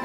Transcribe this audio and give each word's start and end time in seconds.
Hi, 0.00 0.04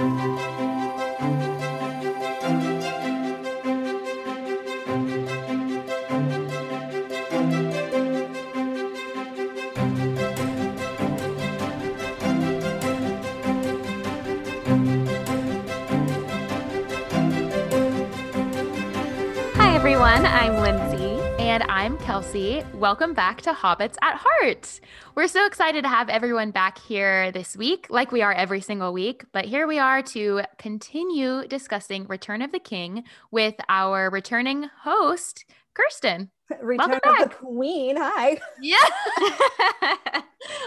everyone. 19.76 20.26
I'm 20.26 20.56
Lindsay. 20.56 21.20
And 21.38 21.62
I'm 21.70 22.00
Kelsey. 22.00 22.64
Welcome 22.74 23.14
back 23.14 23.42
to 23.42 23.54
Hobbits 23.54 23.98
at 24.02 24.16
Heart. 24.18 24.80
We're 25.16 25.28
so 25.28 25.46
excited 25.46 25.84
to 25.84 25.90
have 25.90 26.10
everyone 26.10 26.50
back 26.50 26.80
here 26.80 27.32
this 27.32 27.56
week, 27.56 27.86
like 27.92 28.12
we 28.12 28.24
are 28.24 28.34
every 28.34 28.62
single 28.62 28.92
week. 28.92 29.24
But 29.32 29.46
here 29.46 29.68
we 29.68 29.78
are 29.78 30.02
to 30.02 30.42
continue 30.58 31.48
discussing 31.48 32.08
Return 32.08 32.42
of 32.42 32.52
the 32.52 32.58
King 32.58 33.04
with 33.30 33.54
our 33.70 34.10
returning 34.10 34.72
host, 34.82 35.46
Kirsten. 35.76 36.32
Return 36.60 36.90
Welcome 36.90 37.12
of 37.12 37.20
the 37.20 37.26
back. 37.28 37.38
Queen. 37.38 37.96
Hi. 38.00 38.42
Yeah. 38.60 38.78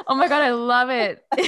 oh 0.06 0.14
my 0.14 0.28
God, 0.28 0.42
I 0.42 0.52
love 0.52 0.90
it. 0.90 1.24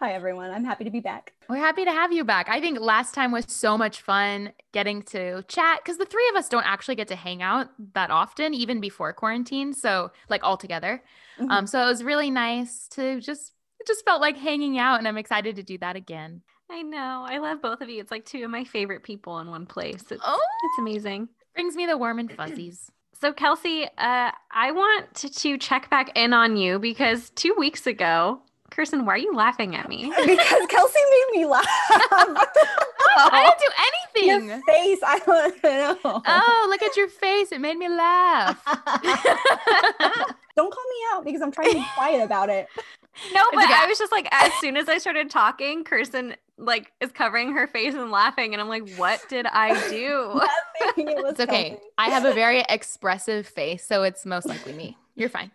Hi, 0.00 0.14
everyone. 0.14 0.50
I'm 0.50 0.64
happy 0.64 0.84
to 0.84 0.90
be 0.90 1.00
back. 1.00 1.34
We're 1.50 1.56
happy 1.56 1.84
to 1.84 1.92
have 1.92 2.12
you 2.12 2.24
back. 2.24 2.48
I 2.48 2.62
think 2.62 2.80
last 2.80 3.14
time 3.14 3.30
was 3.30 3.44
so 3.46 3.76
much 3.76 4.00
fun 4.00 4.52
getting 4.72 5.02
to 5.02 5.42
chat 5.48 5.80
because 5.84 5.98
the 5.98 6.06
three 6.06 6.28
of 6.30 6.36
us 6.36 6.48
don't 6.48 6.66
actually 6.66 6.94
get 6.94 7.08
to 7.08 7.16
hang 7.16 7.42
out 7.42 7.68
that 7.92 8.10
often, 8.10 8.54
even 8.54 8.80
before 8.80 9.12
quarantine. 9.12 9.74
So, 9.74 10.12
like, 10.30 10.42
all 10.42 10.56
together. 10.56 11.02
Mhm. 11.38 11.50
Um, 11.50 11.66
so 11.66 11.82
it 11.82 11.86
was 11.86 12.02
really 12.04 12.30
nice 12.30 12.88
to 12.88 13.20
just 13.20 13.52
it 13.80 13.86
just 13.86 14.04
felt 14.04 14.20
like 14.20 14.36
hanging 14.36 14.78
out, 14.78 14.98
and 14.98 15.06
I'm 15.06 15.18
excited 15.18 15.56
to 15.56 15.62
do 15.62 15.78
that 15.78 15.94
again. 15.96 16.42
I 16.70 16.82
know. 16.82 17.24
I 17.26 17.38
love 17.38 17.62
both 17.62 17.80
of 17.80 17.88
you. 17.88 18.00
It's 18.00 18.10
like 18.10 18.24
two 18.26 18.44
of 18.44 18.50
my 18.50 18.64
favorite 18.64 19.02
people 19.02 19.38
in 19.38 19.48
one 19.50 19.64
place. 19.66 20.02
It's, 20.10 20.22
Oh, 20.24 20.38
it's 20.64 20.78
amazing. 20.80 21.28
brings 21.54 21.76
me 21.76 21.86
the 21.86 21.96
warm 21.96 22.18
and 22.18 22.30
fuzzies. 22.32 22.90
So, 23.20 23.32
Kelsey, 23.32 23.82
uh, 23.98 24.30
I 24.52 24.70
want 24.70 25.12
to, 25.16 25.28
to 25.28 25.58
check 25.58 25.90
back 25.90 26.16
in 26.16 26.32
on 26.32 26.56
you 26.56 26.78
because 26.78 27.30
two 27.30 27.52
weeks 27.58 27.84
ago, 27.88 28.40
Kirsten, 28.70 29.04
why 29.06 29.14
are 29.14 29.18
you 29.18 29.34
laughing 29.34 29.74
at 29.74 29.88
me? 29.88 30.04
because 30.24 30.66
Kelsey 30.68 31.00
made 31.10 31.40
me 31.40 31.46
laugh. 31.46 31.66
I 33.16 33.54
didn't 34.14 34.14
do 34.14 34.26
Your 34.26 34.36
anything. 34.40 34.62
face. 34.66 34.98
I 35.06 35.18
don't 35.24 35.64
know. 36.04 36.22
Oh, 36.26 36.66
look 36.70 36.82
at 36.82 36.96
your 36.96 37.08
face! 37.08 37.52
It 37.52 37.60
made 37.60 37.76
me 37.76 37.88
laugh. 37.88 38.62
don't 40.56 40.72
call 40.72 40.84
me 40.84 40.96
out 41.12 41.24
because 41.24 41.40
I'm 41.40 41.50
trying 41.52 41.70
to 41.70 41.74
be 41.78 41.86
quiet 41.94 42.22
about 42.22 42.48
it. 42.50 42.66
No, 43.34 43.44
but 43.52 43.64
okay. 43.64 43.74
I 43.74 43.86
was 43.86 43.98
just 43.98 44.12
like, 44.12 44.28
as 44.30 44.52
soon 44.60 44.76
as 44.76 44.88
I 44.88 44.98
started 44.98 45.30
talking, 45.30 45.82
Kirsten 45.84 46.36
like 46.56 46.92
is 47.00 47.10
covering 47.12 47.52
her 47.52 47.66
face 47.66 47.94
and 47.94 48.10
laughing, 48.10 48.52
and 48.54 48.60
I'm 48.60 48.68
like, 48.68 48.88
what 48.96 49.20
did 49.28 49.46
I 49.46 49.88
do? 49.88 50.40
Nothing. 50.80 51.08
It 51.08 51.18
It's 51.26 51.40
okay. 51.40 51.70
Kelsey. 51.70 51.82
I 51.98 52.08
have 52.10 52.24
a 52.24 52.32
very 52.32 52.64
expressive 52.68 53.46
face, 53.46 53.84
so 53.84 54.02
it's 54.02 54.24
most 54.26 54.46
likely 54.46 54.72
me. 54.72 54.96
You're 55.14 55.28
fine. 55.28 55.50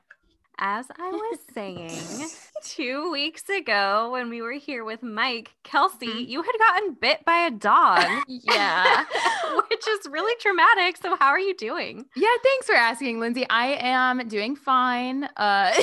As 0.59 0.85
I 0.99 1.09
was 1.09 1.39
saying, 1.53 2.29
two 2.63 3.11
weeks 3.11 3.49
ago 3.49 4.11
when 4.11 4.29
we 4.29 4.41
were 4.41 4.53
here 4.53 4.85
with 4.85 5.01
Mike, 5.01 5.55
Kelsey, 5.63 6.07
Mhm. 6.07 6.27
you 6.29 6.41
had 6.43 6.55
gotten 6.59 6.93
bit 6.93 7.25
by 7.25 7.45
a 7.47 7.51
dog. 7.51 8.05
Yeah. 8.27 9.03
Which 9.69 9.87
is 9.87 10.07
really 10.09 10.35
traumatic. 10.39 10.97
So, 10.97 11.15
how 11.15 11.27
are 11.29 11.39
you 11.39 11.55
doing? 11.55 12.05
Yeah, 12.15 12.29
thanks 12.43 12.67
for 12.67 12.75
asking, 12.75 13.19
Lindsay. 13.19 13.45
I 13.49 13.77
am 13.79 14.27
doing 14.27 14.55
fine. 14.55 15.25
Uh 15.35 15.73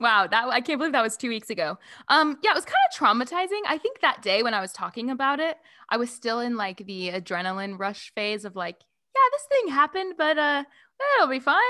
wow, 0.00 0.26
that 0.26 0.46
I 0.48 0.60
can't 0.60 0.78
believe 0.78 0.92
that 0.92 1.02
was 1.02 1.16
2 1.16 1.28
weeks 1.28 1.50
ago. 1.50 1.76
Um 2.08 2.38
yeah, 2.42 2.52
it 2.52 2.54
was 2.54 2.64
kind 2.64 2.76
of 2.90 2.96
traumatizing. 2.96 3.60
I 3.66 3.78
think 3.78 4.00
that 4.00 4.22
day 4.22 4.42
when 4.42 4.54
I 4.54 4.60
was 4.60 4.72
talking 4.72 5.10
about 5.10 5.40
it, 5.40 5.58
I 5.90 5.96
was 5.96 6.10
still 6.10 6.40
in 6.40 6.56
like 6.56 6.78
the 6.86 7.10
adrenaline 7.10 7.78
rush 7.78 8.12
phase 8.14 8.44
of 8.44 8.54
like, 8.56 8.76
yeah, 9.14 9.28
this 9.32 9.46
thing 9.50 9.72
happened, 9.74 10.14
but 10.16 10.38
uh 10.38 10.64
it'll 11.18 11.28
be 11.30 11.40
fine. 11.40 11.62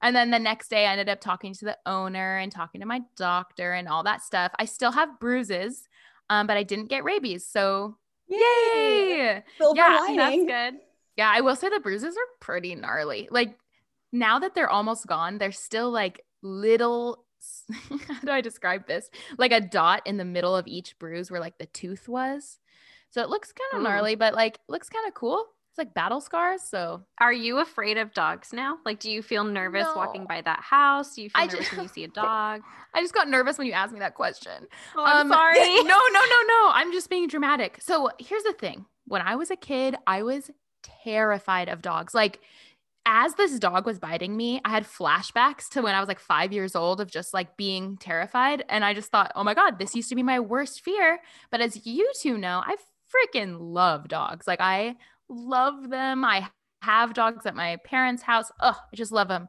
And 0.00 0.14
then 0.14 0.30
the 0.30 0.38
next 0.38 0.68
day 0.68 0.86
I 0.86 0.92
ended 0.92 1.08
up 1.08 1.20
talking 1.20 1.54
to 1.54 1.64
the 1.64 1.78
owner 1.86 2.38
and 2.38 2.50
talking 2.50 2.80
to 2.80 2.86
my 2.86 3.02
doctor 3.16 3.72
and 3.72 3.88
all 3.88 4.02
that 4.04 4.22
stuff. 4.22 4.52
I 4.58 4.64
still 4.64 4.92
have 4.92 5.20
bruises, 5.20 5.88
um 6.30 6.46
but 6.46 6.56
I 6.56 6.62
didn't 6.62 6.88
get 6.88 7.04
rabies. 7.04 7.46
So, 7.46 7.96
yay! 8.28 9.42
Silver 9.58 9.76
Yeah, 9.76 9.98
lining. 10.00 10.46
That's 10.46 10.72
good. 10.74 10.80
Yeah, 11.16 11.30
I 11.32 11.40
will 11.42 11.56
say 11.56 11.68
the 11.68 11.80
bruises 11.80 12.16
are 12.16 12.30
pretty 12.40 12.74
gnarly. 12.74 13.28
Like 13.30 13.58
now 14.12 14.38
that 14.38 14.54
they're 14.54 14.70
almost 14.70 15.06
gone, 15.06 15.38
they're 15.38 15.52
still 15.52 15.90
like 15.90 16.24
little. 16.42 17.24
How 18.08 18.20
do 18.24 18.30
I 18.30 18.40
describe 18.40 18.86
this? 18.86 19.10
Like 19.36 19.52
a 19.52 19.60
dot 19.60 20.02
in 20.06 20.16
the 20.16 20.24
middle 20.24 20.54
of 20.54 20.66
each 20.68 20.98
bruise 20.98 21.30
where 21.30 21.40
like 21.40 21.58
the 21.58 21.66
tooth 21.66 22.08
was. 22.08 22.58
So 23.10 23.20
it 23.20 23.28
looks 23.28 23.52
kind 23.52 23.78
of 23.78 23.82
gnarly, 23.82 24.14
but 24.14 24.34
like 24.34 24.58
looks 24.68 24.88
kind 24.88 25.06
of 25.06 25.14
cool. 25.14 25.44
It's 25.72 25.78
like 25.78 25.94
battle 25.94 26.20
scars. 26.20 26.60
So 26.62 27.00
Are 27.18 27.32
you 27.32 27.58
afraid 27.58 27.96
of 27.96 28.12
dogs 28.12 28.52
now? 28.52 28.76
Like, 28.84 29.00
do 29.00 29.10
you 29.10 29.22
feel 29.22 29.42
nervous 29.42 29.86
walking 29.96 30.26
by 30.26 30.42
that 30.42 30.60
house? 30.60 31.14
Do 31.14 31.22
you 31.22 31.30
feel 31.30 31.40
I 31.42 31.46
nervous 31.46 31.70
ju- 31.70 31.76
when 31.76 31.82
you 31.84 31.88
see 31.88 32.04
a 32.04 32.08
dog? 32.14 32.60
I 32.94 33.00
just 33.00 33.14
got 33.14 33.26
nervous 33.26 33.56
when 33.56 33.66
you 33.66 33.72
asked 33.72 33.94
me 33.94 34.00
that 34.00 34.14
question. 34.14 34.66
Oh, 34.94 35.02
I'm 35.02 35.26
Um, 35.26 35.28
sorry. 35.32 35.58
no, 35.58 35.82
no, 35.82 36.20
no, 36.20 36.42
no. 36.46 36.70
I'm 36.74 36.92
just 36.92 37.08
being 37.08 37.26
dramatic. 37.26 37.78
So 37.80 38.10
here's 38.18 38.42
the 38.42 38.52
thing. 38.52 38.84
When 39.06 39.22
I 39.22 39.36
was 39.36 39.50
a 39.50 39.56
kid, 39.56 39.96
I 40.06 40.22
was 40.22 40.50
terrified 41.02 41.68
of 41.70 41.80
dogs. 41.80 42.12
Like, 42.14 42.40
as 43.06 43.34
this 43.34 43.58
dog 43.58 43.86
was 43.86 43.98
biting 43.98 44.36
me, 44.36 44.60
I 44.64 44.68
had 44.70 44.84
flashbacks 44.84 45.68
to 45.70 45.80
when 45.80 45.94
I 45.94 46.00
was 46.00 46.06
like 46.08 46.20
five 46.20 46.52
years 46.52 46.76
old 46.76 47.00
of 47.00 47.10
just 47.10 47.32
like 47.34 47.56
being 47.56 47.96
terrified. 47.96 48.64
And 48.68 48.84
I 48.84 48.94
just 48.94 49.10
thought, 49.10 49.32
oh 49.34 49.42
my 49.42 49.54
God, 49.54 49.78
this 49.78 49.94
used 49.96 50.10
to 50.10 50.14
be 50.14 50.22
my 50.22 50.38
worst 50.38 50.82
fear. 50.82 51.18
But 51.50 51.60
as 51.62 51.86
you 51.86 52.12
two 52.20 52.36
know, 52.38 52.62
I 52.64 52.76
freaking 53.34 53.56
love 53.58 54.08
dogs. 54.08 54.46
Like, 54.46 54.60
I 54.60 54.96
love 55.32 55.90
them. 55.90 56.24
I 56.24 56.48
have 56.82 57.14
dogs 57.14 57.46
at 57.46 57.54
my 57.54 57.76
parents' 57.84 58.22
house. 58.22 58.50
Oh, 58.60 58.78
I 58.92 58.96
just 58.96 59.12
love 59.12 59.28
them. 59.28 59.48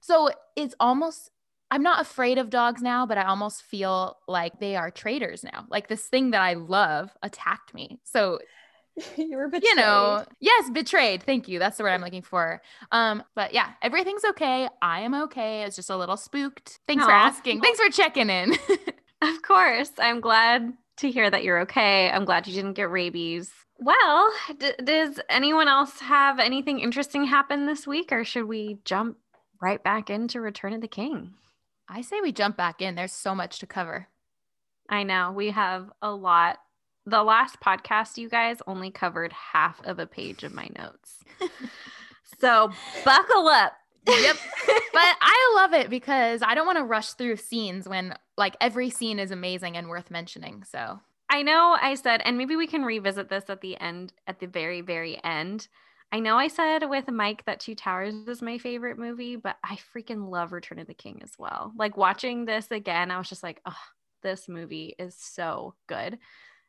So 0.00 0.30
it's 0.56 0.74
almost 0.80 1.30
I'm 1.70 1.82
not 1.82 2.00
afraid 2.00 2.38
of 2.38 2.50
dogs 2.50 2.80
now, 2.80 3.04
but 3.04 3.18
I 3.18 3.24
almost 3.24 3.62
feel 3.62 4.16
like 4.26 4.58
they 4.58 4.76
are 4.76 4.90
traitors 4.90 5.44
now. 5.44 5.66
Like 5.68 5.88
this 5.88 6.06
thing 6.06 6.30
that 6.30 6.40
I 6.40 6.54
love 6.54 7.10
attacked 7.22 7.74
me. 7.74 8.00
So, 8.04 8.38
you 9.16 9.36
were 9.36 9.48
betrayed. 9.48 9.64
you 9.64 9.74
know, 9.76 10.24
yes, 10.40 10.70
betrayed. 10.70 11.22
Thank 11.22 11.46
you. 11.46 11.58
That's 11.58 11.76
the 11.76 11.82
word 11.82 11.90
I'm 11.90 12.00
looking 12.00 12.22
for. 12.22 12.62
Um, 12.90 13.22
but 13.34 13.52
yeah, 13.52 13.72
everything's 13.82 14.24
okay. 14.24 14.66
I 14.80 15.00
am 15.00 15.14
okay. 15.24 15.62
It's 15.64 15.76
just 15.76 15.90
a 15.90 15.96
little 15.96 16.16
spooked. 16.16 16.80
Thanks 16.86 17.04
for 17.04 17.10
asking. 17.10 17.60
Thanks 17.60 17.80
for 17.80 17.90
checking 17.90 18.30
in. 18.30 18.56
Of 19.20 19.42
course. 19.42 19.90
I'm 19.98 20.20
glad 20.20 20.72
to 20.98 21.10
hear 21.10 21.28
that 21.28 21.42
you're 21.42 21.62
okay. 21.62 22.08
I'm 22.08 22.24
glad 22.24 22.46
you 22.46 22.54
didn't 22.54 22.74
get 22.74 22.88
rabies. 22.90 23.50
Well, 23.78 24.32
d- 24.58 24.72
does 24.82 25.20
anyone 25.28 25.68
else 25.68 26.00
have 26.00 26.40
anything 26.40 26.80
interesting 26.80 27.24
happen 27.24 27.66
this 27.66 27.86
week, 27.86 28.10
or 28.10 28.24
should 28.24 28.46
we 28.46 28.78
jump 28.84 29.18
right 29.62 29.82
back 29.82 30.10
into 30.10 30.40
Return 30.40 30.72
of 30.72 30.80
the 30.80 30.88
King? 30.88 31.34
I 31.88 32.02
say 32.02 32.20
we 32.20 32.32
jump 32.32 32.56
back 32.56 32.82
in. 32.82 32.96
There's 32.96 33.12
so 33.12 33.34
much 33.34 33.60
to 33.60 33.66
cover. 33.66 34.08
I 34.88 35.04
know 35.04 35.32
we 35.32 35.50
have 35.50 35.90
a 36.02 36.10
lot. 36.10 36.58
The 37.06 37.22
last 37.22 37.60
podcast, 37.60 38.18
you 38.18 38.28
guys 38.28 38.58
only 38.66 38.90
covered 38.90 39.32
half 39.32 39.80
of 39.84 39.98
a 39.98 40.06
page 40.06 40.42
of 40.42 40.52
my 40.52 40.68
notes. 40.76 41.22
so 42.40 42.70
buckle 43.04 43.48
up. 43.48 43.72
Yep. 44.06 44.36
but 44.92 45.16
I 45.20 45.52
love 45.56 45.72
it 45.72 45.88
because 45.88 46.42
I 46.42 46.54
don't 46.54 46.66
want 46.66 46.78
to 46.78 46.84
rush 46.84 47.12
through 47.12 47.36
scenes 47.36 47.88
when 47.88 48.14
like 48.36 48.56
every 48.60 48.90
scene 48.90 49.18
is 49.18 49.30
amazing 49.30 49.76
and 49.76 49.88
worth 49.88 50.10
mentioning. 50.10 50.64
So 50.70 51.00
I 51.30 51.42
know 51.42 51.76
I 51.80 51.94
said, 51.94 52.22
and 52.24 52.38
maybe 52.38 52.56
we 52.56 52.66
can 52.66 52.84
revisit 52.84 53.28
this 53.28 53.44
at 53.48 53.60
the 53.60 53.78
end, 53.78 54.12
at 54.26 54.40
the 54.40 54.46
very, 54.46 54.80
very 54.80 55.22
end. 55.22 55.68
I 56.10 56.20
know 56.20 56.36
I 56.38 56.48
said 56.48 56.88
with 56.88 57.10
Mike 57.10 57.44
that 57.44 57.60
Two 57.60 57.74
Towers 57.74 58.14
is 58.26 58.40
my 58.40 58.56
favorite 58.56 58.98
movie, 58.98 59.36
but 59.36 59.56
I 59.62 59.78
freaking 59.94 60.30
love 60.30 60.52
Return 60.52 60.78
of 60.78 60.86
the 60.86 60.94
King 60.94 61.20
as 61.22 61.32
well. 61.38 61.72
Like 61.76 61.98
watching 61.98 62.46
this 62.46 62.70
again, 62.70 63.10
I 63.10 63.18
was 63.18 63.28
just 63.28 63.42
like, 63.42 63.60
oh, 63.66 63.76
this 64.22 64.48
movie 64.48 64.94
is 64.98 65.14
so 65.18 65.74
good. 65.86 66.18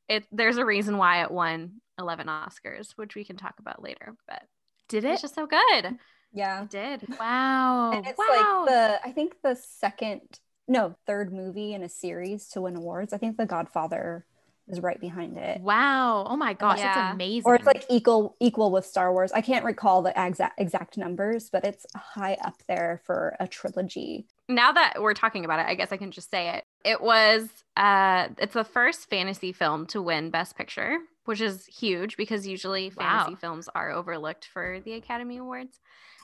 It 0.10 0.25
there's 0.31 0.57
a 0.57 0.66
reason 0.66 0.98
why 0.98 1.24
it 1.24 1.31
won 1.31 1.81
11 1.98 2.28
Oscars, 2.28 2.92
which 2.98 3.16
we 3.16 3.24
can 3.24 3.38
talk 3.38 3.56
about 3.60 3.81
later, 3.81 4.16
but 4.28 4.42
did 4.89 5.06
it? 5.06 5.12
it's 5.12 5.22
it? 5.22 5.25
just 5.28 5.36
so 5.36 5.48
good. 5.48 5.83
Mm, 5.86 5.98
yeah. 6.33 6.63
It 6.63 6.69
did. 6.69 7.07
Wow. 7.19 7.92
And 7.94 8.06
it's 8.06 8.18
wow. 8.18 8.66
like 8.66 8.69
the 8.69 9.07
I 9.07 9.12
think 9.12 9.36
the 9.42 9.56
second 9.56 10.22
no 10.68 10.95
third 11.07 11.31
movie 11.31 11.74
in 11.74 11.83
a 11.83 11.89
series 11.89 12.50
to 12.50 12.62
win 12.62 12.75
awards. 12.75 13.13
I 13.13 13.18
think 13.18 13.38
The 13.38 13.45
Godfather 13.45 14.25
is 14.69 14.80
right 14.81 15.00
behind 15.00 15.38
it. 15.38 15.62
Wow. 15.62 16.25
Oh 16.30 16.36
my 16.38 16.54
gosh, 16.54 16.80
Yeah. 16.80 16.89
it's 17.10 17.13
amazing. 17.16 17.44
Or 17.45 17.56
it's 17.56 17.66
like 17.66 17.86
equal 17.89 18.36
equal 18.39 18.71
with 18.71 18.86
Star 18.86 19.12
Wars. 19.12 19.31
I 19.31 19.42
can't 19.42 19.66
recall 19.66 20.01
the 20.01 20.13
exact 20.16 20.60
exact 20.60 20.98
numbers, 20.98 21.50
but 21.50 21.63
it's 21.66 21.86
high 21.95 22.38
up 22.44 22.62
there 22.68 23.01
for 23.06 23.36
a 23.39 23.48
trilogy. 23.48 24.27
now 24.48 24.71
that 24.71 25.01
we're 25.01 25.13
talking 25.13 25.45
about 25.45 25.60
it, 25.60 25.68
I 25.68 25.75
guess 25.75 25.92
I 25.92 25.98
can 25.98 26.12
just 26.12 26.31
say 26.31 26.50
it. 26.50 26.63
It 26.86 27.01
was 27.01 27.50
uh 27.77 28.30
it's 28.38 28.54
the 28.54 28.63
first 28.63 29.10
fantasy 29.10 29.51
film 29.51 29.86
to 29.88 30.01
win 30.01 30.30
Best 30.30 30.56
Picture, 30.56 30.98
which 31.25 31.42
is 31.42 31.66
huge 31.66 32.18
because 32.18 32.48
usually 32.48 32.89
fantasy 32.89 33.31
Wow. 33.31 33.38
films 33.39 33.69
are 33.75 33.92
overlooked 33.92 34.45
for 34.45 34.80
the 34.86 34.94
Academy 34.94 35.38
Awards. 35.38 35.80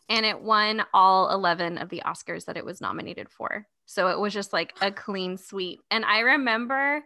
And 0.07 0.23
it 0.23 0.39
won 0.39 0.85
all 0.93 1.31
11 1.33 1.79
of 1.79 1.89
the 1.89 2.03
Oscars 2.05 2.45
that 2.45 2.57
it 2.57 2.65
was 2.65 2.79
nominated 2.79 3.27
for. 3.27 3.65
So 3.87 4.09
it 4.09 4.19
was 4.19 4.33
just 4.35 4.53
like 4.53 4.73
a 4.79 4.91
clean 4.91 5.35
sweep. 5.37 5.81
And 5.89 6.05
I 6.05 6.19
remember 6.19 7.03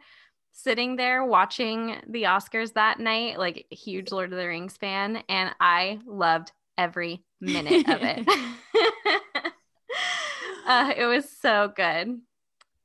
sitting 0.51 0.95
there 0.95 1.23
watching 1.25 1.97
the 2.07 2.23
Oscars 2.23 2.73
that 2.73 2.99
night, 2.99 3.37
like 3.39 3.65
a 3.71 3.75
huge 3.75 4.11
Lord 4.11 4.31
of 4.31 4.37
the 4.37 4.47
Rings 4.47 4.77
fan, 4.77 5.23
and 5.29 5.51
I 5.59 5.99
loved 6.05 6.51
every 6.77 7.23
minute 7.39 7.87
of 7.87 8.01
it. 8.01 8.27
uh, 10.67 10.93
it 10.95 11.05
was 11.05 11.29
so 11.29 11.71
good. 11.75 12.19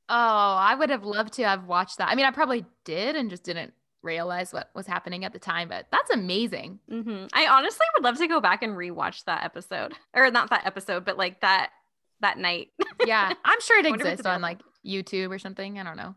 Oh, 0.07 0.55
I 0.59 0.75
would 0.75 0.89
have 0.89 1.03
loved 1.03 1.33
to 1.33 1.43
have 1.43 1.65
watched 1.65 1.97
that. 1.97 2.09
I 2.09 2.15
mean, 2.15 2.25
I 2.25 2.31
probably 2.31 2.65
did 2.83 3.15
and 3.15 3.29
just 3.29 3.43
didn't 3.43 3.73
realize 4.03 4.53
what 4.53 4.69
was 4.75 4.85
happening 4.85 5.25
at 5.25 5.33
the 5.33 5.39
time, 5.39 5.67
but 5.67 5.87
that's 5.91 6.11
amazing. 6.11 6.79
hmm 6.87 7.25
I 7.33 7.47
honestly 7.47 7.85
would 7.95 8.03
love 8.03 8.17
to 8.19 8.27
go 8.27 8.39
back 8.39 8.61
and 8.61 8.73
rewatch 8.73 9.23
that 9.25 9.43
episode, 9.43 9.93
or 10.13 10.29
not 10.29 10.51
that 10.51 10.65
episode, 10.65 11.05
but 11.05 11.17
like 11.17 11.41
that 11.41 11.71
that 12.21 12.37
night. 12.37 12.69
Yeah, 13.05 13.33
I'm 13.43 13.61
sure 13.61 13.79
it 13.79 13.85
I 13.85 13.89
wonder 13.89 14.05
if 14.05 14.13
it's 14.13 14.19
exists 14.21 14.27
on 14.27 14.41
like 14.41 14.59
YouTube 14.85 15.31
or 15.31 15.39
something. 15.39 15.79
I 15.79 15.83
don't 15.83 15.97
know. 15.97 16.15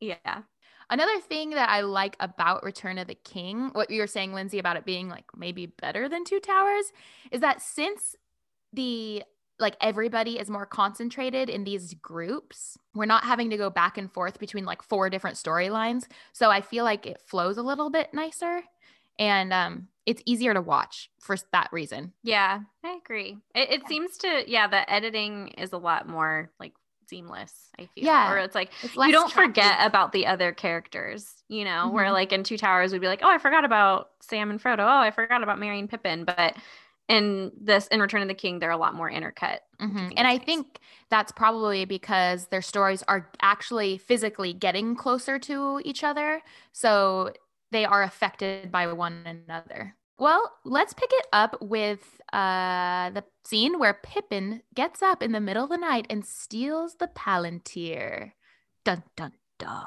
yeah. 0.00 0.42
Another 0.88 1.20
thing 1.20 1.50
that 1.50 1.68
I 1.68 1.80
like 1.80 2.16
about 2.20 2.62
Return 2.62 2.98
of 2.98 3.08
the 3.08 3.14
King, 3.14 3.70
what 3.72 3.90
you 3.90 4.00
were 4.00 4.06
saying, 4.06 4.32
Lindsay, 4.32 4.58
about 4.58 4.76
it 4.76 4.84
being 4.84 5.08
like 5.08 5.24
maybe 5.36 5.66
better 5.66 6.08
than 6.08 6.24
Two 6.24 6.40
Towers, 6.40 6.92
is 7.30 7.40
that 7.40 7.60
since 7.60 8.14
the 8.72 9.24
like 9.58 9.76
everybody 9.80 10.38
is 10.38 10.50
more 10.50 10.66
concentrated 10.66 11.48
in 11.48 11.64
these 11.64 11.94
groups, 11.94 12.76
we're 12.94 13.06
not 13.06 13.24
having 13.24 13.50
to 13.50 13.56
go 13.56 13.70
back 13.70 13.96
and 13.96 14.12
forth 14.12 14.38
between 14.38 14.64
like 14.64 14.82
four 14.82 15.08
different 15.08 15.36
storylines. 15.36 16.06
So 16.32 16.50
I 16.50 16.60
feel 16.60 16.84
like 16.84 17.06
it 17.06 17.22
flows 17.22 17.56
a 17.56 17.62
little 17.62 17.90
bit 17.90 18.12
nicer 18.12 18.62
and 19.18 19.52
um 19.52 19.88
it's 20.04 20.22
easier 20.24 20.54
to 20.54 20.60
watch 20.60 21.10
for 21.18 21.36
that 21.52 21.68
reason. 21.72 22.12
Yeah, 22.22 22.60
I 22.84 22.98
agree. 23.02 23.38
It, 23.56 23.70
it 23.70 23.88
seems 23.88 24.16
to, 24.18 24.44
yeah, 24.46 24.68
the 24.68 24.88
editing 24.90 25.48
is 25.58 25.72
a 25.72 25.78
lot 25.78 26.08
more 26.08 26.52
like 26.60 26.74
seamless, 27.08 27.70
I 27.78 27.86
feel. 27.86 28.12
Yeah. 28.12 28.30
Or 28.30 28.38
it's 28.38 28.54
like 28.54 28.72
It's 28.82 28.96
you 29.00 29.12
don't 29.12 29.32
forget 29.32 29.78
about 29.80 30.12
the 30.12 30.26
other 30.26 30.52
characters, 30.52 31.42
you 31.48 31.64
know, 31.64 31.90
where 31.90 32.10
Mhm. 32.10 32.12
like 32.12 32.32
in 32.32 32.44
Two 32.44 32.58
Towers, 32.58 32.92
we'd 32.92 33.00
be 33.00 33.06
like, 33.06 33.20
oh, 33.22 33.28
I 33.30 33.38
forgot 33.38 33.64
about 33.64 34.10
Sam 34.20 34.50
and 34.50 34.60
Frodo. 34.62 34.80
Oh, 34.80 34.98
I 35.00 35.10
forgot 35.10 35.42
about 35.42 35.58
Merry 35.58 35.78
and 35.78 35.88
Pippin. 35.88 36.24
But 36.24 36.56
in 37.08 37.52
this, 37.58 37.86
in 37.88 38.00
Return 38.00 38.22
of 38.22 38.28
the 38.28 38.34
King, 38.34 38.58
they're 38.58 38.70
a 38.70 38.76
lot 38.76 38.94
more 38.94 39.10
intercut. 39.10 39.60
Mhm. 39.80 40.12
think 40.12 40.16
And 40.16 40.26
is 40.26 40.28
I 40.28 40.38
nice. 40.38 40.38
think 40.38 40.80
that's 41.10 41.32
probably 41.32 41.84
because 41.84 42.48
their 42.48 42.62
stories 42.62 43.02
are 43.04 43.30
actually 43.40 43.96
physically 43.98 44.52
getting 44.52 44.94
closer 44.96 45.38
to 45.40 45.80
each 45.84 46.02
other. 46.04 46.42
So 46.72 47.32
they 47.70 47.84
are 47.84 48.02
affected 48.02 48.70
by 48.72 48.92
one 48.92 49.24
another. 49.26 49.96
Well, 50.18 50.50
let's 50.64 50.94
pick 50.94 51.10
it 51.12 51.26
up 51.32 51.60
with 51.60 52.20
uh, 52.32 53.10
the 53.10 53.24
scene 53.44 53.78
where 53.78 54.00
Pippin 54.02 54.62
gets 54.74 55.02
up 55.02 55.22
in 55.22 55.32
the 55.32 55.40
middle 55.40 55.64
of 55.64 55.70
the 55.70 55.76
night 55.76 56.06
and 56.08 56.24
steals 56.24 56.94
the 56.94 57.08
Palantir. 57.08 58.32
Dun 58.84 59.02
dun 59.16 59.32
dun. 59.58 59.84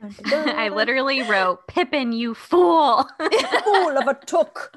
I 0.26 0.68
literally 0.68 1.22
wrote, 1.22 1.66
Pippin, 1.66 2.12
you 2.12 2.34
fool. 2.34 3.08
fool 3.64 3.98
of 3.98 4.06
a 4.06 4.18
took. 4.26 4.76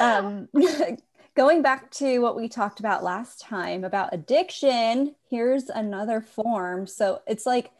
Um, 0.00 0.48
going 1.34 1.62
back 1.62 1.90
to 1.92 2.18
what 2.18 2.36
we 2.36 2.48
talked 2.48 2.80
about 2.80 3.04
last 3.04 3.40
time 3.40 3.84
about 3.84 4.12
addiction, 4.12 5.14
here's 5.28 5.68
another 5.68 6.20
form. 6.20 6.86
So 6.86 7.20
it's 7.26 7.46
like 7.46 7.70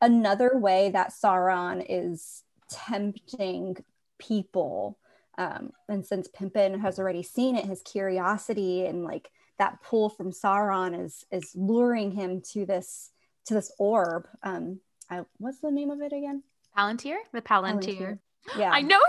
another 0.00 0.56
way 0.56 0.90
that 0.90 1.12
Sauron 1.12 1.84
is 1.88 2.42
tempting 2.70 3.76
people. 4.18 4.98
Um, 5.38 5.72
and 5.88 6.04
since 6.04 6.28
Pippin 6.28 6.80
has 6.80 6.98
already 6.98 7.22
seen 7.22 7.56
it, 7.56 7.64
his 7.64 7.82
curiosity 7.82 8.86
and 8.86 9.04
like 9.04 9.30
that 9.58 9.82
pull 9.82 10.08
from 10.08 10.32
Sauron 10.32 11.00
is 11.04 11.24
is 11.30 11.52
luring 11.54 12.12
him 12.12 12.42
to 12.52 12.66
this 12.66 13.10
to 13.46 13.54
this 13.54 13.72
orb. 13.78 14.26
Um, 14.42 14.80
I, 15.10 15.22
what's 15.38 15.60
the 15.60 15.70
name 15.70 15.90
of 15.90 16.00
it 16.00 16.12
again? 16.12 16.42
Palantir? 16.76 17.16
the 17.32 17.42
Palantir. 17.42 18.18
Yeah. 18.58 18.70
I 18.70 18.82
know 18.82 19.00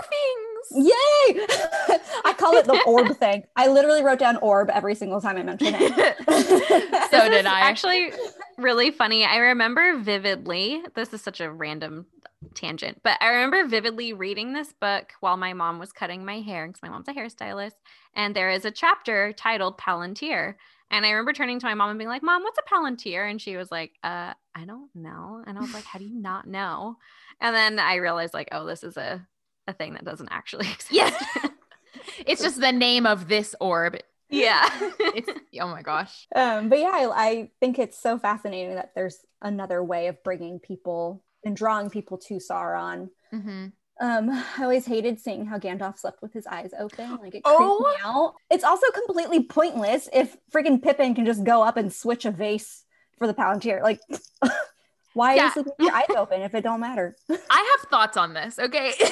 things. 0.70 0.88
Yay! 0.88 1.46
I 2.24 2.32
call 2.38 2.56
it 2.56 2.64
the 2.64 2.80
orb 2.86 3.18
thing. 3.18 3.42
I 3.54 3.68
literally 3.68 4.02
wrote 4.02 4.18
down 4.18 4.36
orb 4.38 4.70
every 4.70 4.94
single 4.94 5.20
time 5.20 5.36
I 5.36 5.42
mentioned 5.42 5.76
it. 5.78 6.16
So 7.10 7.28
did 7.28 7.44
I. 7.44 7.60
Actually, 7.60 8.12
really 8.56 8.90
funny. 8.90 9.26
I 9.26 9.36
remember 9.36 9.98
vividly. 9.98 10.82
This 10.94 11.12
is 11.12 11.20
such 11.20 11.40
a 11.40 11.52
random 11.52 12.06
tangent, 12.54 13.00
but 13.02 13.16
I 13.20 13.28
remember 13.28 13.66
vividly 13.66 14.12
reading 14.12 14.52
this 14.52 14.72
book 14.72 15.12
while 15.20 15.36
my 15.36 15.52
mom 15.52 15.78
was 15.78 15.92
cutting 15.92 16.24
my 16.24 16.40
hair 16.40 16.66
because 16.66 16.82
my 16.82 16.88
mom's 16.88 17.08
a 17.08 17.12
hairstylist, 17.12 17.74
and 18.14 18.34
there 18.34 18.50
is 18.50 18.64
a 18.64 18.70
chapter 18.70 19.32
titled 19.32 19.78
Palantir. 19.78 20.54
And 20.90 21.04
I 21.04 21.10
remember 21.10 21.32
turning 21.32 21.58
to 21.58 21.66
my 21.66 21.74
mom 21.74 21.90
and 21.90 21.98
being 21.98 22.08
like, 22.08 22.22
"Mom, 22.22 22.42
what's 22.42 22.58
a 22.58 22.62
Palantir?" 22.74 23.28
And 23.28 23.40
she 23.40 23.56
was 23.56 23.70
like, 23.72 23.92
"Uh, 24.04 24.34
I 24.54 24.64
don't 24.66 24.90
know." 24.94 25.42
And 25.46 25.58
I 25.58 25.60
was 25.60 25.74
like, 25.74 25.84
"How 25.84 25.98
do 25.98 26.04
you 26.04 26.14
not 26.20 26.46
know?" 26.46 26.96
And 27.40 27.54
then 27.54 27.78
I 27.78 27.96
realized, 27.96 28.32
like, 28.34 28.48
oh, 28.52 28.64
this 28.66 28.84
is 28.84 28.96
a 28.96 29.26
a 29.66 29.72
thing 29.72 29.94
that 29.94 30.04
doesn't 30.04 30.28
actually 30.30 30.66
exist. 30.72 30.92
Yeah. 30.92 31.10
it's 32.26 32.42
just 32.42 32.60
the 32.60 32.72
name 32.72 33.04
of 33.06 33.26
this 33.28 33.54
orb. 33.60 33.96
yeah. 34.30 34.68
It's 35.00 35.28
oh 35.60 35.68
my 35.68 35.82
gosh. 35.82 36.26
um, 36.34 36.68
but 36.68 36.78
yeah, 36.78 36.90
I, 36.92 37.10
I 37.14 37.50
think 37.60 37.78
it's 37.78 37.98
so 38.00 38.18
fascinating 38.18 38.74
that 38.76 38.92
there's 38.94 39.18
another 39.42 39.82
way 39.82 40.06
of 40.08 40.22
bringing 40.22 40.60
people 40.60 41.24
and 41.46 41.56
drawing 41.56 41.88
people 41.88 42.18
to 42.18 42.34
Sauron. 42.34 43.08
hmm 43.30 43.66
Um, 43.98 44.28
I 44.30 44.62
always 44.62 44.84
hated 44.84 45.18
seeing 45.20 45.46
how 45.46 45.58
Gandalf 45.58 45.98
slept 45.98 46.20
with 46.20 46.32
his 46.34 46.46
eyes 46.46 46.72
open. 46.78 47.12
Like 47.16 47.34
it 47.34 47.42
creeped 47.44 47.46
Oh. 47.46 47.78
me 47.78 47.94
out. 48.04 48.34
It's 48.50 48.64
also 48.64 48.86
completely 48.92 49.44
pointless 49.44 50.08
if 50.12 50.36
freaking 50.52 50.82
Pippin 50.82 51.14
can 51.14 51.24
just 51.24 51.44
go 51.44 51.62
up 51.62 51.78
and 51.78 51.90
switch 51.90 52.26
a 52.26 52.30
vase 52.30 52.84
for 53.16 53.26
the 53.26 53.32
Palantir. 53.32 53.80
Like, 53.82 54.00
why 55.14 55.36
Yeah. 55.36 55.46
is 55.46 55.52
sleeping 55.54 55.72
with 55.78 55.86
your 55.86 55.96
eyes 55.96 56.10
open 56.14 56.42
if 56.42 56.54
it 56.54 56.60
don't 56.62 56.80
matter? 56.80 57.16
I 57.30 57.76
have 57.80 57.88
thoughts 57.90 58.18
on 58.18 58.34
this. 58.34 58.58
Okay. 58.58 58.92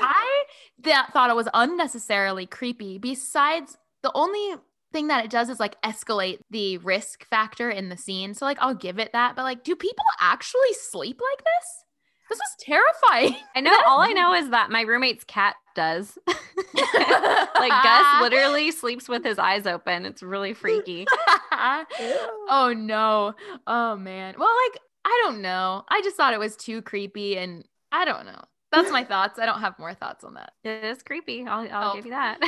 I 0.00 0.44
that 0.82 1.12
thought 1.12 1.30
it 1.30 1.36
was 1.36 1.48
unnecessarily 1.54 2.46
creepy. 2.46 2.98
Besides, 2.98 3.76
the 4.02 4.12
only 4.14 4.56
thing 4.94 5.08
that 5.08 5.24
it 5.26 5.30
does 5.30 5.50
is 5.50 5.60
like 5.60 5.78
escalate 5.82 6.38
the 6.50 6.78
risk 6.78 7.26
factor 7.26 7.68
in 7.68 7.90
the 7.90 7.96
scene. 7.98 8.32
So 8.32 8.46
like 8.46 8.56
I'll 8.60 8.74
give 8.74 8.98
it 8.98 9.12
that. 9.12 9.36
But 9.36 9.42
like, 9.42 9.62
do 9.64 9.76
people 9.76 10.04
actually 10.20 10.72
sleep 10.72 11.20
like 11.20 11.44
this? 11.44 11.84
This 12.30 12.38
is 12.38 12.56
terrifying. 12.60 13.36
I 13.54 13.60
know. 13.60 13.78
All 13.86 14.00
I 14.00 14.12
know 14.12 14.32
is 14.42 14.48
that 14.50 14.70
my 14.70 14.80
roommate's 14.82 15.24
cat 15.24 15.56
does. 15.74 16.16
like 16.26 17.70
Gus 17.82 18.06
literally 18.22 18.70
sleeps 18.70 19.08
with 19.08 19.24
his 19.24 19.38
eyes 19.38 19.66
open. 19.66 20.06
It's 20.06 20.22
really 20.22 20.54
freaky. 20.54 21.06
oh 21.52 22.72
no. 22.76 23.34
Oh 23.66 23.96
man. 23.96 24.36
Well, 24.38 24.48
like, 24.70 24.80
I 25.04 25.20
don't 25.24 25.42
know. 25.42 25.84
I 25.88 26.00
just 26.02 26.16
thought 26.16 26.32
it 26.32 26.40
was 26.40 26.56
too 26.56 26.80
creepy 26.80 27.36
and 27.36 27.64
I 27.92 28.04
don't 28.06 28.24
know. 28.24 28.40
That's 28.72 28.90
my 28.90 29.04
thoughts. 29.04 29.38
I 29.38 29.46
don't 29.46 29.60
have 29.60 29.78
more 29.78 29.94
thoughts 29.94 30.24
on 30.24 30.34
that. 30.34 30.52
It 30.64 30.82
is 30.82 31.02
creepy. 31.02 31.46
I'll, 31.46 31.68
I'll 31.70 31.90
Oh. 31.92 31.94
give 31.94 32.06
you 32.06 32.10
that. 32.12 32.40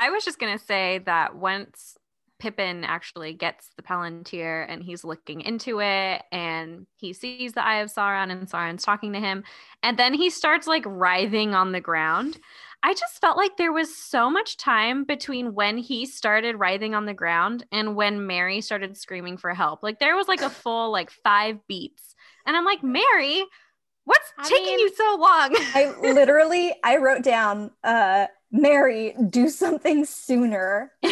I 0.00 0.10
was 0.10 0.24
just 0.24 0.38
gonna 0.38 0.58
say 0.58 0.98
that 1.06 1.36
once 1.36 1.96
Pippin 2.40 2.84
actually 2.84 3.34
gets 3.34 3.68
the 3.76 3.82
Palantir 3.82 4.64
and 4.66 4.82
he's 4.82 5.04
looking 5.04 5.42
into 5.42 5.80
it 5.82 6.22
and 6.32 6.86
he 6.96 7.12
sees 7.12 7.52
the 7.52 7.62
Eye 7.64 7.82
of 7.82 7.92
Sauron 7.92 8.30
and 8.32 8.48
Sauron's 8.48 8.82
talking 8.82 9.12
to 9.12 9.20
him, 9.20 9.44
and 9.82 9.98
then 9.98 10.14
he 10.14 10.30
starts 10.30 10.66
like 10.66 10.84
writhing 10.86 11.54
on 11.54 11.72
the 11.72 11.80
ground. 11.82 12.38
I 12.82 12.94
just 12.94 13.20
felt 13.20 13.36
like 13.36 13.58
there 13.58 13.72
was 13.74 13.94
so 13.94 14.30
much 14.30 14.56
time 14.56 15.04
between 15.04 15.54
when 15.54 15.76
he 15.76 16.06
started 16.06 16.56
writhing 16.56 16.94
on 16.94 17.04
the 17.04 17.12
ground 17.12 17.66
and 17.70 17.94
when 17.94 18.26
Merry 18.26 18.62
started 18.62 18.96
screaming 18.96 19.36
for 19.36 19.52
help. 19.52 19.82
Like 19.82 19.98
there 19.98 20.16
was 20.16 20.28
like 20.28 20.40
a 20.40 20.48
full 20.48 20.90
like 20.90 21.10
five 21.10 21.58
beats. 21.68 22.14
And 22.46 22.56
I'm 22.56 22.64
like, 22.64 22.82
Merry, 22.82 23.44
what's 24.06 24.32
I 24.38 24.48
taking 24.48 24.64
mean- 24.64 24.78
you 24.78 24.94
so 24.94 25.16
long? 25.20 25.54
I 25.74 25.94
literally 26.00 26.74
I 26.82 26.96
wrote 26.96 27.22
down 27.22 27.70
uh 27.84 28.28
Merry, 28.52 29.14
do 29.28 29.48
something 29.48 30.04
sooner. 30.04 30.92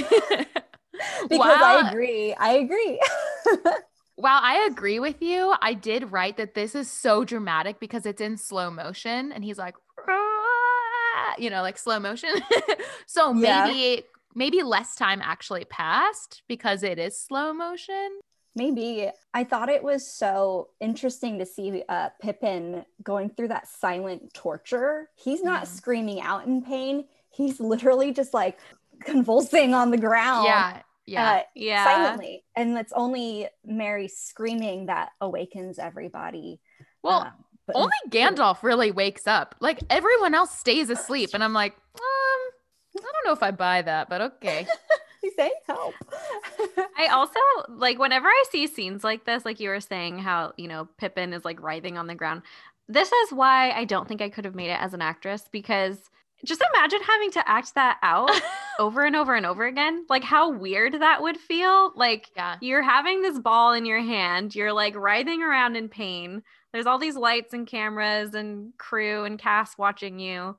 Because 1.29 1.61
Wow. 1.61 1.63
I 1.63 1.89
agree. 1.89 2.35
I 2.35 2.53
agree. 2.55 3.01
While 4.17 4.41
I 4.43 4.67
agree 4.69 4.99
with 4.99 5.23
you, 5.23 5.55
I 5.63 5.73
did 5.75 6.11
write 6.11 6.37
that 6.39 6.55
this 6.55 6.75
is 6.75 6.91
so 6.91 7.25
dramatic 7.25 7.79
because 7.79 8.05
it's 8.05 8.21
in 8.21 8.37
slow 8.37 8.69
motion 8.69 9.31
and 9.31 9.45
he's 9.45 9.59
like, 9.59 9.75
you 11.39 11.51
know, 11.51 11.63
like 11.63 11.79
slow 11.79 12.01
motion. 12.01 12.31
so 13.07 13.33
Yeah. 13.33 13.65
maybe 13.67 14.03
maybe 14.35 14.63
less 14.65 14.97
time 14.97 15.21
actually 15.23 15.65
passed 15.67 16.43
because 16.49 16.83
it 16.83 16.99
is 16.99 17.21
slow 17.21 17.53
motion. 17.53 18.19
Maybe 18.57 19.09
I 19.33 19.45
thought 19.45 19.69
it 19.69 19.85
was 19.85 20.05
so 20.13 20.71
interesting 20.81 21.39
to 21.39 21.47
see 21.47 21.85
uh, 21.89 22.09
Pippin 22.21 22.85
going 23.05 23.31
through 23.31 23.49
that 23.49 23.69
silent 23.69 24.35
torture. 24.35 25.11
He's 25.15 25.45
not 25.45 25.65
Mhm. 25.65 25.67
screaming 25.69 26.21
out 26.21 26.45
in 26.47 26.63
pain. 26.63 27.05
He's 27.39 27.61
literally 27.61 28.13
just 28.13 28.35
like 28.35 28.59
convulsing 29.01 29.73
on 29.73 29.93
the 29.93 29.97
ground. 29.97 30.47
Yeah. 30.47 30.83
Yeah. 31.07 31.31
uh, 31.31 31.43
yeah. 31.55 31.85
silently. 31.85 32.45
And 32.55 32.77
it's 32.77 32.93
only 32.93 33.49
Merry 33.65 34.09
screaming 34.09 34.87
that 34.87 35.13
awakens 35.21 35.79
everybody. 35.79 36.61
well, 37.03 37.23
Um, 37.23 37.33
but 37.67 37.77
only 37.77 37.97
Gandalf 38.09 38.63
really 38.63 38.91
wakes 38.91 39.27
up. 39.27 39.55
Like 39.61 39.79
everyone 39.89 40.35
else 40.35 40.59
stays 40.59 40.91
asleep. 40.91 41.31
And 41.33 41.45
I'm 41.45 41.53
like, 41.53 41.73
um, 41.73 42.51
I 42.99 43.01
don't 43.01 43.25
know 43.25 43.33
if 43.33 43.43
I 43.43 43.53
buy 43.53 43.83
that, 43.83 44.09
but 44.09 44.21
okay. 44.21 44.67
he's 45.23 45.35
saying 45.37 45.53
help. 45.67 45.95
I 46.99 47.09
also 47.09 47.39
like 47.69 47.99
whenever 47.99 48.27
I 48.27 48.45
see 48.51 48.67
scenes 48.67 49.05
like 49.05 49.25
this, 49.25 49.45
like 49.45 49.61
you 49.61 49.69
were 49.69 49.81
saying, 49.81 50.19
how 50.19 50.53
you 50.57 50.67
know 50.69 50.89
Pippin 50.99 51.33
is 51.33 51.45
like 51.45 51.63
writhing 51.63 51.97
on 51.97 52.07
the 52.07 52.15
ground. 52.15 52.43
This 52.89 53.13
is 53.13 53.33
why 53.33 53.71
I 53.71 53.85
don't 53.85 54.09
think 54.09 54.21
I 54.23 54.31
could 54.31 54.45
have 54.45 54.55
made 54.55 54.71
it 54.71 54.81
as 54.81 54.95
an 54.95 55.03
actress 55.03 55.45
because 55.53 55.99
just 56.45 56.63
imagine 56.75 57.01
having 57.03 57.31
to 57.33 57.49
act 57.49 57.75
that 57.75 57.99
out 58.03 58.31
over 58.79 59.05
and 59.05 59.17
over 59.17 59.35
and 59.35 59.45
over 59.47 59.67
again. 59.67 60.05
Like 60.09 60.25
how 60.25 60.51
weird 60.51 60.95
that 61.01 61.23
would 61.23 61.37
feel. 61.37 61.93
Like 61.97 62.29
Yeah. 62.37 62.57
you're 62.61 62.83
having 62.83 63.23
this 63.23 63.39
ball 63.39 63.73
in 63.73 63.85
your 63.87 64.01
hand, 64.01 64.55
you're 64.55 64.73
like 64.73 64.95
writhing 64.97 65.43
around 65.43 65.77
in 65.77 65.89
pain. 65.89 66.43
There's 66.73 66.87
all 66.87 66.99
these 66.99 67.17
lights 67.17 67.55
and 67.55 67.67
cameras 67.67 68.35
and 68.35 68.73
crew 68.79 69.25
and 69.25 69.39
cast 69.39 69.79
watching 69.79 70.19
you. 70.19 70.57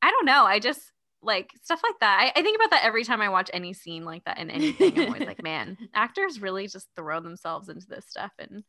I 0.00 0.10
don't 0.10 0.26
know. 0.26 0.44
I 0.44 0.58
just 0.58 0.80
like 1.22 1.50
stuff 1.62 1.80
like 1.84 2.00
that. 2.00 2.32
I, 2.34 2.40
I 2.40 2.42
think 2.42 2.56
about 2.56 2.70
that 2.70 2.84
every 2.84 3.04
time 3.04 3.20
I 3.20 3.28
watch 3.28 3.48
any 3.52 3.72
scene 3.74 4.04
like 4.04 4.24
that 4.24 4.38
in 4.38 4.50
anything. 4.50 4.98
I'm 4.98 5.06
always 5.12 5.26
like, 5.26 5.42
man, 5.44 5.76
actors 5.94 6.40
really 6.40 6.66
just 6.66 6.88
throw 6.96 7.20
themselves 7.20 7.68
into 7.68 7.86
this 7.86 8.06
stuff 8.08 8.32
and 8.40 8.64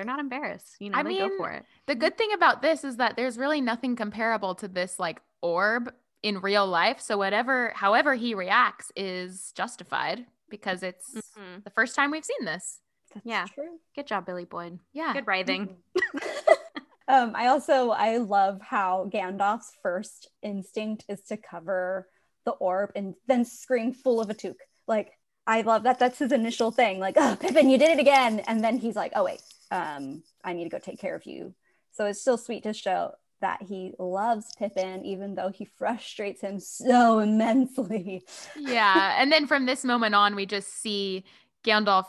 they're 0.00 0.06
not 0.06 0.18
embarrassed. 0.18 0.76
You 0.78 0.88
know, 0.88 0.98
I 0.98 1.02
they 1.02 1.18
go 1.18 1.28
mean, 1.28 1.36
for 1.36 1.50
it. 1.50 1.64
The 1.86 1.94
good 1.94 2.16
thing 2.16 2.32
about 2.32 2.62
this 2.62 2.84
is 2.84 2.96
that 2.96 3.16
there's 3.16 3.36
really 3.36 3.60
nothing 3.60 3.96
comparable 3.96 4.54
to 4.56 4.68
this 4.68 4.98
like 4.98 5.20
orb 5.42 5.92
in 6.22 6.40
real 6.40 6.66
life. 6.66 7.00
So 7.02 7.18
whatever, 7.18 7.72
however 7.76 8.14
he 8.14 8.34
reacts 8.34 8.90
is 8.96 9.52
justified 9.54 10.24
because 10.48 10.82
it's 10.82 11.12
Mhm. 11.14 11.64
the 11.64 11.70
first 11.70 11.94
time 11.94 12.10
we've 12.10 12.24
seen 12.24 12.46
this. 12.46 12.80
That's 13.12 13.26
Yeah. 13.26 13.44
true. 13.44 13.78
Good 13.94 14.06
job, 14.06 14.24
Billy 14.24 14.46
Boyd. 14.46 14.78
Yeah. 14.94 15.12
Good 15.12 15.26
writhing. 15.26 15.76
um, 17.08 17.32
I 17.34 17.48
also 17.48 17.90
I 17.90 18.16
love 18.18 18.62
how 18.62 19.10
Gandalf's 19.12 19.72
first 19.82 20.28
instinct 20.42 21.04
is 21.10 21.20
to 21.24 21.36
cover 21.36 22.08
the 22.46 22.52
orb 22.52 22.92
and 22.96 23.14
then 23.26 23.44
scream 23.44 23.92
full 23.92 24.18
of 24.18 24.30
a 24.30 24.34
Took. 24.34 24.56
Like 24.86 25.12
I 25.46 25.60
love 25.62 25.82
that. 25.82 25.98
That's 25.98 26.18
his 26.18 26.32
initial 26.32 26.70
thing. 26.70 27.00
Like, 27.00 27.16
oh, 27.18 27.36
Pippin, 27.38 27.68
you 27.70 27.76
did 27.78 27.90
it 27.90 27.98
again. 27.98 28.40
And 28.40 28.62
then 28.62 28.78
he's 28.78 28.94
like, 28.96 29.12
oh 29.16 29.24
wait, 29.24 29.40
um, 29.70 30.22
I 30.44 30.52
need 30.52 30.64
to 30.64 30.70
go 30.70 30.78
take 30.78 31.00
care 31.00 31.14
of 31.14 31.26
you. 31.26 31.54
So 31.92 32.06
it's 32.06 32.20
still 32.20 32.38
sweet 32.38 32.62
to 32.64 32.72
show 32.72 33.12
that 33.40 33.62
he 33.62 33.94
loves 33.98 34.52
Pippin, 34.58 35.04
even 35.04 35.34
though 35.34 35.50
he 35.50 35.64
frustrates 35.78 36.40
him 36.40 36.60
so 36.60 37.18
immensely. 37.20 38.24
yeah. 38.56 39.16
And 39.20 39.32
then 39.32 39.46
from 39.46 39.66
this 39.66 39.84
moment 39.84 40.14
on, 40.14 40.34
we 40.34 40.46
just 40.46 40.80
see 40.80 41.24
Gandalf 41.64 42.06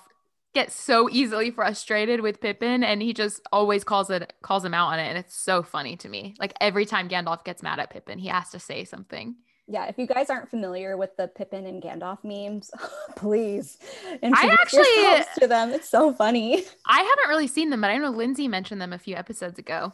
get 0.54 0.72
so 0.72 1.10
easily 1.10 1.50
frustrated 1.50 2.20
with 2.20 2.42
Pippin 2.42 2.84
and 2.84 3.02
he 3.02 3.14
just 3.14 3.42
always 3.54 3.86
calls 3.86 4.10
it 4.10 4.34
calls 4.42 4.66
him 4.66 4.74
out 4.74 4.88
on 4.88 5.00
it. 5.00 5.08
And 5.08 5.18
it's 5.18 5.36
so 5.36 5.64
funny 5.64 5.96
to 5.98 6.10
me. 6.10 6.36
Like 6.40 6.54
every 6.60 6.86
time 6.86 7.08
Gandalf 7.08 7.46
gets 7.46 7.64
mad 7.64 7.80
at 7.80 7.90
Pippin, 7.90 8.20
he 8.20 8.28
has 8.28 8.50
to 8.50 8.60
say 8.60 8.84
something. 8.84 9.36
Yeah, 9.72 9.86
if 9.86 9.98
you 9.98 10.06
guys 10.06 10.30
aren't 10.30 10.50
familiar 10.50 10.98
with 10.98 11.16
the 11.16 11.30
Pippin 11.30 11.66
and 11.66 11.82
Gandalf 11.82 12.26
memes, 12.26 12.72
please 13.16 13.78
introduce 14.22 14.52
actually- 14.52 14.80
yourselves 14.98 15.28
to 15.40 15.48
them. 15.48 15.70
It's 15.72 15.88
so 15.88 16.12
funny. 16.14 16.64
I 16.86 16.98
haven't 17.00 17.30
really 17.30 17.48
seen 17.48 17.70
them, 17.70 17.80
but 17.80 17.90
I 17.90 17.98
know 17.98 18.10
Lindsay 18.10 18.50
mentioned 18.50 18.82
them 18.82 18.92
a 18.92 18.98
few 19.00 19.16
episodes 19.16 19.58
ago. 19.60 19.94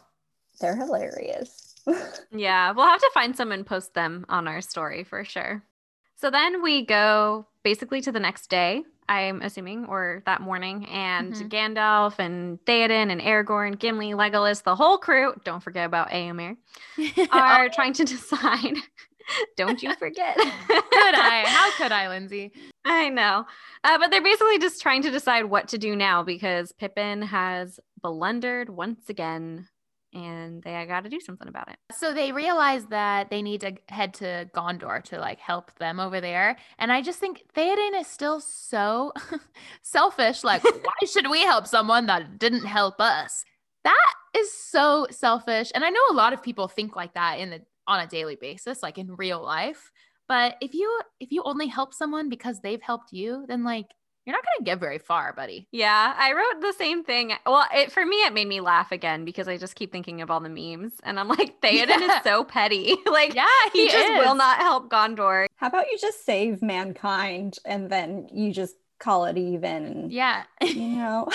They're 0.60 0.76
hilarious. 0.76 1.64
Yeah, 2.32 2.72
we'll 2.72 2.86
have 2.86 3.00
to 3.00 3.12
find 3.14 3.34
some 3.38 3.54
and 3.54 3.66
post 3.66 3.94
them 3.94 4.26
on 4.28 4.46
our 4.50 4.60
story 4.60 5.06
for 5.06 5.24
sure. 5.24 5.64
So 6.18 6.30
then 6.30 6.62
we 6.62 6.86
go 6.86 7.48
basically 7.64 8.02
to 8.02 8.12
the 8.12 8.20
next 8.20 8.50
day, 8.50 8.84
I'm 9.08 9.42
assuming, 9.42 9.86
or 9.86 10.22
that 10.26 10.42
morning, 10.42 10.86
and 10.88 11.34
Mhm. 11.34 11.48
Gandalf 11.50 12.20
and 12.20 12.60
Theoden 12.66 13.10
and 13.10 13.22
Aragorn, 13.22 13.80
Gimli, 13.80 14.12
Legolas, 14.12 14.64
the 14.64 14.76
whole 14.76 14.98
crew, 14.98 15.34
don't 15.46 15.64
forget 15.64 15.86
about 15.86 16.10
Éomer, 16.10 16.58
are 17.32 17.70
trying 17.70 17.94
to 17.94 18.04
decide. 18.04 18.76
don't 19.58 19.82
you 19.82 19.94
forget. 19.96 20.36
could 20.68 21.16
I? 21.16 21.44
How 21.46 21.72
could 21.72 21.92
I, 21.92 22.08
Lindsay? 22.08 22.52
I 22.86 23.10
know. 23.10 23.46
Uh, 23.84 23.98
but 23.98 24.12
they're 24.12 24.22
basically 24.22 24.60
just 24.60 24.82
trying 24.82 25.02
to 25.04 25.12
decide 25.12 25.46
what 25.46 25.68
to 25.70 25.78
do 25.78 25.96
now 25.96 26.24
because 26.24 26.72
Pippin 26.74 27.22
has 27.22 27.80
blundered 28.02 28.70
once 28.70 29.10
again 29.10 29.68
and 30.14 30.64
they 30.64 30.86
got 30.88 31.04
to 31.04 31.10
do 31.10 31.20
something 31.20 31.48
about 31.48 31.70
it. 31.70 31.78
So 31.92 32.14
they 32.14 32.32
realize 32.32 32.86
that 32.88 33.30
they 33.30 33.42
need 33.42 33.62
to 33.62 33.76
head 33.90 34.14
to 34.16 34.50
Gondor 34.56 35.04
to 35.06 35.20
like 35.20 35.40
help 35.40 35.74
them 35.80 36.00
over 36.00 36.22
there. 36.22 36.58
And 36.80 36.92
I 36.92 37.02
just 37.02 37.20
think 37.20 37.44
Theoden 37.56 38.00
is 38.00 38.08
still 38.08 38.40
so 38.40 39.12
selfish. 39.82 40.44
Like, 40.44 40.64
why 40.64 41.08
should 41.08 41.30
we 41.30 41.42
help 41.42 41.68
someone 41.68 42.08
that 42.08 42.40
didn't 42.40 42.66
help 42.66 43.00
us? 43.00 43.44
That 43.84 44.14
is 44.36 44.52
so 44.52 45.08
selfish. 45.12 45.72
And 45.76 45.84
I 45.84 45.90
know 45.90 46.02
a 46.10 46.14
lot 46.14 46.34
of 46.34 46.42
people 46.42 46.68
think 46.68 46.96
like 46.96 47.14
that 47.14 47.40
in 47.40 47.50
the 47.50 47.62
on 47.88 48.00
a 48.00 48.08
daily 48.08 48.36
basis, 48.36 48.84
like 48.84 48.98
in 48.98 49.16
real 49.16 49.44
life. 49.44 49.92
But 50.28 50.58
if 50.62 50.74
you 50.74 51.02
if 51.20 51.32
you 51.32 51.44
only 51.44 51.68
help 51.68 51.94
someone 51.94 52.30
because 52.30 52.60
they've 52.62 52.82
helped 52.82 53.14
you, 53.14 53.46
then 53.48 53.64
like 53.64 53.88
you're 54.26 54.36
not 54.36 54.44
gonna 54.44 54.66
get 54.66 54.80
very 54.80 54.98
far, 54.98 55.32
buddy. 55.34 55.70
Yeah, 55.72 56.14
I 56.18 56.34
wrote 56.34 56.62
the 56.62 56.74
same 56.74 57.04
thing. 57.06 57.32
Well, 57.46 57.66
it, 57.74 57.94
for 57.94 58.06
me, 58.06 58.18
it 58.18 58.34
made 58.34 58.48
me 58.48 58.60
laugh 58.60 58.92
again 58.92 59.24
because 59.24 59.48
I 59.48 59.56
just 59.58 59.76
keep 59.76 59.90
thinking 59.92 60.22
of 60.22 60.30
all 60.30 60.42
the 60.42 60.50
memes, 60.50 60.94
and 61.04 61.18
I'm 61.18 61.30
like, 61.30 61.62
Theoden 61.62 62.02
Yeah. 62.02 62.18
is 62.18 62.24
so 62.24 62.44
petty. 62.44 62.96
like, 63.06 63.34
Yeah, 63.36 63.48
he, 63.72 63.86
he, 63.86 63.90
just 63.90 64.16
will 64.18 64.36
not 64.36 64.58
help 64.58 64.90
Gondor. 64.92 65.46
How 65.56 65.68
about 65.68 65.86
you 65.92 65.98
just 65.98 66.26
save 66.26 66.62
mankind 66.62 67.58
and 67.66 67.90
then 67.90 68.28
you 68.34 68.52
just 68.52 68.76
call 69.00 69.26
it 69.26 69.38
even? 69.38 70.10
Yeah. 70.12 70.44
You 70.62 70.88
know, 70.98 71.28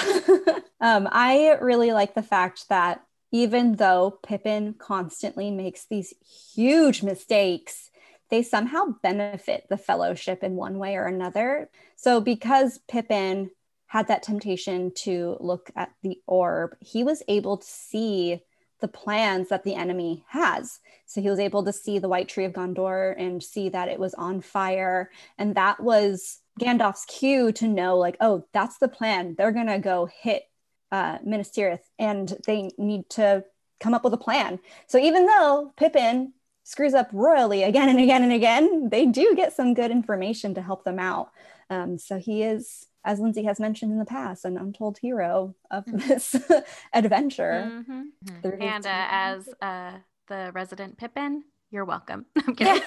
um, 0.80 1.08
I 1.10 1.56
really 1.60 1.92
like 1.92 2.14
the 2.14 2.22
fact 2.22 2.68
that 2.68 3.02
even 3.32 3.76
though 3.76 4.18
Pippin 4.22 4.74
constantly 4.74 5.50
makes 5.50 5.86
these 5.86 6.14
huge 6.54 7.02
mistakes, 7.02 7.90
they 8.28 8.42
somehow 8.42 8.94
benefit 9.02 9.66
the 9.68 9.78
fellowship 9.78 10.44
in 10.44 10.54
one 10.54 10.78
way 10.78 10.96
or 10.96 11.06
another. 11.06 11.70
So, 11.96 12.20
because 12.20 12.78
Pippin 12.88 13.50
had 13.86 14.08
that 14.08 14.22
temptation 14.22 14.92
to 14.94 15.36
look 15.40 15.70
at 15.74 15.90
the 16.02 16.20
orb, 16.26 16.76
he 16.80 17.04
was 17.04 17.22
able 17.26 17.56
to 17.56 17.66
see 17.66 18.42
the 18.80 18.88
plans 18.88 19.48
that 19.48 19.64
the 19.64 19.74
enemy 19.74 20.24
has. 20.28 20.80
So, 21.06 21.22
he 21.22 21.30
was 21.30 21.38
able 21.38 21.64
to 21.64 21.72
see 21.72 21.98
the 21.98 22.08
White 22.08 22.28
Tree 22.28 22.44
of 22.44 22.52
Gondor 22.52 23.14
and 23.18 23.42
see 23.42 23.70
that 23.70 23.88
it 23.88 23.98
was 23.98 24.14
on 24.14 24.42
fire. 24.42 25.10
And 25.38 25.54
that 25.54 25.82
was 25.82 26.40
Gandalf's 26.60 27.06
cue 27.06 27.52
to 27.52 27.68
know, 27.68 27.96
like, 27.96 28.18
oh, 28.20 28.46
that's 28.52 28.78
the 28.78 28.88
plan. 28.88 29.34
They're 29.36 29.52
going 29.52 29.66
to 29.68 29.78
go 29.78 30.06
hit 30.20 30.44
uh, 30.92 31.18
Minas 31.24 31.50
Tirith 31.50 31.80
and 31.98 32.36
they 32.46 32.70
need 32.78 33.08
to 33.10 33.44
come 33.80 33.94
up 33.94 34.04
with 34.04 34.14
a 34.14 34.18
plan. 34.18 34.60
So, 34.86 34.98
even 34.98 35.26
though 35.26 35.72
Pippin 35.76 36.34
screws 36.64 36.94
up 36.94 37.08
royally 37.12 37.64
again 37.64 37.88
and 37.88 37.98
again 37.98 38.22
and 38.22 38.32
again, 38.32 38.88
they 38.90 39.06
do 39.06 39.34
get 39.34 39.52
some 39.52 39.74
good 39.74 39.90
information 39.90 40.54
to 40.54 40.62
help 40.62 40.84
them 40.84 41.00
out. 41.00 41.32
Um, 41.70 41.98
so 41.98 42.18
he 42.18 42.42
is, 42.44 42.86
as 43.04 43.18
Lindsay 43.18 43.42
has 43.44 43.58
mentioned 43.58 43.90
in 43.90 43.98
the 43.98 44.04
past, 44.04 44.44
an 44.44 44.56
untold 44.56 44.98
hero 44.98 45.56
of 45.72 45.84
this 45.86 46.36
adventure. 46.92 47.68
Mhm. 47.88 48.02
through 48.42 48.52
his 48.52 48.60
And 48.60 48.86
uh, 48.86 49.06
as 49.10 49.48
uh, 49.60 49.92
the 50.28 50.52
resident 50.54 50.98
Pippin, 50.98 51.42
you're 51.72 51.84
welcome. 51.86 52.26
I'm 52.46 52.54
kidding. 52.54 52.82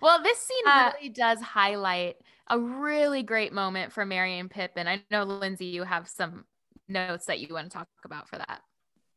well, 0.00 0.22
this 0.22 0.38
scene 0.38 0.64
Uh, 0.66 0.92
really 0.94 1.08
does 1.10 1.40
highlight 1.40 2.16
a 2.48 2.58
really 2.58 3.22
great 3.22 3.52
moment 3.52 3.92
for 3.92 4.04
Merry 4.04 4.38
and 4.38 4.50
Pippin. 4.50 4.86
I 4.86 5.02
know, 5.10 5.24
Lindsay, 5.24 5.66
you 5.66 5.84
have 5.84 6.08
some 6.08 6.44
notes 6.88 7.26
that 7.26 7.40
you 7.40 7.54
want 7.54 7.70
to 7.70 7.78
talk 7.78 7.88
about 8.04 8.28
for 8.28 8.36
that. 8.38 8.60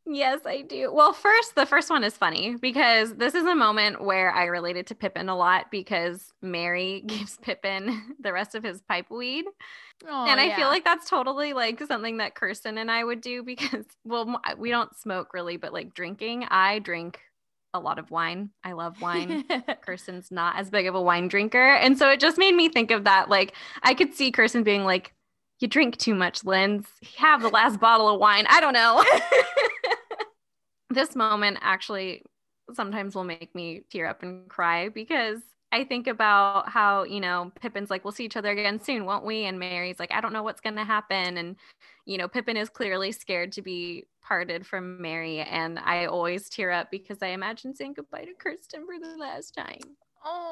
Yes, 0.10 0.42
I 0.46 0.62
do. 0.62 0.94
Well, 0.94 1.12
first, 1.12 1.56
the 1.56 1.66
first 1.66 1.90
one 1.90 2.06
is 2.06 2.16
funny 2.16 2.56
because 2.56 3.16
this 3.16 3.36
is 3.36 3.44
a 3.44 3.56
moment 3.56 4.02
where 4.02 4.32
I 4.32 4.46
related 4.46 4.88
to 4.88 4.96
Pippin 4.96 5.28
a 5.28 5.36
lot 5.36 5.70
because 5.70 6.32
Merry 6.42 7.02
gives 7.06 7.38
Pippin 7.38 8.16
the 8.20 8.32
rest 8.32 8.56
of 8.56 8.64
his 8.64 8.82
pipe 8.82 9.08
weed. 9.10 9.46
and 10.08 10.40
I 10.40 10.56
feel 10.56 10.68
like 10.68 10.86
that's 10.86 11.10
totally 11.10 11.52
like 11.52 11.82
something 11.84 12.18
that 12.18 12.36
Kirsten 12.36 12.78
and 12.78 12.90
I 12.90 13.04
would 13.04 13.20
do 13.20 13.44
because, 13.44 13.86
well, 14.06 14.42
we 14.58 14.70
don't 14.70 14.96
smoke 14.96 15.34
really, 15.34 15.58
but 15.58 15.74
like 15.74 15.94
drinking, 15.94 16.46
I 16.50 16.80
drink 16.80 17.20
a 17.74 17.80
lot 17.80 18.00
of 18.00 18.12
wine. 18.12 18.50
I 18.64 18.74
love 18.74 19.02
wine. 19.02 19.44
Kirsten's 19.82 20.32
not 20.32 20.58
as 20.58 20.70
big 20.70 20.88
of 20.88 20.96
a 20.96 21.02
wine 21.02 21.28
drinker. 21.28 21.76
And 21.76 21.98
so 21.98 22.10
it 22.10 22.20
just 22.20 22.38
made 22.38 22.56
me 22.56 22.70
think 22.70 22.92
of 22.92 23.04
that. 23.04 23.30
Like, 23.30 23.54
I 23.84 23.94
could 23.94 24.14
see 24.14 24.32
Kirsten 24.32 24.64
being 24.64 24.84
like, 24.84 25.14
You 25.60 25.68
drink 25.68 25.98
too 25.98 26.16
much, 26.16 26.44
Linz. 26.44 26.88
Have 27.18 27.42
the 27.42 27.50
last 27.50 27.80
bottle 27.80 28.10
of 28.10 28.20
wine. 28.20 28.46
I 28.50 28.60
don't 28.62 28.74
know. 28.74 29.04
this 30.90 31.16
moment 31.16 31.58
actually 31.62 32.24
sometimes 32.74 33.16
will 33.16 33.24
make 33.24 33.54
me 33.56 33.84
tear 33.90 34.08
up 34.08 34.24
and 34.24 34.48
cry 34.50 34.90
because 34.90 35.40
I 35.72 35.84
think 35.84 36.08
about 36.08 36.70
how, 36.70 37.04
you 37.04 37.20
know, 37.20 37.52
Pippin's 37.60 37.90
like, 37.90 38.06
we'll 38.06 38.14
see 38.14 38.24
each 38.26 38.38
other 38.38 38.52
again 38.52 38.80
soon, 38.80 39.06
won't 39.06 39.26
we? 39.26 39.44
And 39.46 39.60
Merry's 39.60 40.00
like, 40.00 40.14
I 40.14 40.22
don't 40.22 40.32
know 40.32 40.44
what's 40.44 40.62
going 40.62 40.78
to 40.78 40.86
happen. 40.86 41.38
And, 41.38 41.58
you 42.06 42.18
know, 42.18 42.28
Pippin 42.28 42.56
is 42.56 42.70
clearly 42.70 43.12
scared 43.12 43.52
to 43.54 43.62
be 43.62 44.06
parted 44.28 44.66
from 44.66 45.02
Merry. 45.02 45.40
And 45.40 45.80
I 45.80 46.06
always 46.06 46.50
tear 46.50 46.72
up 46.72 46.92
because 46.92 47.20
I 47.22 47.28
imagine 47.28 47.76
saying 47.76 47.94
goodbye 47.94 48.26
to 48.26 48.34
Kirsten 48.34 48.86
for 48.86 49.00
the 49.00 49.16
last 49.18 49.56
time. 49.56 49.80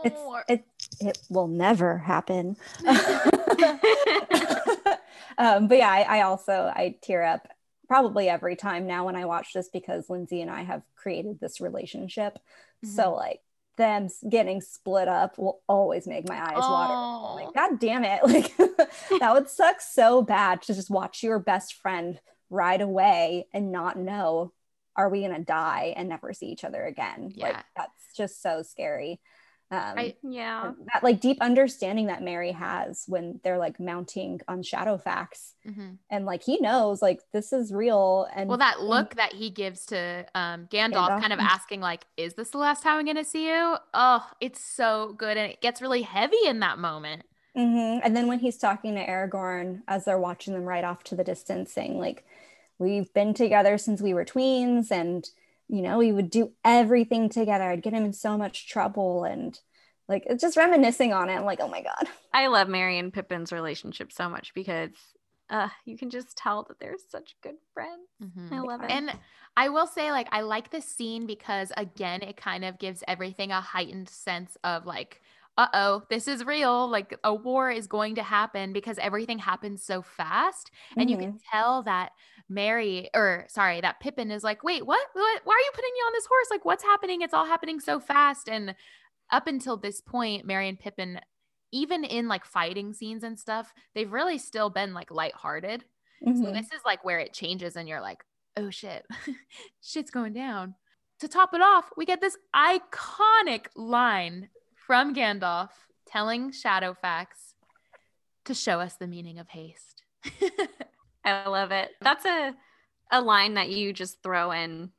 It's, 0.06 0.16
oh, 0.16 0.40
it, 0.48 0.64
it 1.02 1.18
will 1.30 1.48
never 1.48 1.98
happen. 1.98 2.56
um, 5.38 5.68
but 5.68 5.78
yeah, 5.78 5.90
I, 5.90 6.06
I 6.08 6.22
also 6.22 6.72
I 6.74 6.96
tear 7.02 7.24
up 7.24 7.50
probably 7.88 8.30
every 8.30 8.56
time 8.56 8.88
now 8.88 9.06
when 9.06 9.16
I 9.16 9.26
watch 9.26 9.54
this 9.54 9.70
because 9.72 10.10
Lindsay 10.10 10.42
and 10.42 10.50
I 10.50 10.64
have 10.64 10.84
created 10.96 11.40
this 11.40 11.60
relationship. 11.60 12.40
So 12.84 13.14
like 13.16 13.40
them 13.78 14.10
getting 14.30 14.62
split 14.62 15.08
up 15.08 15.38
will 15.38 15.62
always 15.68 16.08
make 16.08 16.28
my 16.28 16.42
eyes 16.42 16.58
water. 16.58 16.94
Oh. 16.94 17.36
Like, 17.36 17.54
God 17.54 17.80
damn 17.80 18.04
it. 18.04 18.22
Like 18.26 18.56
that 19.20 19.34
would 19.34 19.50
suck 19.50 19.82
so 19.82 20.22
bad 20.22 20.62
to 20.64 20.74
just 20.74 20.90
watch 20.90 21.24
your 21.24 21.40
best 21.40 21.76
friend 21.76 22.20
ride 22.50 22.82
away 22.82 23.48
and 23.54 23.72
not 23.72 23.98
know, 23.98 24.54
are 24.96 25.10
we 25.10 25.22
gonna 25.22 25.40
die 25.44 25.94
and 25.98 26.08
never 26.10 26.34
see 26.34 26.48
each 26.48 26.64
other 26.64 26.84
again? 26.86 27.34
Like 27.36 27.54
Yeah. 27.54 27.62
that's 27.76 28.14
just 28.16 28.42
so 28.42 28.62
scary. 28.64 29.20
Um 29.72 29.98
I- 29.98 30.16
Yeah. 30.22 30.74
that 30.94 31.04
like 31.04 31.20
deep 31.20 31.40
understanding 31.42 32.06
that 32.08 32.22
Merry 32.22 32.52
has 32.52 33.04
when 33.08 33.40
they're 33.44 33.58
like 33.58 33.80
mounting 33.80 34.40
on 34.48 34.62
Shadowfax 34.62 35.54
Mhm. 35.66 35.98
and 36.12 36.26
like 36.26 36.44
he 36.44 36.60
knows 36.60 37.02
like 37.02 37.20
this 37.34 37.52
is 37.52 37.74
real 37.74 38.28
and 38.36 38.48
Well, 38.48 38.60
that 38.60 38.82
look 38.82 39.16
that 39.16 39.34
he 39.34 39.50
gives 39.50 39.88
to 39.88 40.26
um, 40.36 40.68
Gandalf, 40.68 41.10
Gandalf. 41.10 41.20
kind 41.22 41.34
of 41.34 41.40
asking 41.40 41.82
like, 41.82 42.06
"Is 42.16 42.36
this 42.36 42.52
the 42.52 42.60
last 42.60 42.84
time 42.84 43.00
I'm 43.00 43.06
going 43.06 43.18
to 43.18 43.24
see 43.24 43.48
you?" 43.50 43.76
Oh, 43.96 44.26
it's 44.40 44.64
so 44.64 45.14
good, 45.18 45.36
and 45.36 45.52
it 45.52 45.62
gets 45.62 45.82
really 45.82 46.04
heavy 46.04 46.46
in 46.46 46.60
that 46.60 46.78
moment. 46.78 47.24
Mhm. 47.56 48.02
And 48.04 48.16
then 48.16 48.28
when 48.28 48.40
he's 48.40 48.58
talking 48.58 48.96
to 48.96 49.06
Aragorn 49.06 49.82
as 49.88 50.06
they're 50.06 50.20
watching 50.20 50.54
them 50.54 50.66
right 50.66 50.84
off 50.84 51.04
to 51.06 51.16
the 51.16 51.24
distance, 51.24 51.72
saying, 51.72 51.98
like, 51.98 52.26
we've 52.78 53.14
been 53.14 53.34
together 53.34 53.78
since 53.78 54.02
we 54.02 54.14
were 54.14 54.26
tweens, 54.26 54.92
and 54.92 55.30
you 55.68 55.82
know, 55.82 55.98
we 55.98 56.12
would 56.12 56.30
do 56.30 56.52
everything 56.64 57.30
together. 57.30 57.64
I'd 57.64 57.82
get 57.82 57.94
him 57.94 58.06
in 58.06 58.14
so 58.14 58.38
much 58.38 58.68
trouble. 58.68 59.24
And 59.24 59.60
like 60.08 60.24
it's 60.28 60.42
just 60.42 60.58
reminiscing 60.58 61.14
on 61.14 61.30
it. 61.30 61.36
I'm 61.36 61.46
like, 61.46 61.60
oh 61.62 61.68
my 61.68 61.82
God. 61.82 62.08
I 62.34 62.48
love 62.48 62.68
Merry 62.68 63.00
and 63.00 63.12
Pippin's 63.12 63.52
relationship 63.52 64.12
so 64.12 64.30
much 64.30 64.54
because 64.54 64.92
uh, 65.50 65.70
you 65.86 65.98
can 65.98 66.10
just 66.10 66.38
tell 66.38 66.64
that 66.64 66.80
they're 66.80 66.98
such 67.10 67.36
good 67.42 67.56
friends. 67.74 68.08
I 68.52 68.60
love 68.60 68.84
it. 68.84 68.92
And 68.92 69.12
I 69.58 69.70
will 69.70 69.88
say, 69.88 70.12
like, 70.12 70.28
I 70.32 70.42
like 70.42 70.70
this 70.70 70.86
scene 70.86 71.26
because, 71.28 71.72
again, 71.78 72.22
it 72.22 72.36
kind 72.36 72.66
of 72.66 72.78
gives 72.78 73.04
everything 73.08 73.52
a 73.52 73.62
heightened 73.62 74.10
sense 74.10 74.58
of, 74.64 74.86
like, 74.86 75.22
uh 75.58 75.68
oh, 75.74 76.04
this 76.10 76.28
is 76.28 76.44
real. 76.46 76.90
Like, 76.90 77.18
a 77.24 77.34
war 77.34 77.72
is 77.72 77.88
going 77.88 78.16
to 78.16 78.24
happen 78.24 78.74
because 78.74 78.98
everything 78.98 79.40
happens 79.40 79.84
so 79.84 80.02
fast. 80.02 80.70
And 80.98 81.10
you 81.10 81.18
can 81.18 81.40
tell 81.52 81.84
that 81.84 82.12
Merry, 82.50 83.10
or 83.14 83.46
sorry, 83.48 83.80
that 83.82 84.00
Pippin 84.02 84.32
is 84.32 84.44
like, 84.44 84.64
wait, 84.64 84.86
what? 84.86 85.00
what? 85.14 85.42
Why 85.46 85.54
are 85.54 85.60
you 85.66 85.72
putting 85.74 85.94
me 85.94 86.00
on 86.00 86.14
this 86.14 86.26
horse? 86.26 86.48
Like, 86.52 86.66
what's 86.66 86.84
happening? 86.84 87.22
It's 87.22 87.34
all 87.34 87.46
happening 87.46 87.80
so 87.80 88.00
fast. 88.00 88.50
And 88.50 88.76
up 89.32 89.48
until 89.48 89.78
this 89.78 90.02
point, 90.02 90.46
Merry 90.46 90.68
and 90.70 90.80
Pippin, 90.80 91.20
even 91.72 92.04
in 92.04 92.28
like 92.28 92.46
fighting 92.46 92.94
scenes 92.94 93.24
and 93.24 93.40
stuff, 93.40 93.74
they've 93.94 94.12
really 94.12 94.38
still 94.38 94.70
been 94.70 94.94
like 94.94 95.10
lighthearted. 95.12 95.86
So 96.24 96.32
Mhm. 96.32 96.54
this 96.54 96.68
is 96.68 96.82
like 96.86 97.04
where 97.04 97.20
it 97.20 97.34
changes 97.34 97.76
and 97.76 97.88
you're 97.88 98.02
like, 98.02 98.24
oh 98.58 98.70
shit, 98.70 99.06
shit's 99.82 100.12
going 100.12 100.34
down. 100.34 100.76
To 101.20 101.28
top 101.28 101.54
it 101.54 101.62
off, 101.62 101.90
we 101.98 102.06
get 102.06 102.20
this 102.22 102.38
iconic 102.56 103.68
line 103.76 104.50
from 104.86 105.14
Gandalf 105.16 105.70
telling 106.08 106.52
Shadowfax 106.52 107.26
to 108.46 108.54
show 108.54 108.80
us 108.80 108.96
the 108.96 109.08
meaning 109.08 109.40
of 109.40 109.50
haste. 109.50 110.04
I 111.26 111.48
love 111.48 111.72
it. 111.72 111.92
That's 112.02 112.26
a 112.26 112.54
a 113.12 113.22
line 113.22 113.54
that 113.54 113.70
you 113.70 113.94
just 113.94 114.22
throw 114.24 114.52
in 114.52 114.92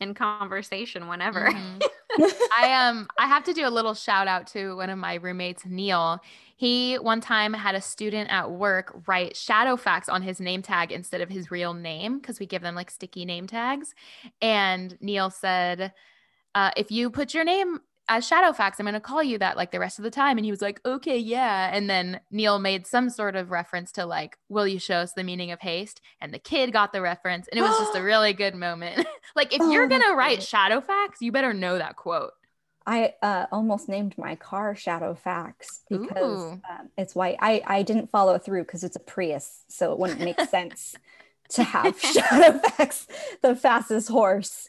in 0.00 0.14
conversation 0.14 1.08
whenever. 1.08 1.50
Mhm. 1.50 1.82
I 2.58 2.88
um 2.88 3.08
I 3.18 3.26
have 3.26 3.44
to 3.44 3.52
do 3.52 3.66
a 3.66 3.70
little 3.70 3.94
shout 3.94 4.28
out 4.28 4.46
to 4.48 4.76
one 4.76 4.90
of 4.90 4.98
my 4.98 5.14
roommates, 5.14 5.64
Neil. 5.64 6.20
He 6.56 6.96
one 6.96 7.20
time 7.20 7.54
had 7.54 7.74
a 7.74 7.80
student 7.80 8.30
at 8.30 8.50
work 8.50 9.02
write 9.06 9.34
Shadowfax 9.34 10.08
on 10.10 10.22
his 10.22 10.40
name 10.40 10.60
tag 10.62 10.92
instead 10.92 11.20
of 11.20 11.30
his 11.30 11.50
real 11.50 11.72
name 11.72 12.18
because 12.18 12.38
we 12.38 12.46
give 12.46 12.62
them 12.62 12.74
like 12.74 12.90
sticky 12.90 13.24
name 13.24 13.46
tags. 13.46 13.94
And 14.42 14.96
Neil 15.00 15.30
said, 15.30 15.92
uh, 16.54 16.70
if 16.76 16.90
you 16.90 17.10
put 17.10 17.32
your 17.32 17.44
name 17.44 17.80
as 18.10 18.28
Shadowfax, 18.28 18.74
I'm 18.78 18.84
going 18.84 18.94
to 18.94 19.00
call 19.00 19.22
you 19.22 19.38
that 19.38 19.56
like 19.56 19.70
the 19.70 19.78
rest 19.78 19.98
of 19.98 20.02
the 20.02 20.10
time. 20.10 20.36
And 20.36 20.44
he 20.44 20.50
was 20.50 20.60
like, 20.60 20.80
okay, 20.84 21.16
yeah. 21.16 21.70
And 21.72 21.88
then 21.88 22.20
Neil 22.32 22.58
made 22.58 22.86
some 22.86 23.08
sort 23.08 23.36
of 23.36 23.52
reference 23.52 23.92
to 23.92 24.04
like, 24.04 24.36
will 24.48 24.66
you 24.66 24.80
show 24.80 24.96
us 24.96 25.12
the 25.12 25.22
meaning 25.22 25.52
of 25.52 25.60
haste? 25.60 26.00
And 26.20 26.34
the 26.34 26.40
kid 26.40 26.72
got 26.72 26.92
the 26.92 27.00
reference. 27.00 27.46
And 27.48 27.58
it 27.58 27.62
was 27.62 27.78
just 27.78 27.96
a 27.96 28.02
really 28.02 28.32
good 28.32 28.56
moment. 28.56 29.06
like, 29.36 29.54
if 29.54 29.60
Oh, 29.62 29.70
you're 29.70 29.86
going 29.86 30.02
to 30.02 30.14
write. 30.14 30.40
Shadowfax, 30.40 31.20
you 31.20 31.30
better 31.30 31.54
know 31.54 31.78
that 31.78 31.94
quote. 31.94 32.32
I 32.84 33.14
uh, 33.22 33.46
almost 33.52 33.88
named 33.88 34.18
my 34.18 34.34
car 34.34 34.74
Shadowfax 34.74 35.82
because 35.88 36.52
um, 36.52 36.62
it's 36.98 37.14
white. 37.14 37.36
I, 37.40 37.62
I 37.64 37.82
didn't 37.82 38.10
follow 38.10 38.38
through 38.38 38.62
because 38.62 38.82
it's 38.82 38.96
a 38.96 39.00
Prius, 39.00 39.64
so 39.68 39.92
it 39.92 39.98
wouldn't 40.00 40.20
make 40.20 40.40
sense 40.40 40.96
to 41.50 41.62
have 41.62 41.96
Shadowfax, 42.00 43.06
the 43.42 43.54
fastest 43.54 44.08
horse, 44.08 44.68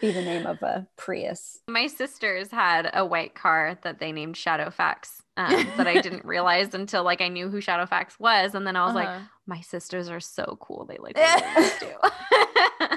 be 0.00 0.10
the 0.12 0.22
name 0.22 0.46
of 0.46 0.62
a 0.62 0.86
Prius. 0.96 1.60
My 1.68 1.86
sisters 1.86 2.50
had 2.50 2.90
a 2.92 3.04
white 3.06 3.34
car 3.34 3.78
that 3.82 3.98
they 4.00 4.12
named 4.12 4.34
Shadowfax 4.34 5.20
um, 5.36 5.66
that 5.76 5.86
I 5.86 6.00
didn't 6.00 6.24
realize 6.34 6.74
until 6.74 7.04
like 7.04 7.20
I 7.20 7.28
knew 7.28 7.48
who 7.48 7.60
Shadowfax 7.60 8.18
was, 8.18 8.54
and 8.54 8.66
then 8.66 8.76
I 8.76 8.84
was 8.84 8.94
like, 8.94 9.08
Uh-huh. 9.08 9.24
my 9.46 9.60
sisters 9.60 10.08
are 10.08 10.20
so 10.20 10.58
cool. 10.60 10.86
They 10.86 10.96
like 11.00 11.16
what 11.16 11.80
do. 11.80 12.96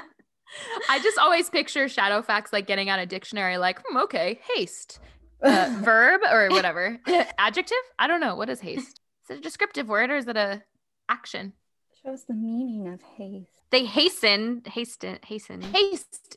I 0.88 0.98
just 1.00 1.18
always 1.18 1.50
picture 1.50 1.84
Shadowfax 1.86 2.52
like 2.52 2.66
getting 2.66 2.88
out 2.88 2.98
a 2.98 3.06
dictionary, 3.06 3.58
like, 3.58 3.80
hmm, 3.86 3.96
okay, 3.98 4.40
haste, 4.54 4.98
uh, 5.42 5.74
verb 5.82 6.22
or 6.30 6.48
whatever, 6.48 6.98
adjective. 7.38 7.76
I 7.98 8.06
don't 8.06 8.20
know. 8.20 8.36
What 8.36 8.48
is 8.48 8.60
haste? 8.60 9.00
Is 9.24 9.30
it 9.30 9.38
a 9.38 9.40
descriptive 9.42 9.88
word 9.88 10.10
or 10.10 10.16
is 10.16 10.26
it 10.28 10.36
a 10.36 10.62
action? 11.08 11.52
Shows 12.02 12.24
the 12.24 12.34
meaning 12.34 12.88
of 12.92 13.02
haste. 13.02 13.50
they 13.70 13.84
hasten, 13.84 14.62
hasten, 14.66 15.18
hasten. 15.26 15.60
Haste 15.62 16.36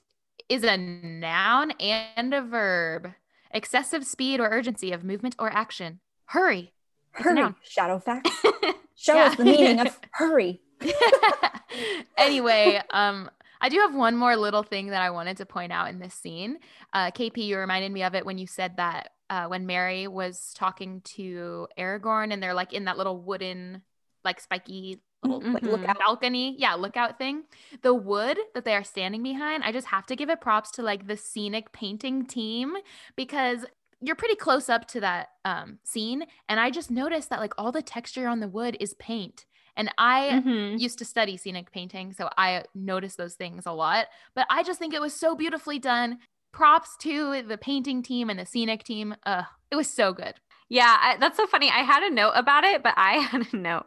is 0.50 0.64
a 0.64 0.76
noun 0.78 1.72
and 1.80 2.34
a 2.34 2.42
verb. 2.42 3.14
Excessive 3.52 4.06
speed 4.06 4.40
or 4.40 4.50
urgency 4.50 4.92
of 4.92 5.04
movement 5.04 5.36
or 5.40 5.50
action. 5.52 6.00
Hurry. 6.26 6.74
It's 7.16 7.24
Hurry, 7.24 7.36
noun. 7.36 7.56
Shadowfax. 7.68 8.28
Show 8.96 9.16
Yeah. 9.16 9.24
us 9.26 9.36
the 9.36 9.46
meaning 9.46 9.80
of 9.80 9.98
hurry. 10.12 10.62
anyway, 12.18 12.82
um, 12.92 13.30
I 13.62 13.70
do 13.70 13.80
have 13.80 13.94
one 13.96 14.16
more 14.16 14.36
little 14.36 14.64
thing 14.64 14.88
that 14.88 15.02
I 15.02 15.10
wanted 15.10 15.38
to 15.38 15.46
point 15.46 15.72
out 15.72 15.90
in 15.90 16.00
this 16.00 16.14
scene. 16.14 16.60
Uh, 16.94 17.12
KP, 17.12 17.38
you 17.38 17.58
reminded 17.58 17.92
me 17.92 18.04
of 18.04 18.16
it 18.16 18.26
when 18.26 18.38
you 18.38 18.48
said 18.48 18.78
that 18.78 19.10
uh, 19.30 19.46
when 19.48 19.66
Merry 19.66 20.08
was 20.08 20.54
talking 20.56 21.02
to 21.02 21.68
Aragorn 21.78 22.34
and 22.34 22.42
they're 22.42 22.54
like 22.54 22.74
in 22.74 22.86
that 22.86 22.98
little 22.98 23.18
wooden, 23.20 23.82
like 24.24 24.40
spiky 24.40 25.02
little 25.24 25.42
Like 25.52 25.64
Mhm. 25.64 25.72
look 25.72 25.86
out. 25.88 26.00
balcony, 26.00 26.56
yeah, 26.58 26.76
lookout 26.76 27.18
thing. 27.18 27.44
The 27.82 27.94
wood 27.94 28.38
that 28.54 28.66
they 28.66 28.76
are 28.76 28.84
standing 28.84 29.24
behind, 29.24 29.64
I 29.64 29.72
just 29.72 29.88
have 29.88 30.06
to 30.08 30.16
give 30.16 30.30
it 30.30 30.42
props 30.42 30.72
to 30.72 30.84
like 30.84 31.08
the 31.08 31.18
scenic 31.18 31.72
painting 31.74 32.26
team 32.26 32.76
because 33.16 33.66
you're 34.02 34.16
pretty 34.16 34.36
close 34.36 34.70
up 34.70 34.88
to 34.90 35.02
that 35.02 35.28
um, 35.44 35.80
scene, 35.84 36.24
and 36.48 36.60
I 36.60 36.70
just 36.70 36.90
noticed 36.90 37.30
that 37.32 37.40
like 37.42 37.54
all 37.58 37.72
the 37.72 37.82
texture 37.82 38.28
on 38.30 38.40
the 38.40 38.48
wood 38.48 38.78
is 38.80 38.94
paint, 38.94 39.46
and 39.76 39.92
I 39.98 40.42
Mhm. 40.46 40.80
used 40.80 40.98
to 41.00 41.06
study 41.06 41.36
scenic 41.36 41.72
painting, 41.72 42.14
so 42.14 42.30
I 42.38 42.64
noticed 42.74 43.18
those 43.18 43.36
things 43.36 43.66
a 43.66 43.74
lot. 43.74 44.08
But 44.36 44.48
I 44.50 44.64
just 44.64 44.80
think 44.80 44.94
it 44.94 45.02
was 45.02 45.14
so 45.14 45.36
beautifully 45.36 45.80
done. 45.80 46.20
Props 46.54 46.96
to 47.02 47.44
the 47.44 47.58
painting 47.58 48.02
team 48.02 48.30
and 48.30 48.40
the 48.40 48.46
scenic 48.46 48.84
team. 48.84 49.16
Uh, 49.26 49.44
it 49.70 49.76
was 49.76 49.90
so 49.90 50.14
good. 50.14 50.36
Yeah, 50.70 50.98
I, 51.00 51.18
that's 51.18 51.38
so 51.38 51.46
funny. 51.48 51.70
I 51.70 51.80
had 51.84 52.04
a 52.04 52.10
note 52.10 52.32
about 52.36 52.64
it, 52.64 52.82
but 52.84 52.94
I 52.96 53.14
had 53.32 53.54
a 53.54 53.58
note 53.58 53.86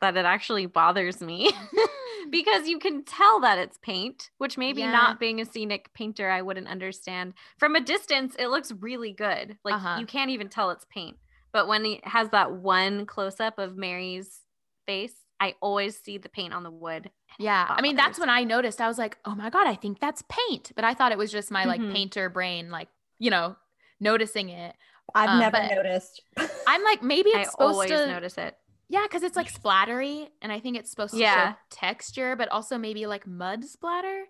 that 0.00 0.16
it 0.16 0.24
actually 0.24 0.66
bothers 0.66 1.20
me 1.20 1.52
because 2.30 2.68
you 2.68 2.78
can 2.78 3.04
tell 3.04 3.40
that 3.40 3.58
it's 3.58 3.78
paint, 3.78 4.30
which 4.38 4.58
maybe 4.58 4.80
Yeah. 4.82 4.92
not 4.92 5.20
being 5.20 5.40
a 5.40 5.44
scenic 5.44 5.92
painter, 5.94 6.30
I 6.30 6.42
wouldn't 6.42 6.68
understand. 6.68 7.34
From 7.58 7.74
a 7.76 7.80
distance, 7.80 8.34
it 8.38 8.48
looks 8.48 8.72
really 8.72 9.12
good. 9.12 9.58
Like 9.64 9.74
Uh-huh. 9.74 9.96
you 9.98 10.06
can't 10.06 10.30
even 10.30 10.48
tell 10.48 10.70
it's 10.70 10.86
paint. 10.90 11.16
But 11.52 11.66
when 11.66 11.84
it 11.86 12.06
has 12.06 12.28
that 12.30 12.52
one 12.52 13.06
close 13.06 13.40
up 13.40 13.58
of 13.58 13.76
Merry's 13.76 14.40
face, 14.86 15.14
I 15.40 15.54
always 15.60 15.96
see 15.98 16.18
the 16.18 16.28
paint 16.28 16.52
on 16.52 16.62
the 16.62 16.70
wood. 16.70 17.10
Yeah. 17.38 17.66
I 17.68 17.80
mean, 17.80 17.94
that's 17.96 18.18
when 18.18 18.28
I 18.28 18.42
noticed. 18.44 18.80
I 18.80 18.88
was 18.88 18.98
like, 18.98 19.18
oh 19.24 19.34
my 19.34 19.50
God, 19.50 19.66
I 19.66 19.74
think 19.76 20.00
that's 20.00 20.22
paint. 20.28 20.72
But 20.74 20.84
I 20.84 20.94
thought 20.94 21.12
it 21.12 21.18
was 21.18 21.30
just 21.30 21.50
my 21.50 21.64
like 21.64 21.80
Mhm. 21.80 21.92
painter 21.92 22.28
brain, 22.28 22.70
like, 22.70 22.88
you 23.18 23.30
know, 23.30 23.56
noticing 24.00 24.48
it. 24.50 24.74
I've 25.14 25.30
Um, 25.30 25.38
never 25.38 25.62
noticed. 25.74 26.20
I'm 26.66 26.82
like, 26.84 27.02
maybe 27.02 27.30
I 27.34 27.40
it's 27.42 27.52
supposed 27.52 27.72
always 27.74 27.90
to. 27.90 28.06
notice 28.08 28.36
it. 28.36 28.56
Yeah, 28.88 29.02
because 29.02 29.22
it's 29.22 29.36
like 29.36 29.52
splattery. 29.52 30.28
And 30.40 30.50
I 30.50 30.60
think 30.60 30.76
it's 30.76 30.90
supposed 30.90 31.14
to 31.14 31.20
Yeah. 31.20 31.52
show 31.52 31.58
texture, 31.70 32.36
but 32.36 32.48
also 32.48 32.78
maybe 32.78 33.06
like 33.06 33.26
mud 33.26 33.64
splatter. 33.64 34.24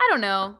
I 0.00 0.06
don't 0.10 0.20
know. 0.20 0.58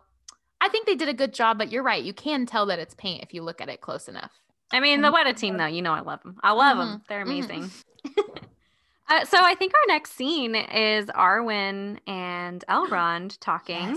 I 0.60 0.68
think 0.68 0.86
they 0.86 0.96
did 0.96 1.08
a 1.08 1.14
good 1.14 1.32
job, 1.32 1.56
but 1.56 1.70
you're 1.70 1.82
right. 1.82 2.02
You 2.02 2.12
can 2.12 2.44
tell 2.44 2.66
that 2.66 2.78
it's 2.78 2.94
paint 2.94 3.22
if 3.22 3.32
you 3.32 3.42
look 3.42 3.60
at 3.60 3.68
it 3.68 3.80
close 3.80 4.08
enough. 4.08 4.32
I 4.72 4.80
mean, 4.80 5.00
the 5.00 5.10
Weta 5.12 5.34
team, 5.34 5.56
though, 5.56 5.66
you 5.66 5.80
know, 5.82 5.92
I 5.94 6.00
love 6.00 6.22
them. 6.22 6.38
I 6.42 6.52
love 6.52 6.76
them. 6.76 7.02
They're 7.08 7.24
Mhm. 7.24 7.28
amazing. 7.28 7.70
uh, 9.08 9.24
so 9.24 9.38
I 9.40 9.54
think 9.54 9.72
our 9.72 9.86
next 9.86 10.12
scene 10.12 10.54
is 10.54 11.06
Arwen 11.06 12.00
and 12.06 12.64
Elrond 12.68 13.38
talking. 13.40 13.96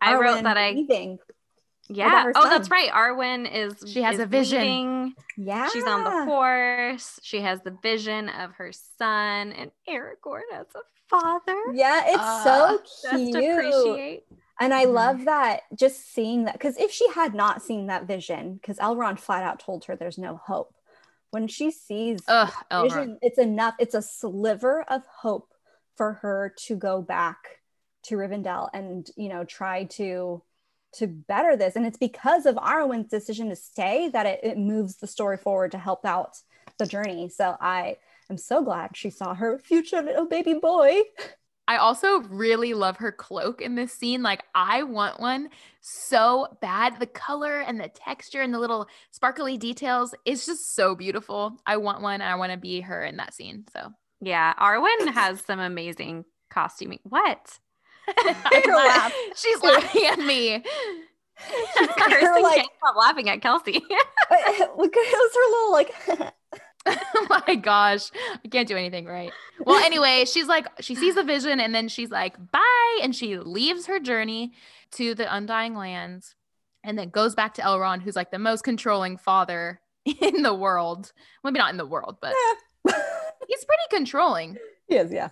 I 0.00 0.14
wrote 0.14 0.44
that 0.44 0.56
I 0.56 0.70
leaving. 0.72 1.18
Yeah. 1.88 2.32
Oh, 2.34 2.48
that's 2.48 2.70
right. 2.70 2.90
Arwen 2.90 3.50
is 3.52 3.90
She 3.90 4.02
has 4.02 4.14
is 4.14 4.20
a 4.20 4.26
vision. 4.26 5.14
Yeah. 5.36 5.68
She's 5.68 5.84
on 5.86 6.04
the 6.04 6.24
horse. 6.26 7.18
She 7.22 7.40
has 7.40 7.60
the 7.62 7.76
vision 7.82 8.28
of 8.28 8.52
her 8.52 8.72
son, 8.72 9.52
and 9.52 9.70
Aragorn 9.88 10.42
as 10.52 10.66
a 10.74 10.80
father. 11.08 11.56
Yeah, 11.74 12.02
it's 12.06 12.22
Uh, 12.24 12.78
so 12.84 13.16
cute. 13.16 13.36
appreciate. 13.36 14.24
And 14.60 14.74
I 14.74 14.86
Mhm. 14.86 14.92
love 14.92 15.24
that 15.26 15.62
just 15.74 16.12
seeing 16.12 16.44
that 16.44 16.54
because 16.54 16.76
if 16.78 16.90
she 16.90 17.08
had 17.10 17.32
not 17.34 17.62
seen 17.62 17.86
that 17.86 18.04
vision, 18.04 18.54
because 18.54 18.78
Elrond 18.78 19.20
flat 19.20 19.44
out 19.44 19.60
told 19.60 19.84
her 19.84 19.94
there's 19.96 20.18
no 20.18 20.36
hope. 20.36 20.74
When 21.30 21.46
she 21.46 21.70
sees 21.70 22.24
Ugh, 22.26 22.52
vision, 22.82 23.18
it's 23.22 23.38
enough, 23.38 23.74
it's 23.78 23.94
a 23.94 24.02
sliver 24.02 24.82
of 24.82 25.02
hope 25.06 25.52
for 25.96 26.14
her 26.14 26.54
to 26.66 26.74
go 26.74 27.02
back 27.02 27.60
to 28.04 28.16
Rivendell 28.16 28.68
and 28.72 29.08
you 29.16 29.28
know 29.28 29.44
try 29.44 29.84
to 29.84 30.42
to 30.94 31.06
better 31.06 31.56
this. 31.56 31.76
And 31.76 31.86
it's 31.86 31.98
because 31.98 32.46
of 32.46 32.56
Arwen's 32.56 33.08
decision 33.08 33.48
to 33.50 33.56
stay 33.56 34.08
that 34.08 34.26
it, 34.26 34.40
it 34.42 34.58
moves 34.58 34.96
the 34.96 35.06
story 35.06 35.36
forward 35.36 35.72
to 35.72 35.78
help 35.78 36.04
out 36.04 36.36
the 36.78 36.86
journey. 36.86 37.28
So 37.28 37.56
I 37.60 37.96
am 38.30 38.38
so 38.38 38.62
glad 38.62 38.96
she 38.96 39.10
saw 39.10 39.34
her 39.34 39.58
future 39.58 40.02
little 40.02 40.26
baby 40.26 40.54
boy. 40.54 41.02
I 41.66 41.76
also 41.76 42.20
really 42.20 42.72
love 42.72 42.96
her 42.96 43.12
cloak 43.12 43.60
in 43.60 43.74
this 43.74 43.92
scene. 43.92 44.22
Like, 44.22 44.42
I 44.54 44.84
want 44.84 45.20
one 45.20 45.50
so 45.82 46.46
bad. 46.62 46.98
The 46.98 47.06
color 47.06 47.60
and 47.60 47.78
the 47.78 47.88
texture 47.88 48.40
and 48.40 48.54
the 48.54 48.58
little 48.58 48.88
sparkly 49.10 49.58
details 49.58 50.14
is 50.24 50.46
just 50.46 50.74
so 50.74 50.94
beautiful. 50.94 51.58
I 51.66 51.76
want 51.76 52.00
one. 52.00 52.22
And 52.22 52.30
I 52.30 52.36
want 52.36 52.52
to 52.52 52.58
be 52.58 52.80
her 52.80 53.04
in 53.04 53.18
that 53.18 53.34
scene. 53.34 53.66
So, 53.74 53.90
Yeah, 54.22 54.54
Arwen 54.58 55.12
has 55.12 55.42
some 55.42 55.60
amazing 55.60 56.24
costuming. 56.48 57.00
What? 57.02 57.58
laugh. 58.68 59.12
She's 59.36 59.62
laughing 59.62 60.06
at 60.06 60.18
me. 60.18 60.62
Kirsten 61.76 62.42
like- 62.42 62.56
can't 62.56 62.68
stop 62.78 62.96
laughing 62.96 63.28
at 63.28 63.42
Kelsey. 63.42 63.72
Look 63.80 63.82
at 63.90 64.60
it 64.60 64.70
was 64.76 65.34
her 65.34 65.50
little 65.50 65.72
like 65.72 66.34
oh 66.86 67.26
my 67.46 67.54
gosh, 67.54 68.10
I 68.44 68.48
can't 68.48 68.68
do 68.68 68.76
anything 68.76 69.06
right. 69.06 69.32
Well, 69.64 69.82
anyway, 69.84 70.24
she's 70.24 70.46
like, 70.46 70.66
she 70.80 70.94
sees 70.94 71.14
the 71.14 71.22
vision 71.22 71.60
and 71.60 71.74
then 71.74 71.88
she's 71.88 72.10
like, 72.10 72.36
bye. 72.52 72.98
And 73.02 73.14
she 73.14 73.36
leaves 73.38 73.86
her 73.86 74.00
journey 74.00 74.52
to 74.92 75.14
the 75.14 75.32
Undying 75.34 75.74
Lands 75.74 76.34
and 76.84 76.98
then 76.98 77.10
goes 77.10 77.34
back 77.34 77.54
to 77.54 77.62
Elrond, 77.62 78.02
who's 78.02 78.16
like 78.16 78.30
the 78.30 78.38
most 78.38 78.62
controlling 78.64 79.16
father 79.16 79.80
in 80.20 80.42
the 80.42 80.54
world. 80.54 81.12
Maybe 81.44 81.58
not 81.58 81.70
in 81.70 81.76
the 81.76 81.86
world, 81.86 82.16
but 82.20 82.34
he's 82.86 83.64
pretty 83.64 83.82
controlling. 83.90 84.56
yes, 84.88 85.10
yeah. 85.12 85.28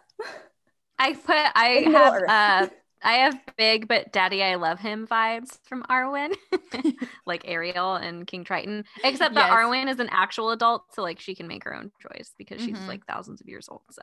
I 0.99 1.13
put 1.15 1.37
I 1.55 1.67
In 1.75 1.93
have 1.93 2.15
uh 2.27 2.67
I 3.03 3.13
have 3.15 3.39
big 3.57 3.87
but 3.89 4.13
daddy 4.13 4.43
I 4.43 4.57
love 4.57 4.79
him 4.81 5.07
vibes 5.07 5.59
from 5.65 5.83
Arwen. 5.85 6.35
like 7.27 7.43
Ariel 7.47 7.95
and 7.95 8.27
King 8.27 8.45
Triton. 8.45 8.85
Except 9.05 9.35
that 9.35 9.49
Yes. 9.49 9.51
Arwen 9.51 9.89
is 9.89 10.01
an 10.01 10.09
actual 10.11 10.51
adult, 10.51 10.95
so 10.95 11.03
like 11.03 11.21
she 11.21 11.35
can 11.35 11.47
make 11.47 11.65
her 11.65 11.75
own 11.75 11.93
choice 12.01 12.33
because 12.39 12.61
she's 12.63 12.77
Mhm. 12.79 12.89
like 12.89 13.07
thousands 13.07 13.41
of 13.41 13.49
years 13.49 13.69
old. 13.69 13.83
So 13.91 14.03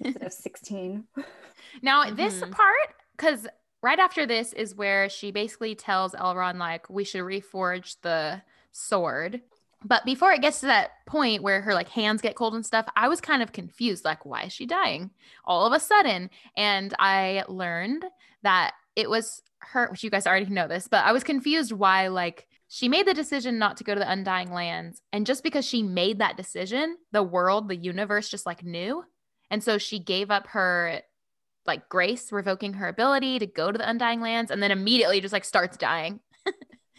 Instead 0.00 0.22
of 0.22 0.32
16. 0.32 1.04
Now, 1.82 2.10
this 2.10 2.42
Mhm. 2.42 2.50
part, 2.50 2.94
because 3.16 3.46
right 3.82 3.98
after 3.98 4.26
this 4.26 4.52
is 4.52 4.74
where 4.74 5.08
she 5.08 5.30
basically 5.30 5.74
tells 5.74 6.12
Elrond, 6.14 6.58
like, 6.58 6.88
we 6.90 7.04
should 7.04 7.22
reforge 7.22 7.96
the 8.02 8.42
sword. 8.72 9.42
But 9.84 10.04
before 10.04 10.32
it 10.32 10.42
gets 10.42 10.60
to 10.60 10.66
that 10.66 10.90
point 11.06 11.42
where 11.42 11.60
her 11.62 11.74
like 11.74 11.88
hands 11.88 12.22
get 12.22 12.36
cold 12.36 12.54
and 12.54 12.64
stuff, 12.64 12.86
I 12.96 13.08
was 13.08 13.20
kind 13.20 13.42
of 13.42 13.52
confused. 13.52 14.04
Like, 14.04 14.24
why 14.24 14.44
is 14.44 14.52
she 14.52 14.66
dying 14.66 15.10
all 15.44 15.66
of 15.66 15.72
a 15.72 15.80
sudden? 15.80 16.30
And 16.56 16.94
I 16.98 17.44
learned 17.48 18.04
that 18.42 18.74
it 18.96 19.08
was 19.08 19.42
her, 19.58 19.88
which 19.90 20.04
you 20.04 20.10
guys 20.10 20.26
already 20.26 20.46
know 20.46 20.68
this, 20.68 20.88
but 20.88 21.04
I 21.04 21.12
was 21.12 21.24
confused 21.24 21.72
why, 21.72 22.08
like, 22.08 22.46
she 22.68 22.88
made 22.88 23.06
the 23.06 23.14
decision 23.14 23.58
not 23.58 23.76
to 23.76 23.84
go 23.84 23.94
to 23.94 24.00
the 24.00 24.10
Undying 24.10 24.52
Lands. 24.52 25.02
And 25.12 25.26
just 25.26 25.42
because 25.42 25.66
she 25.66 25.82
made 25.82 26.20
that 26.20 26.38
decision, 26.38 26.96
the 27.12 27.22
world, 27.22 27.68
the 27.68 27.76
universe 27.76 28.30
just 28.30 28.46
like 28.46 28.64
knew. 28.64 29.04
And 29.50 29.62
so 29.62 29.76
she 29.76 29.98
gave 29.98 30.30
up 30.30 30.46
her 30.48 31.02
like 31.66 31.88
grace, 31.88 32.32
revoking 32.32 32.72
her 32.74 32.88
ability 32.88 33.38
to 33.38 33.46
go 33.46 33.70
to 33.70 33.76
the 33.78 33.88
Undying 33.88 34.20
Lands, 34.20 34.50
and 34.50 34.62
then 34.62 34.70
immediately 34.70 35.20
just 35.20 35.34
like 35.34 35.44
starts 35.44 35.76
dying. 35.76 36.20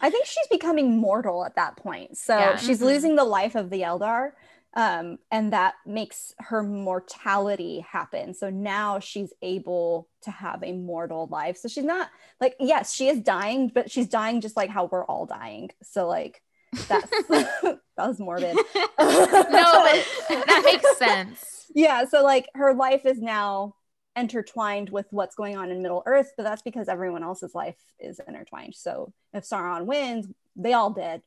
I 0.00 0.10
think 0.10 0.26
she's 0.26 0.46
becoming 0.48 0.98
mortal 0.98 1.44
at 1.44 1.56
that 1.56 1.76
point. 1.76 2.16
So 2.18 2.36
Yeah. 2.38 2.56
she's 2.56 2.80
Mhm. 2.80 2.84
losing 2.86 3.16
the 3.16 3.24
life 3.24 3.54
of 3.54 3.70
the 3.70 3.82
Eldar. 3.82 4.32
Um, 4.76 5.18
and 5.30 5.52
that 5.52 5.74
makes 5.86 6.34
her 6.40 6.60
mortality 6.64 7.80
happen. 7.88 8.34
So 8.34 8.50
now 8.50 8.98
she's 8.98 9.32
able 9.40 10.08
to 10.22 10.32
have 10.32 10.64
a 10.64 10.72
mortal 10.72 11.28
life. 11.30 11.56
So 11.58 11.68
she's 11.68 11.84
not 11.84 12.10
like, 12.40 12.56
yes, 12.58 12.92
she 12.92 13.08
is 13.08 13.20
dying, 13.20 13.68
but 13.72 13.88
she's 13.90 14.08
dying 14.08 14.40
just 14.40 14.56
like 14.56 14.70
how 14.70 14.86
we're 14.86 15.04
all 15.04 15.26
dying. 15.26 15.70
So 15.84 16.08
like 16.08 16.42
that's 16.88 17.08
that 17.28 17.78
was 17.96 18.18
morbid. 18.18 18.56
No, 18.98 19.84
but 19.84 20.06
that 20.46 20.62
makes 20.64 20.98
sense. 20.98 21.66
yeah 21.74 22.04
so 22.04 22.22
like 22.24 22.48
her 22.54 22.74
life 22.74 23.06
is 23.06 23.20
now 23.20 23.74
intertwined 24.16 24.90
with 24.90 25.06
what's 25.10 25.34
going 25.34 25.56
on 25.56 25.70
in 25.70 25.82
middle 25.82 26.02
earth 26.06 26.32
but 26.36 26.42
that's 26.44 26.62
because 26.62 26.88
everyone 26.88 27.22
else's 27.22 27.54
life 27.54 27.76
is 27.98 28.20
intertwined 28.28 28.74
so 28.74 29.12
if 29.32 29.44
sauron 29.44 29.84
wins 29.86 30.26
they 30.56 30.72
all 30.72 30.90
did 30.90 31.22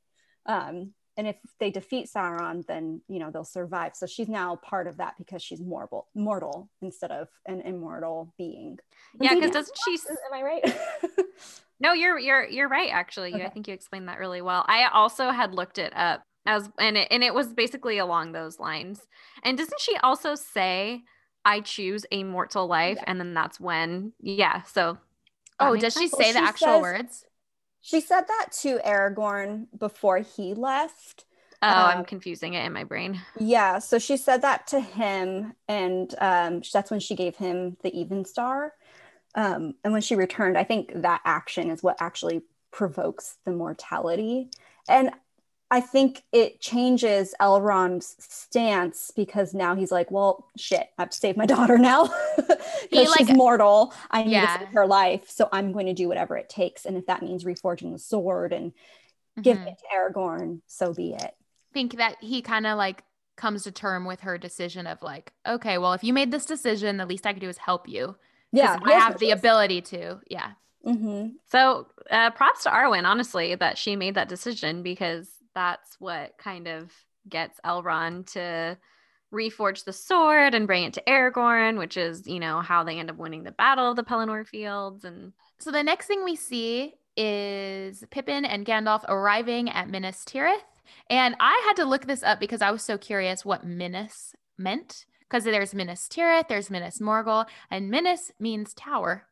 um 0.46 0.92
and 1.18 1.28
if 1.28 1.36
they 1.60 1.70
defeat 1.70 2.08
sauron 2.14 2.66
then 2.68 3.02
you 3.08 3.20
know 3.20 3.30
they'll 3.32 3.44
survive 3.44 3.96
so 3.96 4.06
she's 4.06 4.30
now 4.30 4.56
part 4.56 4.88
of 4.88 4.98
that 4.98 5.16
because 5.18 5.42
she's 5.42 5.60
mortal 5.62 6.08
mortal 6.16 6.70
instead 6.82 7.12
of 7.12 7.28
an 7.46 7.62
immortal 7.62 8.34
being 8.38 8.78
yeah, 9.20 9.34
because 9.34 9.52
doesn't 9.52 9.78
she 9.86 9.98
am 10.10 10.34
i 10.34 10.42
right 10.42 10.78
No, 11.80 11.94
you're 11.94 12.18
you're 12.18 12.44
you're 12.46 12.68
right. 12.68 12.90
Actually, 12.92 13.36
You- 13.36 13.44
I 13.44 13.50
think 13.50 13.68
you 13.68 13.74
explained 13.74 14.08
that 14.10 14.20
really 14.20 14.42
well. 14.42 14.66
I 14.68 14.88
also 14.92 15.30
had 15.30 15.54
looked 15.54 15.78
it 15.78 15.94
up 15.96 16.24
as 16.46 16.70
and 16.80 16.98
it 16.98 17.08
and 17.12 17.24
it 17.24 17.34
was 17.34 17.54
basically 17.54 18.00
along 18.00 18.32
those 18.32 18.60
lines. 18.60 19.02
And 19.44 19.58
doesn't 19.58 19.80
she 19.80 19.96
also 19.98 20.34
say, 20.36 21.04
"I 21.48 21.62
choose 21.62 22.06
a 22.12 22.24
mortal 22.24 22.68
life," 22.68 22.98
Yeah. 22.98 23.04
and 23.08 23.20
then 23.20 23.34
that's 23.34 23.60
when, 23.60 24.14
yeah. 24.20 24.64
So, 24.64 24.98
Oh, 25.60 25.76
does 25.76 25.94
she 25.94 26.08
sense. 26.08 26.14
Well, 26.14 26.22
say 26.22 26.34
the 26.34 26.40
she 26.40 26.46
actual 26.46 26.68
says- 26.68 26.82
words? 26.82 27.26
she 27.82 28.02
said 28.02 28.26
that 28.28 28.52
to 28.62 28.80
aragorn 28.80 29.68
before 29.78 30.20
he 30.20 30.54
left 30.54 31.26
Oh, 31.64 31.68
I'm 31.68 32.00
Um, 32.00 32.06
confusing 32.06 32.54
it 32.54 32.64
in 32.66 32.72
my 32.72 32.84
brain. 32.84 33.20
Yeah, 33.40 33.80
so 33.80 33.98
she 33.98 34.16
said 34.16 34.44
that 34.44 34.68
to 34.68 34.80
him, 34.80 35.56
and 35.68 36.14
um, 36.20 36.62
that's 36.72 36.92
when 36.92 37.00
she 37.00 37.16
gave 37.16 37.36
him 37.36 37.78
the 37.82 37.90
Evenstar. 37.90 38.70
Um, 39.34 39.74
and 39.84 39.92
when 39.92 40.04
she 40.04 40.16
returned, 40.16 40.56
I 40.56 40.64
think 40.64 40.92
that 40.94 41.22
action 41.26 41.72
is 41.72 41.82
what 41.82 41.98
actually 42.00 42.44
provokes 42.70 43.38
the 43.44 43.52
mortality. 43.54 44.52
And 44.88 45.10
I 45.70 45.82
think 45.82 46.24
it 46.32 46.62
changes 46.62 47.36
Elrond's 47.42 48.16
stance 48.20 49.12
because 49.16 49.54
now 49.54 49.76
he's 49.76 49.92
like, 49.92 50.10
well, 50.10 50.48
shit, 50.56 50.88
I 50.98 51.02
have 51.02 51.10
to 51.10 51.18
save 51.18 51.36
my 51.36 51.46
daughter 51.46 51.78
now 51.78 52.06
He, 52.38 52.44
because 52.90 53.14
she's 53.14 53.28
like- 53.28 53.36
mortal. 53.36 53.94
I 54.10 54.24
need 54.24 54.32
Yeah. 54.32 54.46
to 54.58 54.60
save 54.66 54.74
her 54.74 54.86
life, 54.88 55.30
so 55.30 55.50
I'm 55.52 55.74
going 55.74 55.88
to 55.88 55.94
do 55.94 56.08
whatever 56.08 56.38
it 56.38 56.48
takes. 56.50 56.86
And 56.86 56.96
if 56.96 57.06
that 57.08 57.22
means 57.22 57.44
reforging 57.44 57.92
the 57.92 58.00
sword 58.00 58.54
and 58.54 58.72
giving 59.42 59.64
Mhm. 59.66 59.72
it 59.74 59.78
to 59.80 59.86
Aragorn, 59.96 60.62
so 60.68 60.94
be 60.94 61.14
it. 61.14 61.22
I 61.22 61.74
think 61.74 61.98
that 61.98 62.16
he 62.22 62.42
kind 62.42 62.66
of 62.66 62.78
like 62.78 63.04
comes 63.36 63.64
to 63.64 63.72
term 63.72 64.06
with 64.06 64.22
her 64.22 64.38
decision 64.38 64.88
of 64.88 65.02
like, 65.04 65.34
okay, 65.46 65.78
well, 65.78 65.94
if 65.94 66.04
you 66.04 66.14
made 66.14 66.32
this 66.32 66.46
decision, 66.46 66.98
the 66.98 67.06
least 67.06 67.28
I 67.28 67.34
could 67.34 67.42
do 67.42 67.50
is 67.50 67.58
help 67.58 67.88
you. 67.90 68.16
Yeah, 68.54 68.80
I 68.84 68.94
have 68.94 69.20
the 69.20 69.32
ability 69.32 69.82
to. 69.82 70.20
Yeah. 70.30 70.52
hmm 70.84 71.28
So, 71.52 71.88
uh, 72.10 72.32
props 72.32 72.64
to 72.64 72.70
Arwen, 72.70 73.04
honestly, 73.06 73.54
that 73.56 73.78
she 73.78 73.96
made 73.98 74.16
that 74.16 74.30
decision 74.30 74.82
because 74.82 75.30
that's 75.58 76.00
what 76.00 76.38
kind 76.38 76.68
of 76.68 76.94
gets 77.28 77.60
Elrond 77.66 78.32
to 78.34 78.78
reforge 79.34 79.86
the 79.86 79.92
sword 79.92 80.54
and 80.54 80.68
bring 80.68 80.84
it 80.84 80.94
to 80.94 81.04
Aragorn, 81.08 81.80
which 81.80 81.98
is, 81.98 82.28
you 82.28 82.40
know, 82.40 82.62
how 82.62 82.84
they 82.84 83.00
end 83.00 83.10
up 83.10 83.18
winning 83.18 83.44
the 83.44 83.52
battle 83.52 83.90
of 83.90 83.96
the 83.96 84.04
Pelennor 84.04 84.46
Fields. 84.46 85.04
And 85.04 85.34
So 85.58 85.72
the 85.72 85.82
next 85.82 86.06
thing 86.06 86.24
we 86.24 86.36
see 86.36 86.94
is 87.16 88.04
Pippin 88.12 88.46
and 88.46 88.68
Gandalf 88.68 89.04
arriving 89.10 89.68
at 89.72 89.90
Minas 89.90 90.24
Tirith. 90.26 90.62
And 91.10 91.36
I 91.40 91.60
had 91.66 91.78
to 91.78 91.86
look 91.86 92.06
this 92.06 92.22
up 92.22 92.40
because 92.40 92.62
I 92.62 92.70
was 92.70 92.84
so 92.84 93.00
curious 93.00 93.44
what 93.44 93.66
Minas 93.66 94.36
meant. 94.60 95.08
Because 95.22 95.44
there's 95.44 95.74
Minas 95.74 96.08
Tirith, 96.08 96.50
there's 96.50 96.70
Minas 96.70 97.00
Morgul, 97.00 97.48
and 97.72 97.90
Minas 97.90 98.32
means 98.40 98.76
tower, 98.76 99.26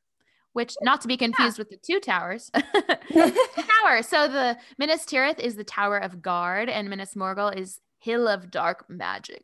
which 0.56 0.74
not 0.82 1.02
to 1.02 1.08
be 1.10 1.18
confused 1.18 1.58
with 1.60 1.70
the 1.70 1.76
two 1.76 2.00
towers. 2.00 2.50
tower. 3.14 4.02
So 4.02 4.30
the 4.30 4.58
Minas 4.78 5.06
Tirith 5.06 5.38
is 5.38 5.58
the 5.58 5.66
Tower 5.66 5.98
of 5.98 6.22
Guard, 6.22 6.70
and 6.70 6.90
Minas 6.90 7.14
Morgul 7.14 7.54
is 7.56 7.82
Hill 8.00 8.26
of 8.30 8.50
Dark 8.50 8.86
Magic. 8.88 9.44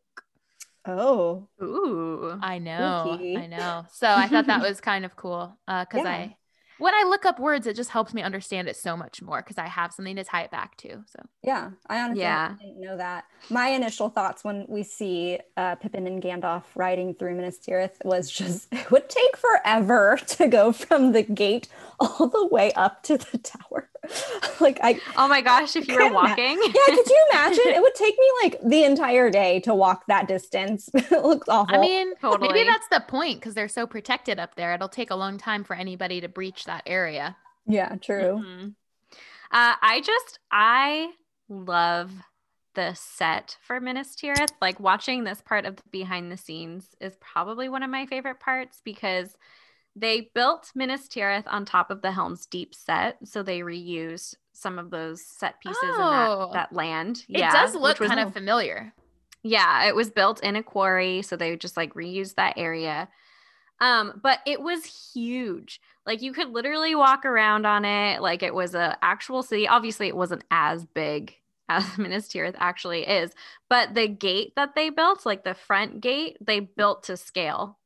Oh, 0.88 1.50
ooh, 1.62 2.40
I 2.42 2.60
know, 2.60 3.04
Spooky. 3.06 3.36
I 3.38 3.48
know. 3.48 3.86
So 3.92 4.08
I 4.08 4.28
thought 4.28 4.48
that 4.48 4.62
was 4.68 4.80
kind 4.80 5.04
of 5.04 5.18
cool 5.18 5.58
uh, 5.68 5.84
because 5.84 6.06
Yeah. 6.06 6.12
I, 6.12 6.36
when 6.82 6.94
I 6.96 7.04
look 7.08 7.26
up 7.26 7.40
words, 7.40 7.68
it 7.68 7.76
just 7.76 7.92
helps 7.92 8.14
me 8.14 8.22
understand 8.24 8.68
it 8.68 8.76
so 8.76 8.98
much 8.98 9.22
more 9.22 9.42
because 9.42 9.58
I 9.60 9.68
have 9.68 9.94
something 9.94 10.16
to 10.16 10.24
tie 10.24 10.42
it 10.42 10.52
back 10.52 10.76
to. 10.78 11.04
So 11.06 11.20
yeah. 11.44 11.70
I 11.88 12.02
honestly 12.02 12.24
Yeah. 12.24 12.56
didn't 12.60 12.82
know 12.82 12.98
that. 12.98 13.26
My 13.50 13.68
initial 13.68 14.10
thoughts 14.10 14.44
when 14.44 14.66
we 14.68 14.82
see 14.84 15.38
uh, 15.58 15.76
Pippin 15.76 16.08
and 16.08 16.22
Gandalf 16.22 16.64
riding 16.76 17.14
through 17.14 17.36
Minas 17.36 17.60
Tirith 17.60 18.04
was 18.04 18.32
just 18.32 18.68
it 18.74 18.90
would 18.90 19.10
take 19.10 19.38
forever 19.38 20.20
to 20.28 20.48
go 20.48 20.72
from 20.72 21.12
the 21.12 21.22
gate 21.22 21.68
all 22.00 22.28
the 22.28 22.48
way 22.48 22.72
up 22.74 23.04
to 23.04 23.18
the 23.20 23.38
tower. 23.38 23.90
like 24.60 24.80
I 24.84 25.00
oh 25.18 25.28
my 25.28 25.42
gosh, 25.42 25.76
if 25.76 25.88
you 25.88 25.96
were 25.96 26.02
Can't 26.02 26.14
ma- 26.14 26.22
walking. 26.24 26.60
yeah, 26.62 26.72
could 26.96 27.10
you 27.10 27.28
imagine? 27.32 27.64
It 27.68 27.82
would 27.82 27.96
take 27.96 28.16
me 28.18 28.26
like 28.44 28.62
the 28.64 28.84
entire 28.84 29.30
day 29.30 29.60
to 29.62 29.74
walk 29.76 30.06
that 30.08 30.28
distance. 30.28 30.90
it 30.94 31.24
looks 31.24 31.48
awful. 31.50 31.76
I 31.76 31.80
mean, 31.80 32.14
Totally. 32.22 32.52
maybe 32.54 32.68
that's 32.68 32.88
the 32.90 33.04
point 33.08 33.40
because 33.40 33.54
they're 33.54 33.68
so 33.68 33.88
protected 33.88 34.40
up 34.40 34.56
there. 34.56 34.74
It'll 34.74 34.90
take 34.90 35.12
a 35.12 35.16
long 35.16 35.38
time 35.38 35.64
for 35.64 35.76
anybody 35.76 36.22
to 36.22 36.28
breach 36.28 36.66
that 36.66 36.84
area. 36.86 37.36
Yeah, 37.68 37.96
true. 37.96 38.44
Mhm. 38.46 38.74
Uh, 39.52 39.76
I 39.82 40.02
just 40.06 40.40
I 40.52 41.12
love 41.50 42.12
the 42.74 42.94
set 42.94 43.58
for 43.62 43.80
Minas 43.82 44.16
Tirith. 44.16 44.54
Like 44.62 44.80
watching 44.80 45.24
this 45.26 45.42
part 45.42 45.66
of 45.66 45.76
the 45.76 45.84
behind 45.92 46.32
the 46.32 46.38
scenes 46.38 46.96
is 47.02 47.16
probably 47.20 47.68
one 47.68 47.84
of 47.84 47.90
my 47.90 48.06
favorite 48.06 48.40
parts 48.40 48.82
because 48.86 49.36
they 49.96 50.30
built 50.34 50.72
Minas 50.76 51.08
Tirith 51.08 51.44
on 51.48 51.66
top 51.66 51.92
of 51.92 52.02
the 52.02 52.12
Helm's 52.12 52.46
Deep 52.46 52.74
set, 52.74 53.18
so 53.26 53.44
they 53.44 53.60
reused 53.60 54.36
some 54.54 54.80
of 54.80 54.90
those 54.90 55.22
set 55.26 55.60
pieces 55.60 55.82
in 55.84 55.90
Oh. 55.94 56.50
that, 56.54 56.70
that 56.70 56.76
land. 56.76 57.26
It 57.30 57.40
yeah, 57.40 57.52
does 57.52 57.76
look 57.76 57.98
kind 57.98 58.20
of 58.20 58.34
familiar. 58.34 58.94
yeah, 59.44 59.86
it 59.88 59.96
was 59.96 60.10
built 60.10 60.42
in 60.44 60.56
a 60.56 60.64
quarry, 60.64 61.22
so 61.22 61.36
they 61.36 61.56
just 61.58 61.78
like 61.78 61.94
reused 61.94 62.36
that 62.36 62.58
area. 62.58 63.10
Um, 63.80 64.20
but 64.22 64.40
it 64.46 64.62
was 64.62 65.12
huge. 65.14 65.82
Like 66.06 66.22
you 66.22 66.34
could 66.34 66.50
literally 66.50 66.94
walk 66.96 67.26
around 67.26 67.66
on 67.66 67.84
it 67.86 68.22
like 68.22 68.44
it 68.44 68.54
was 68.54 68.76
a 68.76 68.98
actual 69.02 69.42
city. 69.44 69.68
Obviously, 69.68 70.08
it 70.08 70.16
wasn't 70.16 70.44
as 70.52 70.86
big 70.86 71.36
as 71.70 71.98
Minas 71.98 72.28
Tirith 72.28 72.56
actually 72.60 73.08
is, 73.08 73.32
but 73.70 73.94
the 73.96 74.08
gate 74.08 74.54
that 74.56 74.76
they 74.76 74.90
built, 74.90 75.26
like 75.26 75.44
the 75.44 75.54
front 75.56 76.02
gate, 76.02 76.38
they 76.40 76.60
built 76.60 77.04
to 77.04 77.18
scale. 77.18 77.80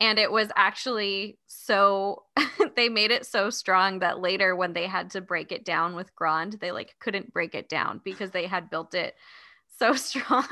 And 0.00 0.18
it 0.18 0.32
was 0.32 0.50
actually 0.56 1.38
so 1.46 2.24
they 2.76 2.88
made 2.88 3.10
it 3.10 3.26
so 3.26 3.50
strong 3.50 3.98
that 4.00 4.20
later 4.20 4.56
when 4.56 4.72
they 4.72 4.86
had 4.86 5.10
to 5.10 5.20
break 5.20 5.52
it 5.52 5.64
down 5.64 5.94
with 5.94 6.14
Grond, 6.16 6.54
they 6.60 6.72
like 6.72 6.96
couldn't 7.00 7.32
break 7.32 7.54
it 7.54 7.68
down 7.68 8.00
because 8.04 8.30
they 8.30 8.46
had 8.46 8.70
built 8.70 8.94
it 8.94 9.14
so 9.78 9.92
strong. 9.94 10.46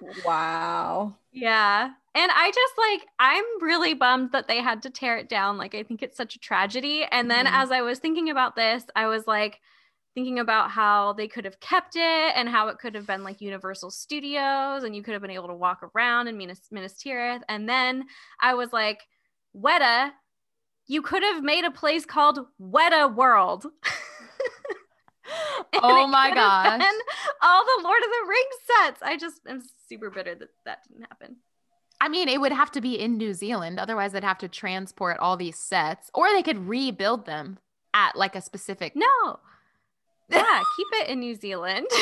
Wow. 0.00 1.18
yeah. 1.32 1.90
And 2.14 2.30
I 2.34 2.50
just 2.50 2.74
like, 2.78 3.06
I'm 3.18 3.44
really 3.60 3.92
bummed 3.94 4.32
that 4.32 4.48
they 4.48 4.62
had 4.62 4.82
to 4.82 4.90
tear 4.90 5.18
it 5.18 5.28
down. 5.28 5.58
Like, 5.58 5.74
I 5.74 5.82
think 5.82 6.02
it's 6.02 6.16
such 6.16 6.34
a 6.34 6.38
tragedy. 6.38 7.04
And 7.10 7.30
then 7.30 7.46
Mhm. 7.46 7.52
as 7.52 7.70
I 7.70 7.82
was 7.82 7.98
thinking 7.98 8.30
about 8.30 8.56
this, 8.56 8.84
I 8.96 9.06
was 9.06 9.26
like, 9.26 9.60
thinking 10.16 10.38
about 10.38 10.70
how 10.70 11.12
they 11.12 11.28
could 11.28 11.44
have 11.44 11.60
kept 11.60 11.94
it 11.94 12.00
and 12.34 12.48
how 12.48 12.68
it 12.68 12.78
could 12.78 12.94
have 12.94 13.06
been 13.06 13.22
like 13.22 13.42
Universal 13.42 13.90
Studios 13.90 14.82
and 14.82 14.96
you 14.96 15.02
could 15.02 15.12
have 15.12 15.20
been 15.20 15.30
able 15.30 15.48
to 15.48 15.54
walk 15.54 15.82
around 15.94 16.26
in 16.26 16.38
Minas, 16.38 16.62
Minas 16.70 16.94
Tirith. 16.94 17.42
And 17.50 17.68
then 17.68 18.06
I 18.40 18.54
was 18.54 18.72
like, 18.72 19.00
Weta, 19.54 20.12
you 20.86 21.02
could 21.02 21.22
have 21.22 21.44
made 21.44 21.66
a 21.66 21.70
place 21.70 22.06
called 22.06 22.38
Weta 22.60 23.14
World. 23.14 23.66
Oh 25.82 26.06
my 26.06 26.32
gosh. 26.32 26.80
all 27.42 27.64
the 27.64 27.82
Lord 27.82 28.00
of 28.00 28.08
the 28.08 28.28
Rings 28.28 28.54
sets. 28.66 29.02
I 29.02 29.16
just 29.16 29.40
am 29.48 29.60
super 29.88 30.08
bitter 30.08 30.34
that 30.36 30.48
that 30.64 30.78
didn't 30.88 31.02
happen. 31.02 31.36
I 32.00 32.08
mean, 32.08 32.28
it 32.28 32.40
would 32.40 32.52
have 32.52 32.70
to 32.72 32.80
be 32.80 32.94
in 32.98 33.16
New 33.16 33.34
Zealand. 33.34 33.80
Otherwise, 33.80 34.12
they'd 34.12 34.22
have 34.22 34.38
to 34.38 34.48
transport 34.48 35.18
all 35.18 35.36
these 35.36 35.58
sets, 35.58 36.10
or 36.14 36.30
they 36.30 36.42
could 36.42 36.68
rebuild 36.68 37.26
them 37.26 37.58
at 37.92 38.16
like 38.16 38.36
a 38.36 38.40
specific. 38.40 38.94
No. 38.94 39.40
Yeah, 40.28 40.62
keep 40.76 40.86
it 40.92 41.08
in 41.08 41.20
New 41.20 41.34
Zealand. 41.34 41.86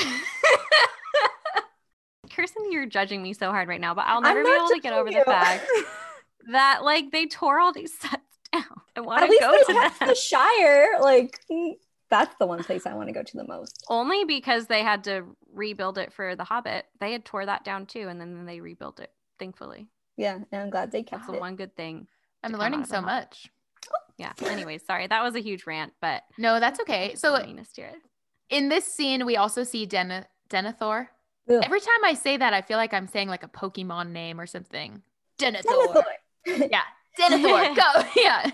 Kirsten, 2.35 2.73
you're 2.73 2.87
judging 2.87 3.23
me 3.23 3.33
so 3.33 3.51
hard 3.51 3.69
right 3.69 3.81
now, 3.81 3.95
but 3.95 4.07
I'll 4.07 4.21
never 4.21 4.43
be 4.43 4.51
able 4.51 4.69
to 4.69 4.81
get 4.81 4.93
over 4.93 5.09
judging 5.09 5.21
the 5.21 5.25
fact 5.25 5.67
that 6.51 6.83
like 6.83 7.13
they 7.13 7.27
tore 7.27 7.61
all 7.61 7.73
these 7.73 7.97
sets 7.97 8.39
down. 8.53 8.65
I 8.97 9.01
want 9.01 9.31
to 9.31 9.39
go 9.39 9.53
to 9.53 9.73
them. 9.73 10.09
the 10.09 10.15
Shire. 10.15 10.99
Like 11.01 11.39
mm, 11.51 11.75
that's 12.11 12.35
the 12.39 12.47
one 12.47 12.65
place 12.65 12.87
I 12.87 12.95
want 12.95 13.09
to 13.09 13.13
go 13.13 13.23
to 13.23 13.37
the 13.37 13.47
most. 13.47 13.85
Only 13.89 14.25
because 14.25 14.67
they 14.67 14.83
had 14.83 15.05
to 15.05 15.25
rebuild 15.53 15.99
it 15.99 16.13
for 16.13 16.35
The 16.35 16.45
Hobbit. 16.45 16.87
They 17.01 17.13
had 17.13 17.25
tore 17.25 17.47
that 17.47 17.65
down 17.65 17.87
too, 17.87 18.09
and 18.09 18.21
then 18.21 18.47
they 18.47 18.61
rebuilt 18.61 19.01
it. 19.01 19.11
Thankfully, 19.39 19.89
Yeah, 20.17 20.35
and 20.35 20.63
I'm 20.63 20.71
glad 20.71 20.93
they 20.93 21.03
that's 21.03 21.11
kept 21.11 21.27
the 21.27 21.39
one 21.39 21.57
good 21.57 21.77
thing. 21.77 22.07
I'm 22.43 22.53
to 22.53 22.57
come 22.57 22.61
out 22.67 22.71
learning 22.73 22.87
so 22.87 22.97
Hobbit. 22.97 23.07
much. 23.07 23.51
Yeah. 24.17 24.33
Anyways, 24.45 24.87
sorry 24.87 25.07
that 25.07 25.23
was 25.23 25.35
a 25.35 25.41
huge 25.41 25.67
rant, 25.67 25.93
but 26.01 26.23
No, 26.39 26.59
that's 26.61 26.81
okay. 26.81 27.15
So 27.17 27.37
Minas 27.45 27.69
Tirith. 27.77 27.95
In 28.51 28.69
this 28.69 28.85
scene, 28.85 29.25
we 29.27 29.37
also 29.37 29.65
see 29.65 29.87
Den- 29.87 30.25
Denethor. 30.51 31.09
Ugh. 31.51 31.61
Every 31.63 31.81
time 31.81 32.05
I 32.05 32.15
say 32.15 32.37
that, 32.37 32.53
I 32.55 32.63
feel 32.63 32.79
like 32.79 32.95
I'm 32.95 33.07
saying 33.09 33.29
like 33.29 33.43
a 33.45 33.49
Pokemon 33.49 34.11
name 34.11 34.41
or 34.41 34.47
something. 34.47 35.03
Denethor. 35.39 35.65
Denethor. 36.47 36.69
Yeah. 36.71 36.83
Denethor. 37.19 37.77
Go. 37.77 38.03
Yeah. 38.17 38.51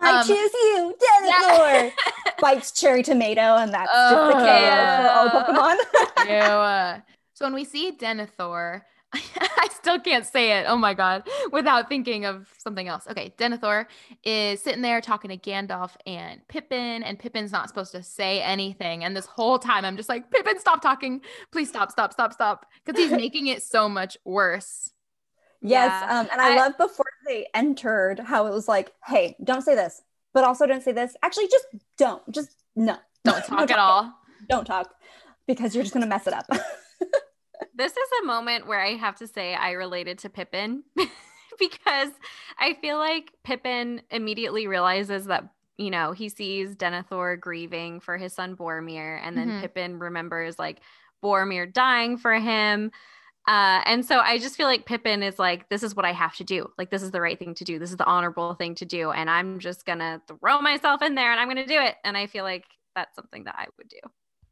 I 0.00 0.20
Um, 0.20 0.26
choose 0.26 0.52
you, 0.52 0.94
Denethor. 1.02 1.92
Bites 2.40 2.72
cherry 2.72 3.02
tomato, 3.02 3.56
and 3.56 3.72
that's 3.72 3.90
just 3.90 4.10
the 4.10 4.20
Oh. 4.20 4.32
KO 4.32 5.44
for 5.44 5.56
all 5.58 5.76
Pokemon. 5.76 6.96
Ew, 6.98 7.02
so 7.34 7.44
when 7.46 7.54
we 7.54 7.64
see 7.64 7.92
Denethor, 7.92 8.82
I 9.40 9.68
still 9.72 9.98
can't 10.00 10.26
say 10.26 10.58
it. 10.58 10.66
Oh 10.68 10.76
my 10.76 10.94
god, 10.94 11.28
without 11.52 11.88
thinking 11.88 12.24
of 12.24 12.48
something 12.58 12.88
else. 12.88 13.06
Okay, 13.10 13.32
Denethor 13.38 13.86
is 14.24 14.60
sitting 14.62 14.82
there 14.82 15.00
talking 15.00 15.30
to 15.30 15.36
Gandalf 15.36 15.92
and 16.06 16.40
Pippin, 16.48 17.02
and 17.02 17.18
Pippin's 17.18 17.52
not 17.52 17.68
supposed 17.68 17.92
to 17.92 18.02
say 18.02 18.40
anything. 18.42 19.04
And 19.04 19.16
this 19.16 19.26
whole 19.26 19.58
time, 19.58 19.84
I'm 19.84 19.96
just 19.96 20.08
like, 20.08 20.30
Pippin, 20.30 20.58
stop 20.58 20.82
talking. 20.82 21.20
Please 21.52 21.68
stop, 21.68 21.90
stop, 21.90 22.12
stop, 22.12 22.32
stop, 22.32 22.66
because 22.84 23.00
he's 23.00 23.12
making 23.16 23.46
it 23.46 23.62
so 23.62 23.88
much 23.88 24.16
worse. 24.24 24.90
Yes, 25.62 25.90
Yeah. 26.06 26.20
um, 26.20 26.28
and 26.32 26.40
I, 26.40 26.54
I- 26.54 26.56
love 26.56 26.76
before 26.76 27.06
they 27.26 27.46
entered 27.54 28.18
how 28.20 28.46
it 28.46 28.52
was 28.52 28.68
like, 28.68 28.92
"Hey, 29.06 29.36
don't 29.42 29.62
say 29.62 29.74
this, 29.74 30.02
but 30.32 30.44
also 30.44 30.66
don't 30.66 30.82
say 30.82 30.92
this. 30.92 31.14
Actually, 31.22 31.48
just 31.48 31.66
don't. 31.96 32.22
Just 32.30 32.50
no, 32.76 32.96
Don't 33.24 33.44
talk 33.46 33.60
at 33.62 33.68
talking. 33.68 33.76
all. 33.78 34.12
Don't 34.50 34.66
talk, 34.66 34.90
because 35.46 35.74
you're 35.74 35.84
just 35.84 35.94
gonna 35.94 36.06
mess 36.06 36.26
it 36.26 36.34
up." 36.34 36.46
This 37.74 37.92
is 37.92 38.08
a 38.22 38.26
moment 38.26 38.66
where 38.66 38.80
I 38.80 38.94
have 38.94 39.16
to 39.16 39.26
say 39.26 39.54
I 39.54 39.72
related 39.72 40.18
to 40.20 40.30
Pippin 40.30 40.84
because 41.58 42.10
I 42.58 42.74
feel 42.80 42.98
like 42.98 43.32
Pippin 43.44 44.02
immediately 44.10 44.66
realizes 44.66 45.26
that, 45.26 45.44
you 45.78 45.90
know, 45.90 46.12
he 46.12 46.28
sees 46.28 46.74
Denethor 46.76 47.38
grieving 47.38 48.00
for 48.00 48.16
his 48.16 48.32
son 48.32 48.56
Boromir, 48.56 49.20
and 49.22 49.36
then 49.36 49.48
Mhm. 49.48 49.60
Pippin 49.60 49.98
remembers 49.98 50.58
like 50.58 50.80
Boromir 51.22 51.72
dying 51.72 52.16
for 52.16 52.34
him. 52.34 52.90
Uh, 53.46 53.82
and 53.84 54.06
so 54.06 54.20
I 54.20 54.38
just 54.38 54.56
feel 54.56 54.66
like 54.66 54.86
Pippin 54.86 55.22
is 55.22 55.38
like, 55.38 55.68
this 55.68 55.82
is 55.82 55.94
what 55.94 56.06
I 56.06 56.12
have 56.12 56.34
to 56.36 56.44
do. 56.44 56.70
Like, 56.78 56.90
this 56.90 57.02
is 57.02 57.10
the 57.10 57.20
right 57.20 57.38
thing 57.38 57.54
to 57.56 57.64
do. 57.64 57.78
This 57.78 57.90
is 57.90 57.98
the 57.98 58.06
honorable 58.06 58.54
thing 58.54 58.74
to 58.76 58.86
do. 58.86 59.10
And 59.10 59.28
I'm 59.28 59.58
just 59.58 59.84
going 59.84 59.98
to 59.98 60.22
throw 60.26 60.60
myself 60.62 61.02
in 61.02 61.14
there 61.14 61.30
and 61.30 61.38
I'm 61.38 61.48
going 61.48 61.56
to 61.58 61.66
do 61.66 61.78
it. 61.80 61.96
And 62.04 62.16
I 62.16 62.26
feel 62.26 62.44
like 62.44 62.64
that's 62.96 63.14
something 63.14 63.44
that 63.44 63.56
I 63.58 63.66
would 63.76 63.88
do. 63.88 63.98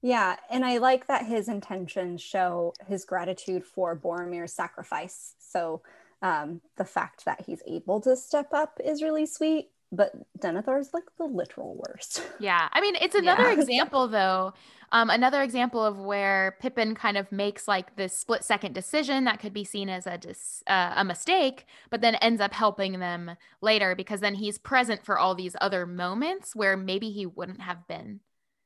Yeah, 0.02 0.36
and 0.50 0.64
I 0.64 0.78
like 0.78 1.06
that 1.06 1.26
his 1.26 1.48
intentions 1.48 2.20
show 2.20 2.74
his 2.86 3.04
gratitude 3.04 3.64
for 3.64 3.96
Boromir's 3.96 4.52
sacrifice. 4.52 5.34
So 5.38 5.82
um, 6.22 6.60
the 6.76 6.84
fact 6.84 7.24
that 7.24 7.42
he's 7.46 7.62
able 7.66 8.00
to 8.02 8.16
step 8.16 8.52
up 8.52 8.80
is 8.84 9.02
really 9.02 9.26
sweet. 9.26 9.70
But 9.94 10.12
Denethor 10.40 10.80
is 10.80 10.94
like 10.94 11.04
the 11.18 11.24
literal 11.26 11.76
worst. 11.76 12.22
Yeah. 12.38 12.68
I 12.72 12.80
mean, 12.80 12.96
it's 13.00 13.14
another 13.14 13.48
Yeah. 13.48 13.52
example, 13.52 14.08
though. 14.08 14.54
Um, 14.90 15.10
another 15.10 15.42
example 15.42 15.84
of 15.84 15.98
where 15.98 16.56
Pippin 16.60 16.94
kind 16.94 17.16
of 17.16 17.30
makes 17.30 17.68
like 17.68 17.96
this 17.96 18.18
split 18.18 18.42
second 18.44 18.74
decision 18.74 19.24
that 19.24 19.38
could 19.38 19.52
be 19.52 19.64
seen 19.64 19.88
as 19.88 20.06
a 20.06 20.18
dis- 20.18 20.62
uh, 20.66 20.94
a 20.96 21.04
mistake, 21.04 21.66
but 21.90 22.00
then 22.00 22.16
ends 22.16 22.40
up 22.40 22.52
helping 22.52 22.98
them 23.00 23.36
later 23.60 23.94
because 23.94 24.20
then 24.20 24.34
he's 24.34 24.58
present 24.58 25.04
for 25.04 25.18
all 25.18 25.34
these 25.34 25.56
other 25.60 25.86
moments 25.86 26.54
where 26.56 26.76
maybe 26.76 27.10
he 27.10 27.26
wouldn't 27.26 27.60
have 27.62 27.86
been. 27.86 28.20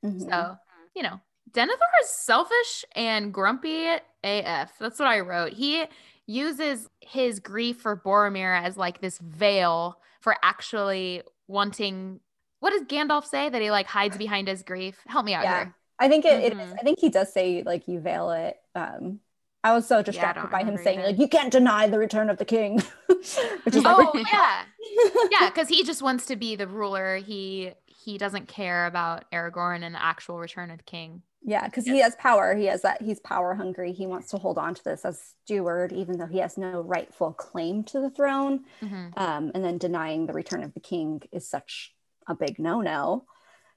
Mhm. 0.04 0.20
So, 0.30 0.56
you 0.96 1.02
know, 1.02 1.20
Denethor 1.52 1.92
is 2.02 2.08
selfish 2.10 2.84
and 2.96 3.32
grumpy 3.32 3.86
AF. 4.24 4.72
That's 4.80 4.98
what 4.98 5.06
I 5.08 5.20
wrote. 5.20 5.52
He 5.52 5.84
uses 6.26 6.88
his 7.00 7.38
grief 7.38 7.76
for 7.80 7.96
Boromir 7.96 8.60
as 8.60 8.76
like 8.76 9.00
this 9.00 9.18
veil 9.18 9.98
for 10.20 10.34
actually 10.42 11.22
wanting. 11.46 12.18
What 12.60 12.70
does 12.70 12.82
Gandalf 12.82 13.24
say 13.26 13.48
that 13.48 13.62
he 13.62 13.70
like 13.70 13.86
hides 13.86 14.16
behind 14.16 14.48
his 14.48 14.62
grief? 14.62 14.98
Help 15.06 15.24
me 15.24 15.34
out 15.34 15.44
Yeah. 15.44 15.56
here. 15.64 15.74
I 15.98 16.08
think 16.08 16.24
it, 16.24 16.52
it 16.52 16.58
is. 16.58 16.72
I 16.72 16.82
think 16.82 16.98
he 16.98 17.08
does 17.10 17.32
say 17.32 17.62
like 17.64 17.86
you 17.88 18.00
veil 18.00 18.30
it. 18.30 18.56
Um, 18.74 19.20
I 19.64 19.72
was 19.74 19.86
so 19.86 20.02
distracted 20.02 20.42
don't 20.42 20.52
by 20.52 20.62
him 20.62 20.76
saying 20.76 20.98
either. 21.00 21.08
like 21.08 21.18
you 21.18 21.28
can't 21.28 21.50
deny 21.50 21.88
the 21.88 21.98
return 21.98 22.28
of 22.30 22.38
the 22.38 22.44
king, 22.44 22.82
which 23.06 23.74
is 23.74 23.82
like 23.84 23.96
Oh 23.98 24.12
yeah, 24.32 24.62
yeah, 25.30 25.48
because 25.48 25.68
he 25.68 25.84
just 25.84 26.02
wants 26.02 26.26
to 26.26 26.36
be 26.36 26.54
the 26.56 26.66
ruler. 26.66 27.16
He 27.16 27.72
he 28.06 28.18
doesn't 28.18 28.46
care 28.46 28.86
about 28.86 29.24
Aragorn 29.32 29.82
and 29.82 29.94
the 29.94 30.02
actual 30.02 30.38
Return 30.38 30.70
of 30.70 30.78
the 30.78 30.84
King. 30.84 31.22
yeah, 31.42 31.66
because 31.66 31.84
he 31.84 31.98
has 31.98 32.14
power. 32.16 32.54
He 32.54 32.66
has 32.66 32.82
that. 32.82 33.02
He's 33.02 33.18
power 33.20 33.54
hungry. 33.54 33.92
He 33.92 34.06
wants 34.06 34.30
to 34.30 34.38
hold 34.38 34.58
on 34.58 34.74
to 34.74 34.84
this 34.84 35.04
as 35.04 35.20
steward, 35.44 35.92
even 35.92 36.16
though 36.18 36.26
he 36.26 36.38
has 36.38 36.56
no 36.56 36.80
rightful 36.80 37.32
claim 37.32 37.82
to 37.84 38.00
the 38.00 38.10
throne. 38.10 38.64
Mhm. 38.80 39.18
Um, 39.18 39.50
and 39.54 39.64
then 39.64 39.76
denying 39.78 40.26
the 40.26 40.32
return 40.32 40.62
of 40.62 40.72
the 40.72 40.80
king 40.80 41.22
is 41.32 41.48
such 41.50 41.92
a 42.28 42.34
big 42.34 42.58
no 42.60 42.80
no. 42.80 43.24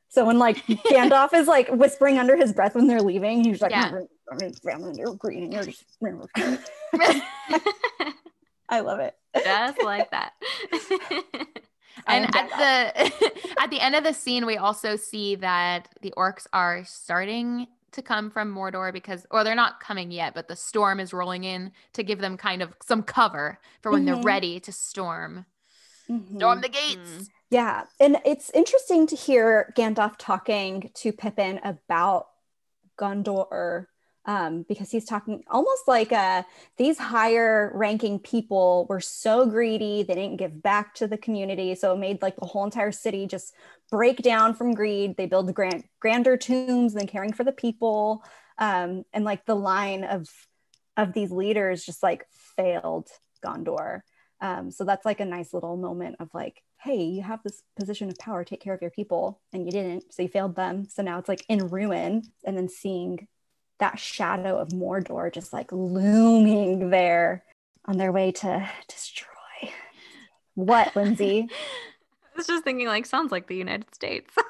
So 0.09 0.25
when 0.25 0.37
like 0.39 0.57
Gandalf 0.91 1.33
is 1.33 1.47
like 1.47 1.69
whispering 1.69 2.17
under 2.19 2.35
his 2.35 2.53
breath 2.53 2.75
when 2.75 2.87
they're 2.87 3.01
leaving, 3.01 3.43
he's 3.43 3.61
like, 3.61 3.71
Yeah. 3.71 3.91
family, 4.63 4.93
they're 4.95 5.13
green. 5.13 5.51
You're 5.51 5.63
just... 5.63 5.83
I 8.71 8.81
love 8.81 8.99
it. 8.99 9.15
just 9.43 9.83
like 9.83 10.11
that. 10.11 10.33
I 12.07 12.15
and 12.15 12.25
am 12.25 12.29
at 12.33 12.49
the 12.57 13.31
at 13.61 13.69
the 13.69 13.79
end 13.79 13.95
of 13.95 14.03
the 14.03 14.13
scene 14.13 14.45
we 14.45 14.57
also 14.57 14.95
see 14.95 15.35
that 15.35 15.89
the 16.01 16.13
orcs 16.17 16.47
are 16.53 16.83
starting 16.85 17.67
to 17.91 18.01
come 18.01 18.29
from 18.29 18.53
mordor 18.53 18.93
because 18.93 19.25
or 19.31 19.43
they're 19.43 19.55
not 19.55 19.79
coming 19.79 20.11
yet 20.11 20.33
but 20.33 20.47
the 20.47 20.55
storm 20.55 20.99
is 20.99 21.13
rolling 21.13 21.43
in 21.43 21.71
to 21.93 22.03
give 22.03 22.19
them 22.19 22.37
kind 22.37 22.61
of 22.61 22.73
some 22.85 23.03
cover 23.03 23.59
for 23.81 23.91
when 23.91 24.03
Mhm. 24.03 24.05
they're 24.05 24.15
ready 24.15 24.59
to 24.59 24.71
storm 24.71 25.45
Mhm. 26.09 26.37
Storm 26.37 26.61
the 26.61 26.69
gates. 26.69 27.29
Yeah, 27.51 27.85
and 27.99 28.17
it's 28.25 28.49
interesting 28.51 29.07
to 29.07 29.15
hear 29.15 29.73
Gandalf 29.75 30.15
talking 30.17 30.91
to 30.95 31.11
Pippin 31.11 31.59
about 31.63 32.27
Gondor 32.97 33.87
um, 34.29 34.63
because 34.69 34.91
he's 34.91 35.05
talking 35.05 35.43
almost 35.49 35.87
like 35.87 36.11
uh, 36.11 36.43
these 36.77 36.99
higher 36.99 37.71
ranking 37.73 38.19
people 38.19 38.85
were 38.87 38.99
so 38.99 39.47
greedy 39.47 40.03
they 40.03 40.13
didn't 40.13 40.37
give 40.37 40.61
back 40.61 40.93
to 40.93 41.07
the 41.07 41.17
community, 41.17 41.73
so 41.73 41.95
it 41.95 41.97
made 41.97 42.21
like 42.21 42.35
the 42.35 42.45
whole 42.45 42.63
entire 42.63 42.91
city 42.91 43.25
just 43.25 43.55
break 43.89 44.17
down 44.17 44.53
from 44.53 44.75
greed. 44.75 45.17
They 45.17 45.25
build 45.25 45.51
grand, 45.55 45.83
grander 45.99 46.37
tombs 46.37 46.93
than 46.93 47.07
caring 47.07 47.33
for 47.33 47.43
the 47.43 47.51
people, 47.51 48.23
um, 48.59 49.03
and 49.13 49.25
like 49.25 49.47
the 49.47 49.55
line 49.55 50.03
of 50.03 50.29
of 50.95 51.13
these 51.13 51.31
leaders 51.31 51.83
just 51.83 52.03
like 52.03 52.23
failed 52.55 53.09
Gondor. 53.43 54.01
Um, 54.41 54.69
so 54.69 54.83
that's 54.83 55.05
like 55.07 55.21
a 55.21 55.25
nice 55.25 55.55
little 55.55 55.75
moment 55.75 56.17
of 56.19 56.29
like, 56.35 56.61
hey, 56.77 57.01
you 57.03 57.23
have 57.23 57.41
this 57.41 57.63
position 57.75 58.09
of 58.09 58.19
power, 58.19 58.43
take 58.43 58.61
care 58.61 58.75
of 58.75 58.81
your 58.83 58.91
people, 58.91 59.41
and 59.51 59.65
you 59.65 59.71
didn't, 59.71 60.13
so 60.13 60.21
you 60.21 60.29
failed 60.29 60.55
them. 60.55 60.85
So 60.87 61.01
now 61.01 61.17
it's 61.17 61.27
like 61.27 61.45
in 61.49 61.67
ruin, 61.67 62.21
and 62.45 62.55
then 62.55 62.69
seeing 62.69 63.27
that 63.79 63.97
shadow 63.99 64.57
of 64.59 64.69
Mordor 64.69 65.33
just 65.33 65.53
like 65.53 65.71
looming 65.71 66.89
there 66.89 67.43
on 67.85 67.97
their 67.97 68.11
way 68.11 68.31
to 68.33 68.69
destroy. 68.87 69.25
What, 70.55 70.95
Lindsay? 70.95 71.47
I 72.33 72.37
was 72.37 72.47
just 72.47 72.63
thinking, 72.63 72.87
like, 72.87 73.05
sounds 73.05 73.31
like 73.31 73.47
the 73.47 73.55
United 73.55 73.93
States. 73.93 74.33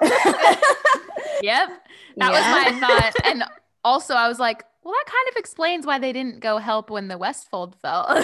Yep. 1.41 1.69
That 2.17 2.31
was 2.31 2.41
my 2.41 2.79
thought. 2.79 3.13
And 3.25 3.43
also, 3.83 4.13
I 4.13 4.27
was 4.27 4.39
like, 4.39 4.65
well, 4.83 4.93
that 4.93 5.05
kind 5.05 5.29
of 5.29 5.39
explains 5.39 5.85
why 5.85 5.97
they 5.99 6.11
didn't 6.11 6.41
go 6.41 6.57
help 6.57 6.89
when 6.89 7.07
the 7.07 7.17
Westfold 7.17 7.75
fell. 7.81 8.23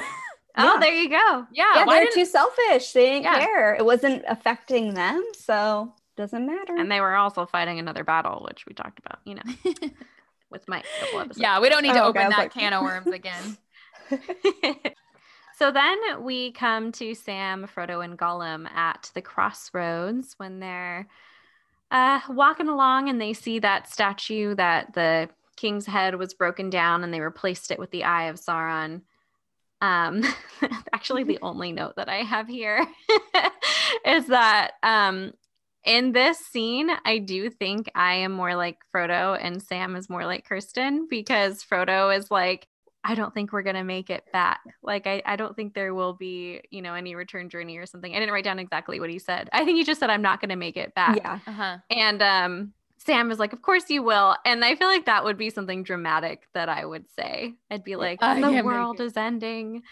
Oh, 0.58 0.80
there 0.80 0.94
you 0.94 1.10
go. 1.10 1.48
yeah. 1.54 1.76
yeah, 1.76 1.86
they're 1.86 2.08
too 2.14 2.26
selfish. 2.26 2.92
They 2.94 3.06
didn't 3.06 3.24
Yeah. 3.24 3.40
care. 3.40 3.76
It 3.76 3.86
wasn't 3.86 4.24
affecting 4.28 4.94
them, 4.96 5.24
so 5.34 5.94
doesn't 6.18 6.46
matter. 6.46 6.76
And 6.78 6.92
they 6.92 7.02
were 7.02 7.16
also 7.16 7.46
fighting 7.46 7.80
another 7.80 8.04
battle, 8.04 8.46
which 8.48 8.66
we 8.66 8.74
talked 8.74 9.00
about, 9.00 9.20
you 9.26 9.36
know, 9.36 9.90
with 10.52 10.68
Mike 10.68 10.86
couple 11.00 11.20
episodes 11.20 11.40
yeah, 11.42 11.60
we 11.60 11.70
don't 11.70 11.84
need 11.84 11.94
to 11.94 12.04
Oh, 12.04 12.08
open 12.10 12.22
I 12.24 12.26
was 12.28 12.36
that 12.36 12.42
like- 12.44 12.54
can 12.54 12.74
of 12.74 12.82
worms 12.84 13.08
again. 13.08 13.58
so 15.58 15.72
then 15.72 15.98
we 16.24 16.52
come 16.52 16.92
to 16.94 17.16
Sam, 17.16 17.68
Frodo, 17.68 18.04
and 18.04 18.18
Gollum 18.18 18.70
at 18.70 19.10
the 19.14 19.22
crossroads 19.22 20.36
when 20.38 20.60
they're 20.60 21.08
uh, 21.92 22.20
walking 22.30 22.68
along 22.68 23.10
and 23.10 23.20
they 23.22 23.34
see 23.34 23.60
that 23.60 23.90
statue 23.90 24.56
that 24.56 24.94
the 24.94 25.30
king's 25.56 25.86
head 25.86 26.16
was 26.16 26.34
broken 26.34 26.70
down 26.70 27.04
and 27.04 27.14
they 27.14 27.22
replaced 27.22 27.72
it 27.72 27.80
with 27.80 27.92
the 27.92 28.04
eye 28.04 28.26
of 28.26 28.36
Sauron. 28.36 29.02
Um, 29.82 30.24
actually, 30.94 31.24
the 31.24 31.40
only 31.42 31.72
note 31.72 31.96
that 31.96 32.10
I 32.10 32.18
have 32.18 32.48
here 32.48 32.86
is 34.06 34.28
that 34.28 34.72
um, 34.84 35.34
in 35.86 36.12
this 36.12 36.40
scene, 36.40 36.90
I 37.06 37.20
do 37.20 37.50
think 37.50 37.90
I 37.96 38.16
am 38.16 38.32
more 38.32 38.56
like 38.56 38.78
Frodo 38.94 39.38
and 39.40 39.62
Sam 39.62 39.96
is 39.96 40.10
more 40.10 40.26
like 40.26 40.48
Kirsten 40.48 41.08
because 41.10 41.64
Frodo 41.64 42.16
is 42.16 42.32
like, 42.32 42.68
I 43.04 43.14
don't 43.14 43.34
think 43.34 43.54
we're 43.54 43.62
gonna 43.62 43.84
make 43.84 44.10
it 44.10 44.24
back. 44.34 44.62
Like 44.82 45.06
I, 45.06 45.22
I 45.28 45.36
don't 45.36 45.56
think 45.56 45.76
there 45.76 45.94
will 45.94 46.14
be, 46.14 46.62
you 46.72 46.82
know, 46.82 46.96
any 46.96 47.14
return 47.14 47.50
journey 47.50 47.78
or 47.78 47.86
something. 47.86 48.12
I 48.12 48.20
didn't 48.20 48.34
write 48.34 48.44
down 48.44 48.58
exactly 48.58 49.00
what 49.00 49.12
he 49.12 49.20
said. 49.20 49.48
I 49.54 49.64
think 49.64 49.78
he 49.78 49.84
just 49.84 50.00
said 50.00 50.10
I'm 50.10 50.24
not 50.24 50.42
gonna 50.42 50.56
make 50.56 50.76
it 50.76 50.96
back. 50.96 51.18
yeah. 51.18 51.40
Uh-huh. 51.46 51.78
And 51.92 52.22
um 52.24 52.74
Sam 52.98 53.30
is 53.30 53.38
like, 53.38 53.54
Of 53.54 53.62
course 53.62 53.90
you 53.92 54.02
will. 54.02 54.36
And 54.44 54.66
I 54.66 54.76
feel 54.76 54.88
like 54.88 55.06
that 55.06 55.24
would 55.24 55.38
be 55.38 55.52
something 55.52 55.84
dramatic 55.84 56.48
that 56.56 56.68
I 56.68 56.84
would 56.84 57.06
say. 57.12 57.54
I'd 57.70 57.84
be 57.84 57.96
like, 57.96 58.24
I 58.24 58.42
the 58.42 58.64
world 58.64 59.00
is 59.00 59.16
ending. 59.16 59.84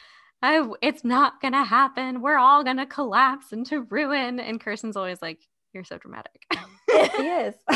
I, 0.42 0.68
it's 0.82 1.04
not 1.06 1.40
gonna 1.40 1.64
happen. 1.64 2.22
We're 2.22 2.38
all 2.38 2.64
gonna 2.64 2.88
collapse 2.88 3.54
into 3.54 3.82
ruin. 3.82 4.40
And 4.40 4.60
Kirsten's 4.60 4.98
always 4.98 5.22
like, 5.22 5.48
You're 5.74 5.84
so 5.84 5.98
dramatic. 5.98 6.46
he 7.18 7.28
is. 7.28 7.56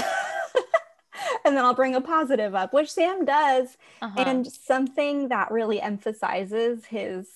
and 1.45 1.57
then 1.57 1.65
I'll 1.65 1.73
bring 1.73 1.95
a 1.95 2.01
positive 2.01 2.55
up, 2.55 2.73
which 2.73 2.91
Sam 2.91 3.25
does. 3.25 3.77
Uh-huh. 4.01 4.19
And 4.19 4.47
something 4.47 5.29
that 5.29 5.51
really 5.51 5.81
emphasizes 5.81 6.85
his 6.85 7.27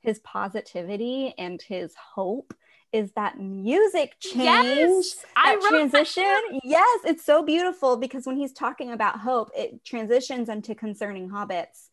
his 0.00 0.18
positivity 0.18 1.32
and 1.38 1.60
his 1.62 1.94
hope 2.14 2.52
is 2.92 3.10
that 3.12 3.40
music 3.40 4.14
change. 4.20 4.44
yes, 4.44 5.24
I 5.34 5.56
that 5.56 5.68
transition. 5.68 6.60
Yes, 6.62 7.00
it's 7.04 7.24
so 7.24 7.42
beautiful 7.42 7.96
because 7.96 8.26
when 8.26 8.36
he's 8.36 8.52
talking 8.52 8.92
about 8.92 9.18
hope, 9.18 9.50
it 9.56 9.82
transitions 9.84 10.48
into 10.48 10.74
concerning 10.74 11.28
hobbits 11.28 11.88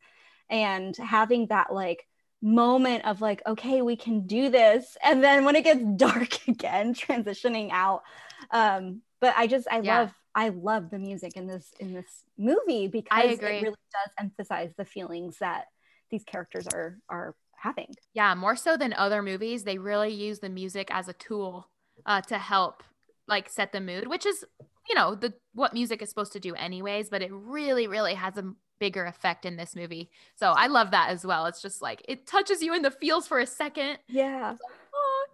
and 0.49 0.95
having 0.97 1.47
that 1.47 1.73
like 1.73 2.05
moment 2.41 3.05
of 3.05 3.21
like, 3.21 3.41
okay, 3.45 3.81
we 3.81 3.95
can 3.95 4.25
do 4.27 4.49
this. 4.49 4.97
And 5.03 5.23
then 5.23 5.45
when 5.45 5.55
it 5.55 5.63
gets 5.63 5.83
dark 5.95 6.47
again, 6.47 6.93
transitioning 6.93 7.69
out. 7.71 8.03
Um, 8.51 9.01
but 9.19 9.33
I 9.37 9.47
just 9.47 9.67
I 9.69 9.81
Yeah. 9.81 10.03
love 10.03 10.13
I 10.33 10.49
love 10.49 10.89
the 10.89 10.99
music 10.99 11.33
in 11.35 11.47
this 11.47 11.71
in 11.79 11.93
this 11.93 12.23
movie 12.37 12.87
because 12.87 13.39
it 13.39 13.43
really 13.43 13.63
does 13.65 14.13
emphasize 14.19 14.71
the 14.77 14.85
feelings 14.85 15.37
that 15.39 15.65
these 16.09 16.23
characters 16.23 16.67
are 16.67 16.97
are 17.09 17.35
having. 17.55 17.95
Yeah, 18.13 18.33
more 18.35 18.55
so 18.55 18.75
than 18.77 18.93
other 18.93 19.21
movies, 19.21 19.63
they 19.63 19.77
really 19.77 20.13
use 20.13 20.39
the 20.39 20.49
music 20.49 20.89
as 20.91 21.07
a 21.07 21.13
tool 21.13 21.69
uh, 22.05 22.21
to 22.21 22.37
help 22.37 22.83
like 23.27 23.49
set 23.49 23.71
the 23.71 23.79
mood, 23.79 24.07
which 24.07 24.25
is 24.25 24.43
you 24.89 24.95
know 24.95 25.15
the 25.15 25.33
what 25.53 25.73
music 25.73 26.01
is 26.01 26.09
supposed 26.09 26.33
to 26.33 26.39
do 26.39 26.55
anyways. 26.55 27.09
But 27.09 27.21
it 27.21 27.31
really, 27.31 27.87
really 27.87 28.15
has 28.15 28.37
a 28.37 28.53
bigger 28.81 29.05
effect 29.05 29.45
in 29.45 29.57
this 29.57 29.75
movie. 29.75 30.09
So 30.35 30.51
I 30.51 30.65
love 30.65 30.89
that 30.89 31.09
as 31.11 31.23
well. 31.23 31.45
It's 31.45 31.61
just 31.61 31.83
like 31.83 32.03
it 32.09 32.25
touches 32.25 32.63
you 32.63 32.73
in 32.73 32.81
the 32.81 32.89
feels 32.91 33.27
for 33.27 33.39
a 33.39 33.45
second. 33.45 33.99
Yeah. 34.07 34.55
Oh, 34.93 35.25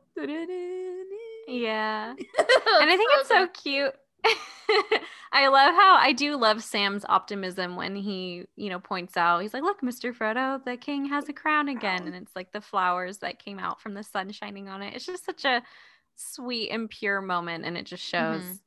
yeah. 1.48 2.10
and 2.18 2.20
I 2.38 2.96
think 2.98 3.10
it's 3.14 3.30
so 3.30 3.48
cute. 3.48 3.96
I 5.32 5.48
love 5.48 5.74
how 5.76 5.96
I 5.96 6.12
do 6.12 6.36
love 6.36 6.62
Sam's 6.62 7.06
optimism 7.08 7.78
when 7.78 7.96
he, 7.96 8.44
you 8.58 8.70
know, 8.70 8.80
points 8.80 9.16
out, 9.16 9.42
he's 9.42 9.54
like, 9.54 9.64
Look, 9.64 9.82
Mr. 9.82 10.14
Frodo, 10.14 10.64
the 10.66 10.76
king 10.76 11.06
has 11.06 11.30
a 11.30 11.34
crown 11.34 11.70
again. 11.70 12.04
And 12.06 12.16
it's 12.16 12.36
like 12.36 12.52
the 12.52 12.60
flowers 12.62 13.20
that 13.20 13.40
came 13.40 13.60
out 13.60 13.80
from 13.80 13.94
the 13.94 14.04
sun 14.04 14.32
shining 14.32 14.68
on 14.68 14.82
it. 14.82 14.94
It's 14.94 15.06
just 15.06 15.26
such 15.26 15.46
a 15.46 15.64
sweet 16.16 16.70
and 16.70 16.90
pure 16.90 17.22
moment. 17.22 17.64
And 17.64 17.78
it 17.78 17.86
just 17.86 18.04
shows 18.04 18.44
Mhm. 18.44 18.60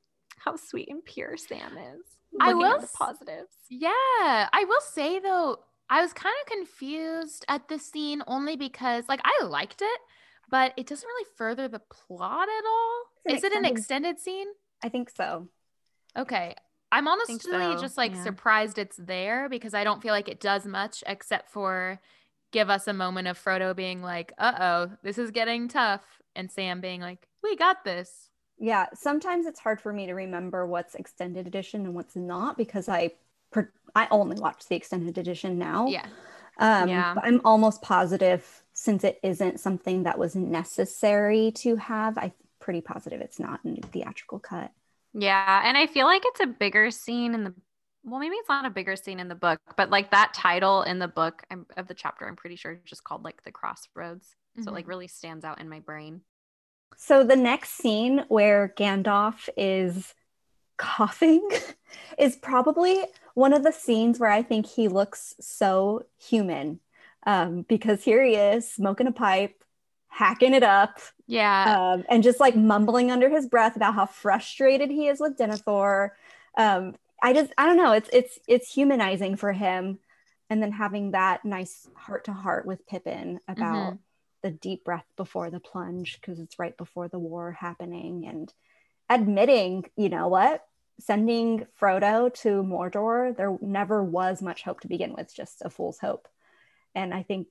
How 0.45 0.57
sweet 0.57 0.89
and 0.89 1.05
pure 1.05 1.37
Sam 1.37 1.77
is. 1.77 2.03
I 2.41 2.53
looking 2.53 2.67
at 2.67 2.73
will 2.73 2.81
the 2.81 2.89
positives. 2.95 3.55
Yeah, 3.69 3.89
I 3.91 4.65
will 4.67 4.81
say 4.81 5.19
though, 5.19 5.59
I 5.89 6.01
was 6.01 6.13
kind 6.13 6.35
of 6.43 6.53
confused 6.53 7.45
at 7.49 7.69
this 7.69 7.91
scene 7.91 8.23
only 8.27 8.57
because 8.57 9.05
like 9.09 9.21
I 9.25 9.45
liked 9.45 9.83
it, 9.83 10.01
but 10.51 10.73
it 10.77 10.87
doesn't 10.87 11.07
really 11.07 11.29
further 11.37 11.69
the 11.69 11.81
plot 11.91 12.49
at 12.49 12.65
all. 12.67 13.37
Is 13.37 13.45
it 13.45 13.53
an 13.53 13.65
extended- 13.65 13.79
extended 13.79 14.21
scene? 14.21 14.49
I 14.83 14.89
think 14.89 15.11
so. 15.11 15.49
Okay. 16.17 16.55
I'm 16.93 17.07
honestly 17.07 17.39
so, 17.39 17.81
just 17.81 17.97
like 17.97 18.15
yeah. 18.15 18.25
surprised 18.25 18.79
it's 18.79 18.97
there 18.97 19.49
because 19.49 19.75
I 19.75 19.85
don't 19.85 20.03
feel 20.03 20.13
like 20.13 20.29
it 20.29 20.41
does 20.41 20.67
much 20.67 21.05
except 21.07 21.51
for 21.51 22.01
give 22.51 22.69
us 22.69 22.89
a 22.89 22.93
moment 22.93 23.29
of 23.29 23.39
Frodo 23.43 23.77
being 23.77 24.03
like, 24.03 24.33
uh 24.39 24.53
oh, 24.61 24.97
this 25.03 25.19
is 25.19 25.31
getting 25.31 25.69
tough. 25.69 26.03
And 26.35 26.51
Sam 26.51 26.81
being 26.81 27.01
like, 27.01 27.29
we 27.43 27.57
got 27.57 27.85
this. 27.85 28.30
Yeah, 28.61 28.87
sometimes 28.95 29.47
it's 29.47 29.59
hard 29.59 29.81
for 29.81 29.93
me 29.93 30.07
to 30.07 30.13
remember 30.13 30.67
what's 30.67 30.95
extended 30.95 31.47
edition 31.47 31.87
and 31.87 31.95
what's 31.95 32.15
not 32.15 32.59
because 32.59 32.89
I 32.89 33.13
I 33.97 34.07
only 34.11 34.39
watch 34.39 34.67
the 34.69 34.77
extended 34.77 35.19
edition 35.19 35.59
now. 35.59 35.87
Yeah. 35.89 36.07
Um, 36.59 36.89
Yeah. 36.89 37.15
I'm 37.23 37.41
almost 37.45 37.83
positive 37.83 38.63
since 38.75 39.03
it 39.03 39.19
isn't 39.23 39.61
something 39.61 40.05
that 40.05 40.19
was 40.19 40.37
necessary 40.37 41.53
to 41.57 41.77
have. 41.77 42.19
I'm 42.19 42.33
pretty 42.61 42.83
positive 42.83 43.21
it's 43.23 43.41
not 43.41 43.61
in 43.65 43.75
the 43.75 43.87
theatrical 43.89 44.39
cut. 44.39 44.71
Yeah, 45.15 45.63
and 45.65 45.77
I 45.77 45.87
feel 45.87 46.07
like 46.07 46.23
it's 46.25 46.41
a 46.41 46.47
bigger 46.47 46.91
scene 46.91 47.35
in 47.35 47.45
the 47.45 47.55
well, 48.05 48.21
maybe 48.21 48.37
it's 48.37 48.49
not 48.49 48.65
a 48.65 48.71
bigger 48.71 48.97
scene 48.97 49.21
in 49.21 49.29
the 49.29 49.35
book, 49.35 49.59
but 49.77 49.91
like 49.91 50.11
that 50.13 50.33
title 50.33 50.83
in 50.83 50.99
the 50.99 51.09
book 51.09 51.43
I'm, 51.51 51.67
of 51.77 51.87
the 51.87 51.95
chapter, 51.95 52.27
I'm 52.27 52.37
pretty 52.37 52.57
sure 52.57 52.73
it's 52.73 52.89
just 52.89 53.05
called 53.05 53.25
like 53.25 53.43
the 53.43 53.53
crossroads. 53.53 54.37
So 54.63 54.71
it 54.71 54.75
like 54.75 54.89
really 54.89 55.07
stands 55.07 55.45
out 55.45 55.61
in 55.61 55.69
my 55.69 55.81
brain. 55.81 56.23
So 56.97 57.25
the 57.25 57.37
next 57.37 57.71
scene 57.71 58.25
where 58.29 58.75
Gandalf 58.77 59.49
is 59.57 60.15
coughing 60.77 61.47
is 62.19 62.37
probably 62.37 63.05
one 63.35 63.53
of 63.53 63.63
the 63.63 63.73
scenes 63.73 64.19
where 64.19 64.31
I 64.31 64.43
think 64.43 64.67
he 64.67 64.89
looks 64.89 65.35
so 65.41 66.07
human 66.19 66.81
um, 67.27 67.63
because 67.69 68.03
here 68.05 68.23
he 68.25 68.35
is 68.35 68.71
smoking 68.71 69.07
a 69.07 69.13
pipe, 69.13 69.63
hacking 70.09 70.55
it 70.55 70.63
up, 70.63 70.99
Yeah. 71.27 71.93
um, 71.93 72.05
and 72.09 72.23
just 72.23 72.41
like 72.41 72.57
mumbling 72.57 73.11
under 73.11 73.29
his 73.29 73.47
breath 73.47 73.77
about 73.77 73.95
how 73.95 74.07
frustrated 74.07 74.91
he 74.91 75.09
is 75.09 75.21
with 75.21 75.37
Denethor. 75.37 76.11
Um, 76.57 76.97
I 77.23 77.33
just, 77.35 77.53
I 77.59 77.67
don't 77.67 77.77
know, 77.77 77.93
it's 77.93 78.09
it's 78.13 78.39
it's 78.49 78.73
humanizing 78.73 79.37
for 79.37 79.53
him, 79.53 79.99
and 80.49 80.63
then 80.63 80.73
having 80.73 81.11
that 81.13 81.45
nice 81.45 81.87
heart 81.95 82.25
to 82.25 82.33
heart 82.33 82.65
with 82.67 82.87
Pippin 82.87 83.41
about 83.47 83.99
the 84.43 84.51
deep 84.51 84.85
breath 84.85 85.07
before 85.17 85.51
the 85.51 85.61
plunge 85.61 86.21
because 86.21 86.41
it's 86.41 86.59
right 86.59 86.77
before 86.77 87.09
the 87.09 87.19
war 87.19 87.53
happening, 87.53 88.27
and 88.27 88.53
admitting, 89.09 89.85
you 89.97 90.09
know 90.09 90.29
what, 90.29 90.65
sending 90.99 91.67
Frodo 91.81 92.33
to 92.43 92.63
Mordor, 92.63 93.37
there 93.37 93.57
never 93.61 94.03
was 94.03 94.43
much 94.43 94.63
hope 94.63 94.81
to 94.81 94.89
begin 94.89 95.15
with, 95.15 95.35
just 95.35 95.63
a 95.65 95.71
fool's 95.71 95.99
hope, 95.99 96.29
and 96.95 97.13
I 97.15 97.23
think 97.23 97.47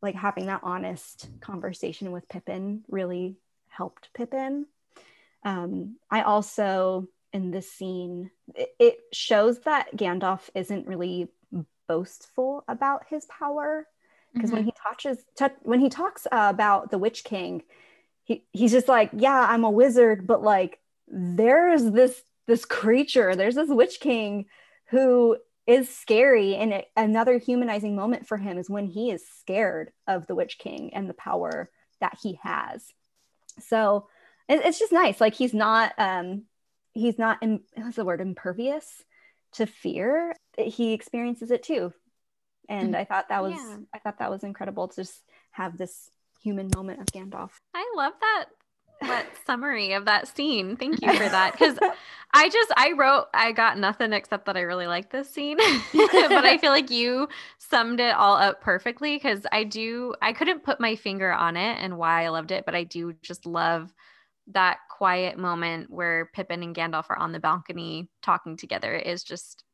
like 0.00 0.16
having 0.16 0.46
that 0.46 0.62
honest 0.64 1.28
conversation 1.40 2.10
with 2.10 2.28
Pippin 2.28 2.84
really 2.88 3.36
helped 3.68 4.12
Pippin. 4.14 4.66
Um, 5.44 5.96
I 6.10 6.22
also 6.22 7.08
in 7.32 7.50
this 7.50 7.72
scene 7.72 8.30
it, 8.54 8.74
it 8.78 8.98
shows 9.12 9.60
that 9.60 9.96
Gandalf 9.96 10.50
isn't 10.54 10.86
really 10.86 11.28
boastful 11.88 12.64
about 12.68 13.06
his 13.08 13.24
power 13.26 13.86
because 14.32 14.50
mm-hmm. 14.50 14.58
when 14.58 14.64
he 14.64 14.72
touches 14.82 15.18
t- 15.36 15.46
when 15.62 15.80
he 15.80 15.88
talks 15.88 16.26
uh, 16.26 16.48
about 16.50 16.90
the 16.90 16.98
Witch 16.98 17.24
King, 17.24 17.62
he 18.24 18.44
he's 18.52 18.72
just 18.72 18.88
like, 18.88 19.10
yeah, 19.12 19.46
I'm 19.48 19.64
a 19.64 19.70
wizard, 19.70 20.26
but 20.26 20.42
like 20.42 20.78
there's 21.08 21.90
this 21.90 22.22
this 22.46 22.64
creature, 22.64 23.36
there's 23.36 23.54
this 23.54 23.68
Witch 23.68 24.00
King 24.00 24.46
who 24.90 25.36
is 25.66 25.94
scary 25.94 26.56
and 26.56 26.72
it, 26.72 26.88
another 26.96 27.38
humanizing 27.38 27.94
moment 27.94 28.26
for 28.26 28.36
him 28.36 28.58
is 28.58 28.68
when 28.68 28.86
he 28.86 29.10
is 29.10 29.24
scared 29.40 29.92
of 30.08 30.26
the 30.26 30.34
witch 30.34 30.58
king 30.58 30.92
and 30.92 31.08
the 31.08 31.14
power 31.14 31.70
that 32.00 32.18
he 32.20 32.38
has. 32.42 32.84
So 33.60 34.08
it, 34.48 34.60
it's 34.64 34.78
just 34.78 34.92
nice 34.92 35.20
like 35.20 35.34
he's 35.34 35.54
not 35.54 35.92
um 35.98 36.44
he's 36.92 37.18
not 37.18 37.42
in, 37.42 37.60
what's 37.74 37.96
the 37.96 38.04
word 38.04 38.20
impervious 38.20 39.02
to 39.52 39.66
fear. 39.66 40.34
He 40.58 40.92
experiences 40.92 41.50
it 41.50 41.62
too 41.62 41.92
and 42.72 42.96
i 42.96 43.04
thought 43.04 43.28
that 43.28 43.42
was 43.42 43.54
yeah. 43.54 43.76
i 43.94 43.98
thought 43.98 44.18
that 44.18 44.30
was 44.30 44.44
incredible 44.44 44.88
to 44.88 44.96
just 45.02 45.22
have 45.50 45.76
this 45.78 46.10
human 46.42 46.70
moment 46.74 47.00
of 47.00 47.06
gandalf 47.06 47.50
i 47.74 47.92
love 47.96 48.12
that 48.20 48.46
what 49.06 49.26
summary 49.46 49.92
of 49.92 50.04
that 50.04 50.28
scene. 50.28 50.76
Thank 50.76 51.02
you 51.02 51.12
for 51.12 51.28
that. 51.28 51.52
Because 51.52 51.78
I 52.34 52.48
just 52.48 52.72
I 52.76 52.92
wrote 52.92 53.26
I 53.34 53.52
got 53.52 53.78
nothing 53.78 54.12
except 54.12 54.46
that 54.46 54.56
I 54.56 54.60
really 54.60 54.86
like 54.86 55.10
this 55.10 55.28
scene. 55.28 55.56
but 55.92 56.44
I 56.44 56.58
feel 56.58 56.70
like 56.70 56.90
you 56.90 57.28
summed 57.58 58.00
it 58.00 58.14
all 58.14 58.36
up 58.36 58.60
perfectly 58.60 59.16
because 59.16 59.46
I 59.52 59.64
do 59.64 60.14
I 60.22 60.32
couldn't 60.32 60.64
put 60.64 60.80
my 60.80 60.96
finger 60.96 61.32
on 61.32 61.56
it 61.56 61.78
and 61.80 61.98
why 61.98 62.24
I 62.24 62.28
loved 62.28 62.50
it, 62.50 62.64
but 62.64 62.74
I 62.74 62.84
do 62.84 63.14
just 63.22 63.46
love 63.46 63.92
that 64.48 64.78
quiet 64.90 65.38
moment 65.38 65.88
where 65.90 66.30
Pippin 66.34 66.62
and 66.62 66.74
Gandalf 66.74 67.06
are 67.08 67.18
on 67.18 67.32
the 67.32 67.40
balcony 67.40 68.08
talking 68.22 68.56
together 68.56 68.94
is 68.94 69.22
just 69.22 69.64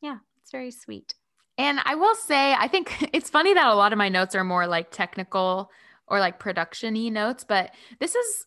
yeah, 0.00 0.18
it's 0.40 0.50
very 0.50 0.70
sweet. 0.70 1.14
And 1.58 1.80
I 1.84 1.94
will 1.94 2.14
say, 2.14 2.54
I 2.54 2.68
think 2.68 3.08
it's 3.12 3.30
funny 3.30 3.54
that 3.54 3.66
a 3.66 3.74
lot 3.74 3.92
of 3.92 3.98
my 3.98 4.08
notes 4.08 4.34
are 4.34 4.44
more 4.44 4.66
like 4.66 4.90
technical 4.90 5.70
or 6.08 6.20
like 6.20 6.38
production 6.38 6.94
y 6.94 7.08
notes, 7.08 7.44
but 7.44 7.70
this 8.00 8.14
is 8.14 8.46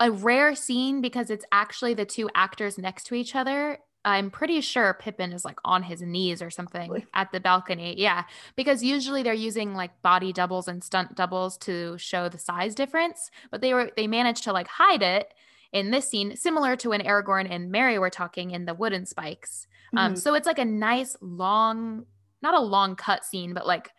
a 0.00 0.10
rare 0.10 0.54
scene 0.54 1.00
because 1.00 1.30
it's 1.30 1.44
actually 1.52 1.94
the 1.94 2.04
two 2.04 2.30
actors 2.34 2.78
next 2.78 3.04
to 3.04 3.14
each 3.14 3.34
other. 3.34 3.78
I'm 4.04 4.30
pretty 4.30 4.60
sure 4.60 4.96
Pippin 4.98 5.32
is 5.32 5.44
like 5.44 5.58
on 5.64 5.82
his 5.82 6.00
knees 6.00 6.40
or 6.40 6.50
something 6.50 6.90
really? 6.90 7.06
at 7.14 7.30
the 7.32 7.40
balcony. 7.40 7.94
Yeah, 7.98 8.24
because 8.56 8.82
usually 8.82 9.22
they're 9.22 9.34
using 9.34 9.74
like 9.74 10.00
body 10.02 10.32
doubles 10.32 10.68
and 10.68 10.82
stunt 10.82 11.14
doubles 11.14 11.58
to 11.58 11.98
show 11.98 12.28
the 12.28 12.38
size 12.38 12.74
difference, 12.74 13.30
but 13.50 13.60
they 13.60 13.74
were 13.74 13.90
they 13.96 14.06
managed 14.06 14.44
to 14.44 14.52
like 14.52 14.68
hide 14.68 15.02
it 15.02 15.34
in 15.72 15.90
this 15.90 16.08
scene, 16.08 16.36
similar 16.36 16.76
to 16.76 16.90
when 16.90 17.02
Aragorn 17.02 17.50
and 17.50 17.70
Merry 17.70 17.98
were 17.98 18.10
talking 18.10 18.52
in 18.52 18.64
the 18.64 18.74
wooden 18.74 19.04
spikes. 19.04 19.66
Um, 19.92 19.98
mm-hmm. 19.98 20.06
Um, 20.06 20.16
so 20.16 20.34
it's 20.34 20.46
like 20.46 20.58
a 20.58 20.64
nice 20.64 21.16
long, 21.20 22.06
not 22.42 22.54
a 22.54 22.60
long 22.60 22.96
cut 22.96 23.24
scene, 23.24 23.54
but 23.54 23.66
like 23.66 23.90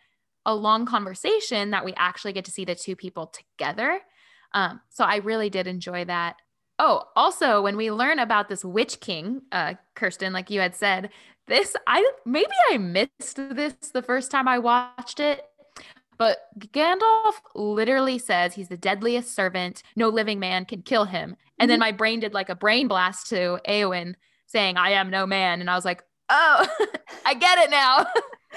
a 0.46 0.54
long 0.54 0.86
conversation 0.86 1.70
that 1.70 1.84
we 1.84 1.92
actually 1.94 2.32
get 2.32 2.44
to 2.46 2.50
see 2.50 2.64
the 2.64 2.74
two 2.74 2.96
people 2.96 3.26
together. 3.26 4.00
Um, 4.52 4.80
so 4.88 5.04
I 5.04 5.16
really 5.16 5.50
did 5.50 5.66
enjoy 5.66 6.04
that. 6.06 6.36
Oh, 6.78 7.04
also, 7.14 7.60
when 7.60 7.76
we 7.76 7.90
learn 7.90 8.18
about 8.18 8.48
this 8.48 8.64
Witch 8.64 9.00
King, 9.00 9.42
uh, 9.52 9.74
Kirsten, 9.94 10.32
like 10.32 10.50
you 10.50 10.60
had 10.60 10.74
said, 10.74 11.10
this 11.46 11.76
I 11.86 12.10
maybe 12.24 12.52
I 12.70 12.78
missed 12.78 13.36
this 13.36 13.74
the 13.92 14.02
first 14.02 14.30
time 14.30 14.48
I 14.48 14.58
watched 14.58 15.20
it, 15.20 15.42
but 16.16 16.38
Gandalf 16.58 17.34
literally 17.54 18.18
says 18.18 18.54
he's 18.54 18.68
the 18.68 18.76
deadliest 18.76 19.34
servant. 19.34 19.82
No 19.96 20.08
living 20.08 20.38
man 20.38 20.64
can 20.64 20.82
kill 20.82 21.04
him. 21.04 21.36
And 21.58 21.70
then 21.70 21.76
mm-hmm. 21.76 21.88
my 21.88 21.92
brain 21.92 22.20
did 22.20 22.34
like 22.34 22.48
a 22.48 22.54
brain 22.54 22.88
blast 22.88 23.28
to 23.28 23.58
Eowyn 23.68 24.14
saying, 24.46 24.76
I 24.76 24.90
am 24.90 25.10
no 25.10 25.26
man. 25.26 25.60
And 25.60 25.68
I 25.68 25.74
was 25.74 25.84
like, 25.84 26.02
oh, 26.30 26.66
I 27.26 27.34
get 27.34 27.58
it 27.58 27.70
now. 27.70 28.06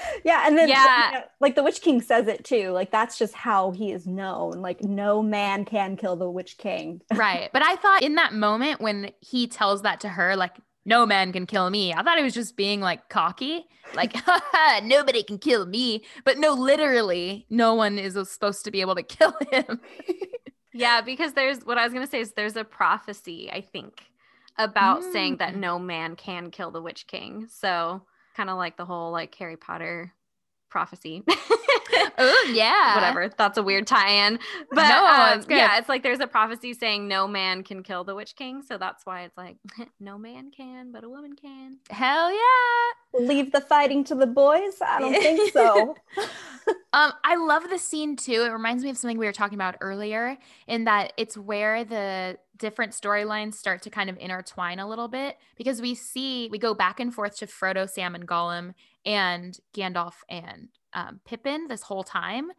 yeah 0.24 0.44
and 0.46 0.58
then 0.58 0.68
yeah. 0.68 1.22
like 1.40 1.54
the 1.54 1.62
witch 1.62 1.80
king 1.80 2.00
says 2.00 2.26
it 2.26 2.44
too 2.44 2.70
like 2.70 2.90
that's 2.90 3.18
just 3.18 3.34
how 3.34 3.70
he 3.70 3.92
is 3.92 4.06
known 4.06 4.60
like 4.60 4.82
no 4.82 5.22
man 5.22 5.64
can 5.64 5.96
kill 5.96 6.16
the 6.16 6.28
witch 6.28 6.58
king. 6.58 7.00
Right 7.14 7.50
but 7.52 7.62
i 7.62 7.76
thought 7.76 8.02
in 8.02 8.16
that 8.16 8.34
moment 8.34 8.80
when 8.80 9.12
he 9.20 9.46
tells 9.46 9.82
that 9.82 10.00
to 10.00 10.08
her 10.08 10.34
like 10.36 10.56
no 10.84 11.06
man 11.06 11.32
can 11.32 11.46
kill 11.46 11.70
me 11.70 11.94
i 11.94 12.02
thought 12.02 12.18
he 12.18 12.24
was 12.24 12.34
just 12.34 12.56
being 12.56 12.80
like 12.80 13.08
cocky 13.08 13.66
like 13.94 14.16
nobody 14.82 15.22
can 15.22 15.38
kill 15.38 15.64
me 15.66 16.04
but 16.24 16.38
no 16.38 16.52
literally 16.52 17.46
no 17.48 17.74
one 17.74 17.98
is 17.98 18.14
supposed 18.28 18.64
to 18.64 18.70
be 18.70 18.80
able 18.80 18.94
to 18.94 19.02
kill 19.02 19.34
him. 19.52 19.80
Yeah 20.72 21.02
because 21.02 21.34
there's 21.34 21.64
what 21.64 21.78
i 21.78 21.84
was 21.84 21.92
going 21.92 22.04
to 22.04 22.10
say 22.10 22.20
is 22.20 22.32
there's 22.32 22.56
a 22.56 22.64
prophecy 22.64 23.48
i 23.52 23.60
think 23.60 24.02
about 24.58 25.02
mm. 25.02 25.12
saying 25.12 25.36
that 25.38 25.54
mm. 25.54 25.58
no 25.58 25.78
man 25.78 26.16
can 26.16 26.50
kill 26.50 26.70
the 26.70 26.82
witch 26.82 27.06
king 27.06 27.46
so 27.48 28.02
kind 28.34 28.50
of 28.50 28.56
like 28.56 28.76
the 28.76 28.84
whole 28.84 29.12
like 29.12 29.34
Harry 29.36 29.56
Potter 29.56 30.12
prophecy. 30.74 31.22
oh 32.18 32.52
yeah, 32.52 32.96
whatever. 32.96 33.30
That's 33.38 33.56
a 33.56 33.62
weird 33.62 33.86
tie-in, 33.86 34.40
but 34.72 34.88
no, 34.88 35.06
um, 35.06 35.38
it's 35.38 35.46
yeah, 35.48 35.78
it's 35.78 35.88
like 35.88 36.02
there's 36.02 36.18
a 36.18 36.26
prophecy 36.26 36.74
saying 36.74 37.06
no 37.06 37.28
man 37.28 37.62
can 37.62 37.84
kill 37.84 38.02
the 38.02 38.14
Witch 38.14 38.34
King, 38.34 38.60
so 38.60 38.76
that's 38.76 39.06
why 39.06 39.22
it's 39.22 39.36
like 39.36 39.56
no 40.00 40.18
man 40.18 40.50
can, 40.50 40.90
but 40.90 41.04
a 41.04 41.08
woman 41.08 41.34
can. 41.34 41.78
Hell 41.90 42.32
yeah! 42.32 43.20
Leave 43.24 43.52
the 43.52 43.60
fighting 43.60 44.02
to 44.04 44.16
the 44.16 44.26
boys. 44.26 44.80
I 44.84 44.98
don't 44.98 45.12
think 45.12 45.52
so. 45.52 45.94
um, 46.92 47.12
I 47.22 47.36
love 47.36 47.70
the 47.70 47.78
scene 47.78 48.16
too. 48.16 48.42
It 48.42 48.50
reminds 48.50 48.82
me 48.82 48.90
of 48.90 48.96
something 48.96 49.16
we 49.16 49.26
were 49.26 49.32
talking 49.32 49.56
about 49.56 49.76
earlier, 49.80 50.36
in 50.66 50.84
that 50.84 51.12
it's 51.16 51.38
where 51.38 51.84
the 51.84 52.36
different 52.64 52.92
storylines 52.92 53.56
start 53.56 53.82
to 53.82 53.90
kind 53.90 54.08
of 54.08 54.16
intertwine 54.16 54.78
a 54.78 54.88
little 54.88 55.06
bit 55.06 55.36
because 55.54 55.82
we 55.82 55.94
see 55.94 56.48
we 56.50 56.58
go 56.58 56.72
back 56.72 56.98
and 56.98 57.12
forth 57.12 57.36
to 57.36 57.46
Frodo, 57.46 57.86
Sam, 57.86 58.14
and 58.14 58.26
Gollum, 58.26 58.72
and 59.04 59.58
Gandalf 59.76 60.14
and 60.30 60.68
um, 60.94 61.20
Pippin 61.26 61.68
this 61.68 61.82
whole 61.82 62.04
time. 62.04 62.52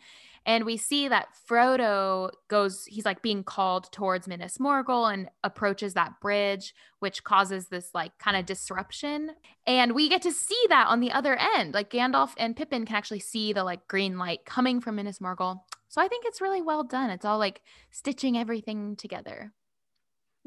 And 0.45 0.63
we 0.63 0.77
see 0.77 1.07
that 1.07 1.29
Frodo 1.49 2.29
goes, 2.49 2.85
he's 2.85 3.03
like 3.03 3.23
being 3.23 3.43
called 3.43 3.91
towards 3.91 4.27
Minas 4.27 4.59
Morgul 4.59 5.11
and 5.11 5.27
approaches 5.43 5.95
that 5.95 6.19
bridge, 6.21 6.75
which 6.99 7.23
causes 7.23 7.69
this 7.69 7.89
like 7.95 8.15
kind 8.19 8.37
of 8.37 8.45
disruption. 8.45 9.31
And 9.65 9.95
we 9.95 10.07
get 10.07 10.21
to 10.21 10.31
see 10.31 10.63
that 10.69 10.85
on 10.85 10.99
the 10.99 11.11
other 11.11 11.35
end. 11.57 11.73
Like 11.73 11.89
Gandalf 11.89 12.33
and 12.37 12.55
Pippin 12.55 12.85
can 12.85 12.95
actually 12.95 13.21
see 13.21 13.53
the 13.53 13.63
like 13.63 13.87
green 13.87 14.19
light 14.19 14.45
coming 14.45 14.81
from 14.81 14.97
Minas 14.97 15.17
Morgul. 15.17 15.61
So 15.87 15.99
I 15.99 16.07
think 16.07 16.25
it's 16.27 16.41
really 16.41 16.61
well 16.61 16.83
done. 16.83 17.09
It's 17.09 17.25
all 17.25 17.39
like 17.39 17.63
stitching 17.89 18.37
everything 18.37 18.95
together. 18.97 19.51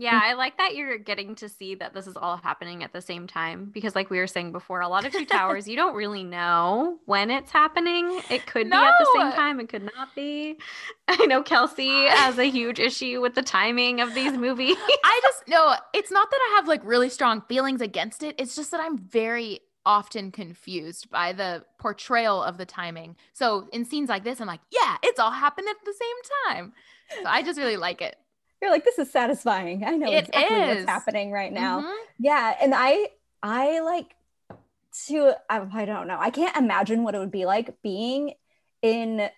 Yeah, 0.01 0.20
I 0.22 0.34
like 0.34 0.59
that 0.59 0.76
you're 0.76 0.96
getting 0.96 1.34
to 1.36 1.49
see 1.49 1.74
that 1.74 1.92
this 1.92 2.07
is 2.07 2.16
all 2.16 2.36
happening 2.36 2.84
at 2.84 2.92
the 2.92 3.01
same 3.01 3.26
time 3.26 3.68
because, 3.74 3.96
like 3.96 4.11
we 4.11 4.18
were 4.18 4.28
saying 4.28 4.53
before, 4.53 4.80
a 4.80 4.86
lot 4.86 5.05
of 5.05 5.12
Two 5.12 5.26
Towers, 5.26 5.66
you 5.66 5.74
don't 5.74 5.96
really 5.96 6.22
know 6.22 6.99
when 7.07 7.32
it's 7.32 7.51
happening. 7.51 8.20
It 8.30 8.46
could 8.46 8.68
no. 8.68 8.80
be 8.80 8.86
at 8.86 8.94
the 8.96 9.11
same 9.16 9.32
time, 9.32 9.59
it 9.59 9.68
could 9.68 9.90
not 9.96 10.14
be. 10.14 10.57
I 11.09 11.26
know 11.26 11.42
Kelsey 11.42 12.07
has 12.07 12.38
a 12.38 12.44
huge 12.44 12.78
issue 12.78 13.20
with 13.20 13.34
the 13.34 13.42
timing 13.42 14.01
of 14.01 14.14
these 14.14 14.34
movies. 14.34 14.76
I 14.78 15.20
just 15.20 15.42
no, 15.49 15.74
it's 15.92 16.12
not 16.12 16.30
that 16.30 16.40
I 16.53 16.57
have 16.57 16.68
like 16.68 16.84
really 16.84 17.09
strong 17.09 17.42
feelings 17.49 17.80
against 17.80 18.22
it. 18.22 18.36
It's 18.38 18.55
just 18.55 18.70
that 18.70 18.80
I'm 18.80 18.99
very 18.99 19.59
often 19.84 20.30
confused 20.30 21.11
by 21.11 21.32
the 21.32 21.64
portrayal 21.80 22.40
of 22.40 22.57
the 22.57 22.66
timing. 22.66 23.16
So 23.32 23.68
in 23.72 23.84
scenes 23.84 24.09
like 24.09 24.22
this, 24.22 24.40
I'm 24.40 24.46
like, 24.46 24.61
yeah, 24.70 24.96
it's 25.03 25.18
all 25.18 25.32
happened 25.32 25.66
at 25.68 25.76
the 25.84 25.92
same 25.92 26.55
time. 26.55 26.72
So 27.20 27.28
I 27.28 27.42
just 27.42 27.59
really 27.59 27.78
like 27.78 28.01
it 28.01 28.14
you're 28.61 28.70
like 28.70 28.84
this 28.84 28.98
is 28.98 29.11
satisfying 29.11 29.84
i 29.84 29.90
know 29.90 30.11
it 30.11 30.28
exactly 30.28 30.56
is. 30.56 30.76
what's 30.76 30.88
happening 30.88 31.30
right 31.30 31.52
now 31.52 31.80
mm-hmm. 31.80 31.94
yeah 32.18 32.54
and 32.61 32.74
i 32.74 33.09
i 33.42 33.80
like 33.80 34.14
to 35.06 35.32
I, 35.48 35.84
don't 35.84 36.09
know 36.09 36.18
i 36.18 36.30
can't 36.30 36.56
imagine 36.56 37.04
what 37.04 37.14
it 37.14 37.18
would 37.18 37.30
be 37.30 37.46
like 37.46 37.80
being 37.82 38.34
in 38.82 39.28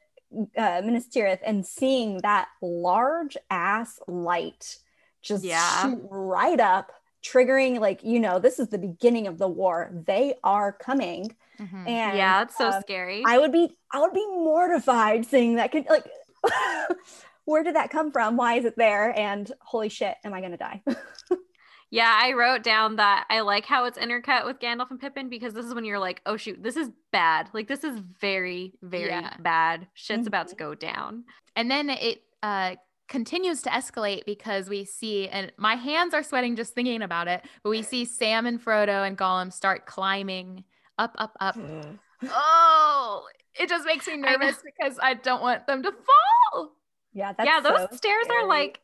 uh, 0.57 0.83
Minas 0.85 1.09
Tirith 1.09 1.41
and 1.45 1.67
seeing 1.67 2.19
that 2.19 2.49
large 2.63 3.37
ass 3.51 3.99
light 4.07 4.77
just 5.23 5.45
yeah. 5.45 5.95
right 6.09 6.61
up 6.61 6.93
triggering 7.23 7.79
like 7.79 8.03
you 8.03 8.19
know 8.19 8.39
this 8.39 8.59
is 8.59 8.69
the 8.69 8.79
beginning 8.79 9.27
of 9.27 9.37
the 9.37 9.49
war 9.49 9.91
they 10.07 10.35
are 10.43 10.73
coming 10.73 11.35
mm-hmm. 11.59 11.87
and 11.87 12.17
yeah 12.17 12.43
it's 12.43 12.57
so 12.57 12.71
um, 12.71 12.81
scary 12.81 13.23
i 13.27 13.37
would 13.37 13.53
be 13.53 13.77
i 13.93 14.01
would 14.01 14.15
be 14.15 14.27
mortified 14.27 15.27
seeing 15.27 15.57
that 15.57 15.71
could 15.71 15.85
like 15.91 16.07
where 17.45 17.63
did 17.63 17.75
that 17.77 17.91
come 17.91 18.13
from? 18.13 18.37
Why 18.37 18.55
is 18.55 18.65
it 18.65 18.77
there? 18.77 19.19
And 19.19 19.51
holy 19.61 19.89
shit, 19.89 20.17
am 20.25 20.35
I 20.35 20.41
going 20.41 20.53
to 20.53 20.57
die? 20.57 20.83
yeah, 21.91 22.19
I 22.23 22.33
wrote 22.33 22.63
down 22.63 22.97
that 22.97 23.27
I 23.29 23.41
like 23.41 23.67
how 23.67 23.85
it's 23.87 23.99
intercut 23.99 24.47
with 24.47 24.61
Gandalf 24.61 24.91
and 24.91 25.01
Pippin 25.01 25.29
because 25.29 25.53
this 25.53 25.67
is 25.67 25.75
when 25.75 25.85
you're 25.85 25.99
like, 25.99 26.23
oh 26.27 26.37
shoot, 26.37 26.63
this 26.63 26.77
is 26.77 26.91
bad. 27.13 27.49
Like 27.53 27.67
this 27.67 27.83
is 27.83 27.99
very, 28.21 28.75
very 28.83 29.09
yeah. 29.09 29.35
bad. 29.41 29.89
Shit's 29.95 30.21
mm-hmm. 30.21 30.29
about 30.29 30.49
to 30.49 30.55
mm-hmm. 30.55 30.65
go 30.65 30.75
down. 30.75 31.25
And 31.57 31.71
then 31.71 31.91
it 31.91 32.23
uh 32.43 32.77
continues 33.09 33.61
to 33.61 33.71
escalate 33.71 34.25
because 34.25 34.69
we 34.69 34.85
see 34.85 35.27
and 35.29 35.51
my 35.59 35.75
hands 35.75 36.15
are 36.15 36.23
sweating 36.23 36.55
just 36.55 36.75
thinking 36.75 37.03
about 37.03 37.27
it, 37.27 37.43
but 37.65 37.71
we 37.71 37.83
see 37.83 38.05
Sam 38.05 38.47
and 38.47 38.65
Frodo 38.65 39.07
and 39.07 39.19
Gollum 39.19 39.53
start 39.53 39.87
climbing 39.87 40.65
up, 40.97 41.17
up, 41.19 41.37
up. 41.41 41.59
oh, 42.29 43.27
it 43.59 43.69
just 43.69 43.85
makes 43.85 44.07
me 44.07 44.17
nervous 44.17 44.63
because 44.65 44.99
I 45.03 45.15
don't 45.15 45.43
want 45.43 45.67
them 45.67 45.83
to 45.83 45.91
fall. 45.91 46.77
Yeah, 47.13 47.33
yeah. 47.43 47.61
Those 47.61 47.89
so 47.91 47.97
stairs 47.97 48.25
scary. 48.25 48.43
are 48.43 48.47
like 48.47 48.81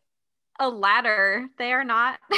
a 0.59 0.68
ladder. 0.68 1.47
They 1.59 1.72
are 1.72 1.85
not 1.85 2.18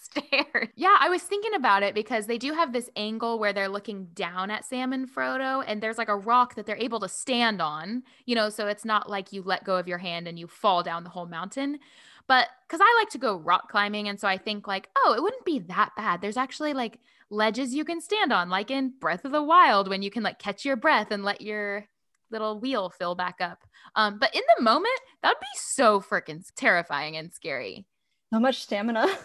stairs. 0.00 0.68
Yeah, 0.74 0.96
I 0.98 1.08
was 1.08 1.22
thinking 1.22 1.54
about 1.54 1.82
it 1.82 1.94
because 1.94 2.26
they 2.26 2.38
do 2.38 2.52
have 2.52 2.72
this 2.72 2.90
angle 2.96 3.38
where 3.38 3.52
they're 3.52 3.68
looking 3.68 4.06
down 4.14 4.50
at 4.50 4.64
Sam 4.64 4.92
and 4.92 5.08
Frodo, 5.08 5.64
and 5.66 5.82
there's 5.82 5.98
like 5.98 6.08
a 6.08 6.16
rock 6.16 6.54
that 6.54 6.66
they're 6.66 6.76
able 6.76 7.00
to 7.00 7.08
stand 7.08 7.60
on, 7.60 8.02
you 8.26 8.34
know, 8.34 8.48
so 8.48 8.66
it's 8.66 8.84
not 8.84 9.08
like 9.08 9.32
you 9.32 9.42
let 9.42 9.64
go 9.64 9.76
of 9.76 9.88
your 9.88 9.98
hand 9.98 10.28
and 10.28 10.38
you 10.38 10.46
fall 10.46 10.82
down 10.82 11.04
the 11.04 11.10
whole 11.10 11.26
mountain. 11.26 11.78
But 12.26 12.48
because 12.66 12.80
I 12.82 13.00
like 13.00 13.10
to 13.10 13.18
go 13.18 13.36
rock 13.36 13.70
climbing, 13.70 14.08
and 14.08 14.18
so 14.18 14.26
I 14.26 14.38
think 14.38 14.66
like, 14.66 14.88
oh, 14.96 15.14
it 15.16 15.22
wouldn't 15.22 15.44
be 15.44 15.58
that 15.60 15.90
bad. 15.96 16.20
There's 16.20 16.36
actually 16.36 16.72
like 16.72 17.00
ledges 17.30 17.74
you 17.74 17.84
can 17.84 18.00
stand 18.00 18.32
on, 18.32 18.48
like 18.48 18.70
in 18.70 18.94
Breath 18.98 19.24
of 19.24 19.32
the 19.32 19.42
Wild, 19.42 19.88
when 19.88 20.02
you 20.02 20.10
can 20.10 20.22
like 20.22 20.38
catch 20.38 20.64
your 20.64 20.76
breath 20.76 21.10
and 21.10 21.24
let 21.24 21.40
your 21.40 21.86
little 22.30 22.58
wheel 22.58 22.90
fill 22.90 23.14
back 23.14 23.36
up. 23.40 23.64
Um, 23.94 24.18
but 24.18 24.34
in 24.34 24.42
the 24.56 24.62
moment, 24.62 24.98
that'd 25.22 25.40
be 25.40 25.46
so 25.56 26.00
freaking 26.00 26.44
terrifying 26.56 27.16
and 27.16 27.32
scary. 27.32 27.86
So 28.32 28.40
much 28.40 28.62
stamina. 28.62 29.06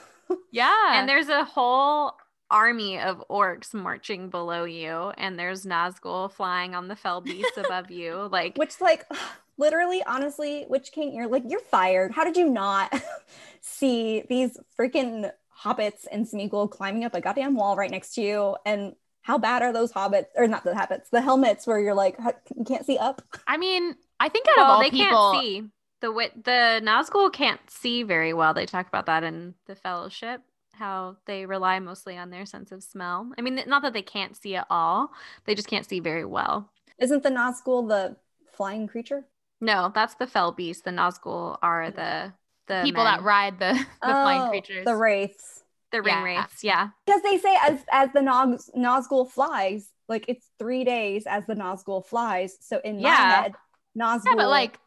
Yeah. 0.52 1.00
And 1.00 1.10
there's 1.10 1.30
a 1.30 1.44
whole 1.44 2.14
army 2.52 3.00
of 3.00 3.24
orcs 3.30 3.74
marching 3.74 4.30
below 4.30 4.64
you, 4.64 5.12
and 5.18 5.38
there's 5.38 5.66
Nazgul 5.66 6.32
flying 6.32 6.76
on 6.76 6.88
the 6.88 6.96
fell 6.96 7.22
beast 7.22 7.58
above 7.58 7.92
you. 7.92 8.28
Like, 8.32 8.58
Which, 8.58 8.82
like, 8.82 9.06
literally, 9.58 10.04
honestly, 10.06 10.66
Witch 10.70 10.92
King, 10.92 11.14
you're 11.14 11.28
like, 11.28 11.44
you're 11.48 11.60
fired. 11.60 12.12
How 12.12 12.24
did 12.24 12.38
you 12.38 12.50
not 12.50 12.94
see 13.62 14.24
these 14.30 14.58
freaking 14.80 15.32
hobbits 15.64 16.06
and 16.12 16.26
Smeagol 16.26 16.70
climbing 16.70 17.04
up 17.04 17.14
a 17.14 17.22
goddamn 17.22 17.56
wall 17.56 17.76
right 17.76 17.92
next 17.92 18.16
to 18.16 18.22
you? 18.22 18.56
And 18.66 18.96
how 19.30 19.38
bad 19.38 19.62
are 19.62 19.72
those 19.72 19.94
hobbits, 19.94 20.26
or 20.36 20.48
not 20.48 20.64
the 20.64 20.72
hobbits, 20.72 21.12
the 21.12 21.22
helmets 21.22 21.68
where 21.68 21.80
you're 21.80 21.94
like, 21.94 22.18
you 22.58 22.64
can't 22.66 22.84
see 22.84 22.98
up? 22.98 23.22
I 23.46 23.58
mean, 23.58 23.96
I 24.20 24.28
think 24.28 24.48
out 24.48 24.58
well, 24.58 24.66
of 24.66 24.72
all 24.72 24.80
they 24.82 24.90
people, 24.90 25.32
can't 25.34 25.44
see. 25.44 25.64
The 26.02 26.12
wit 26.12 26.44
the 26.46 26.82
Nazgul 26.84 27.32
can't 27.32 27.60
see 27.70 28.02
very 28.02 28.34
well. 28.34 28.56
They 28.56 28.66
talk 28.66 28.88
about 28.88 29.06
that 29.06 29.24
in 29.24 29.54
the 29.68 29.76
Fellowship, 29.76 30.42
how 30.74 31.18
they 31.28 31.46
rely 31.46 31.78
mostly 31.80 32.18
on 32.18 32.32
their 32.32 32.48
sense 32.48 32.72
of 32.72 32.82
smell. 32.84 33.32
I 33.38 33.42
mean, 33.42 33.62
not 33.68 33.84
that 33.84 33.94
they 33.94 34.02
can't 34.02 34.36
see 34.36 34.56
at 34.56 34.66
all; 34.72 35.12
they 35.46 35.54
just 35.54 35.68
can't 35.68 35.86
see 35.86 36.00
very 36.00 36.26
well. 36.26 36.72
Isn't 36.98 37.22
the 37.22 37.30
Nazgul 37.30 37.88
the 37.88 38.16
flying 38.52 38.88
creature? 38.88 39.26
No, 39.62 39.92
that's 39.94 40.16
the 40.16 40.26
Fell 40.26 40.54
Beast. 40.54 40.86
The 40.86 40.92
Nazgul 40.92 41.60
are 41.62 41.92
the 41.92 42.34
the 42.66 42.82
people 42.84 43.04
that 43.04 43.22
ride 43.22 43.60
the, 43.60 43.74
the 44.02 44.08
flying 44.08 44.42
Oh, 44.42 44.50
creatures. 44.50 44.86
The 44.86 44.96
wraiths. 44.96 45.59
The 45.92 46.02
ring 46.02 46.14
Yeah. 46.16 46.24
wraiths. 46.24 46.64
Yeah, 46.64 46.90
Because 47.06 47.22
they 47.24 47.38
say 47.38 47.56
as 47.62 47.80
as 47.92 48.10
the 48.14 48.20
Noz- 48.22 48.70
Nazgul 48.76 49.30
flies, 49.30 49.90
like 50.08 50.26
it's 50.28 50.46
three 50.60 50.84
days 50.84 51.24
as 51.28 51.46
the 51.48 51.56
Nazgul 51.56 52.06
flies. 52.06 52.58
So 52.62 52.80
in 52.84 52.98
my 53.02 53.10
Yeah. 53.10 53.42
head, 53.42 53.54
Nazgul. 53.98 54.26
yeah, 54.28 54.36
but 54.36 54.50
like 54.50 54.80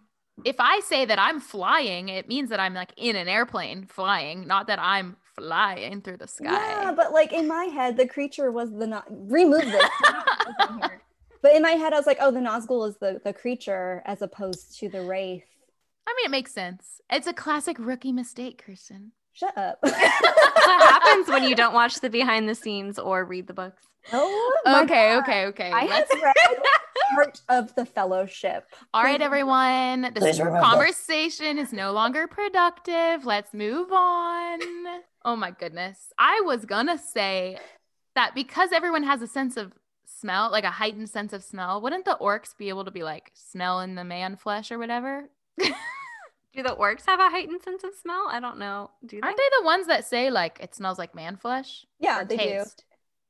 if 0.44 0.56
I 0.58 0.80
say 0.80 1.04
that 1.04 1.18
I'm 1.18 1.40
flying, 1.40 2.08
it 2.08 2.26
means 2.28 2.48
that 2.50 2.58
I'm 2.60 2.74
like 2.74 2.92
in 2.96 3.16
an 3.16 3.28
airplane 3.28 3.86
flying, 3.86 4.46
not 4.46 4.66
that 4.68 4.78
I'm 4.78 5.16
flying 5.36 6.00
through 6.02 6.16
the 6.18 6.26
sky. 6.28 6.52
Yeah, 6.52 6.92
but 6.92 7.12
like 7.12 7.32
in 7.32 7.46
my 7.48 7.64
head, 7.66 7.96
the 7.96 8.06
creature 8.08 8.50
was 8.50 8.70
the 8.72 8.86
Na- 8.86 9.02
remove 9.10 9.64
this. 9.64 9.90
but 11.42 11.54
in 11.54 11.62
my 11.62 11.72
head, 11.72 11.92
I 11.92 11.96
was 11.96 12.06
like, 12.06 12.18
oh, 12.20 12.30
the 12.30 12.40
Nazgul 12.40 12.88
is 12.88 12.96
the 12.98 13.20
the 13.24 13.32
creature 13.32 14.02
as 14.06 14.22
opposed 14.22 14.78
to 14.78 14.88
the 14.88 15.02
wraith. 15.02 15.44
I 16.06 16.14
mean, 16.16 16.26
it 16.26 16.30
makes 16.30 16.52
sense. 16.52 17.00
It's 17.10 17.26
a 17.26 17.32
classic 17.32 17.76
rookie 17.78 18.12
mistake, 18.12 18.62
Kirsten. 18.64 19.12
Shut 19.34 19.56
up. 19.56 19.78
what 19.80 19.94
happens 19.94 21.28
when 21.28 21.44
you 21.44 21.54
don't 21.54 21.72
watch 21.74 22.00
the 22.00 22.10
behind 22.10 22.48
the 22.48 22.54
scenes 22.54 22.98
or 22.98 23.24
read 23.24 23.46
the 23.46 23.54
books. 23.54 23.82
oh, 24.12 24.58
Okay, 24.66 25.14
God. 25.14 25.22
okay, 25.22 25.46
okay. 25.46 25.70
I 25.70 25.80
have 25.86 26.06
Let's- 26.10 26.22
read 26.22 26.58
Heart 27.14 27.40
of 27.48 27.74
the 27.74 27.84
Fellowship. 27.84 28.64
All 28.94 29.02
right, 29.02 29.20
everyone. 29.20 30.12
This 30.14 30.38
conversation 30.38 31.58
is 31.58 31.72
no 31.72 31.92
longer 31.92 32.26
productive. 32.26 33.26
Let's 33.26 33.52
move 33.52 33.92
on. 33.92 34.60
Oh 35.24 35.36
my 35.36 35.50
goodness. 35.50 35.98
I 36.18 36.40
was 36.44 36.64
gonna 36.64 36.96
say 36.98 37.58
that 38.14 38.34
because 38.34 38.72
everyone 38.72 39.02
has 39.04 39.20
a 39.22 39.26
sense 39.26 39.56
of 39.58 39.72
smell, 40.06 40.50
like 40.50 40.64
a 40.64 40.70
heightened 40.70 41.10
sense 41.10 41.32
of 41.34 41.44
smell, 41.44 41.80
wouldn't 41.82 42.04
the 42.06 42.16
orcs 42.20 42.56
be 42.56 42.70
able 42.70 42.84
to 42.86 42.90
be 42.90 43.02
like 43.02 43.30
smelling 43.34 43.94
the 43.94 44.04
man 44.04 44.36
flesh 44.36 44.70
or 44.72 44.78
whatever? 44.78 45.28
Do 46.54 46.62
the 46.62 46.76
orcs 46.76 47.06
have 47.06 47.18
a 47.20 47.30
heightened 47.30 47.62
sense 47.62 47.82
of 47.84 47.94
smell? 47.94 48.26
I 48.30 48.40
don't 48.40 48.58
know. 48.58 48.90
Do 49.06 49.16
they? 49.20 49.26
Aren't 49.26 49.36
they 49.38 49.48
the 49.58 49.64
ones 49.64 49.86
that 49.86 50.04
say 50.04 50.30
like 50.30 50.58
it 50.60 50.74
smells 50.74 50.98
like 50.98 51.14
man 51.14 51.36
flesh? 51.36 51.86
Yeah, 51.98 52.20
Or 52.20 52.24
they 52.24 52.36
do. 52.36 52.42
taste? 52.42 52.84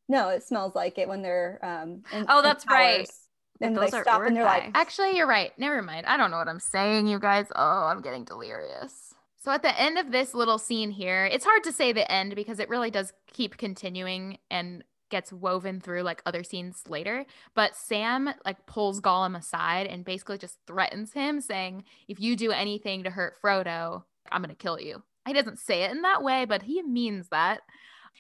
No, 0.09 0.31
it 0.31 0.43
smells 0.43 0.75
like 0.75 0.99
it 0.99 1.09
when 1.09 1.23
they're 1.23 1.59
um. 1.63 2.03
In, 2.13 2.27
Oh, 2.29 2.39
in 2.39 2.45
that's 2.45 2.67
right. 2.69 3.09
And 3.61 3.77
Those 3.77 3.93
they 3.93 3.99
are 3.99 4.03
stop 4.03 4.23
and 4.23 4.35
they're 4.37 4.43
like, 4.45 4.71
Actually, 4.75 5.17
you're 5.17 5.29
right. 5.29 5.57
Never 5.57 5.83
mind. 5.83 6.07
I 6.07 6.17
don't 6.17 6.33
know 6.33 6.39
what 6.39 6.49
I'm 6.49 6.59
saying, 6.59 7.07
you 7.07 7.21
guys. 7.21 7.47
Oh, 7.55 7.87
I'm 7.87 8.03
getting 8.03 8.25
delirious. 8.25 9.15
So 9.39 9.53
at 9.53 9.63
the 9.63 9.81
end 9.81 9.99
of 9.99 10.11
this 10.11 10.35
little 10.35 10.59
scene 10.59 10.91
here, 10.91 11.25
it's 11.27 11.45
hard 11.45 11.63
to 11.65 11.73
say 11.73 11.93
the 11.93 12.11
end 12.11 12.35
because 12.35 12.59
it 12.59 12.69
really 12.69 12.91
does 12.91 13.13
keep 13.33 13.57
continuing 13.57 14.39
and 14.51 14.83
gets 15.13 15.33
woven 15.33 15.81
through 15.81 16.03
like 16.03 16.21
other 16.27 16.43
scenes 16.43 16.83
later. 16.89 17.25
But 17.55 17.77
Sam 17.77 18.35
like 18.45 18.67
pulls 18.67 19.01
Gollum 19.01 19.37
aside 19.37 19.87
and 19.87 20.05
basically 20.05 20.39
just 20.39 20.59
threatens 20.67 21.13
him, 21.13 21.41
saying, 21.41 21.85
"If 22.09 22.19
you 22.19 22.35
do 22.35 22.51
anything 22.51 23.05
to 23.05 23.11
hurt 23.11 23.41
Frodo, 23.41 24.03
I'm 24.33 24.43
gonna 24.43 24.57
kill 24.57 24.81
you." 24.81 25.05
He 25.25 25.33
doesn't 25.33 25.61
say 25.61 25.85
it 25.85 25.93
in 25.93 26.03
that 26.03 26.25
way, 26.25 26.45
but 26.45 26.63
he 26.63 26.83
means 26.83 27.29
that. 27.29 27.61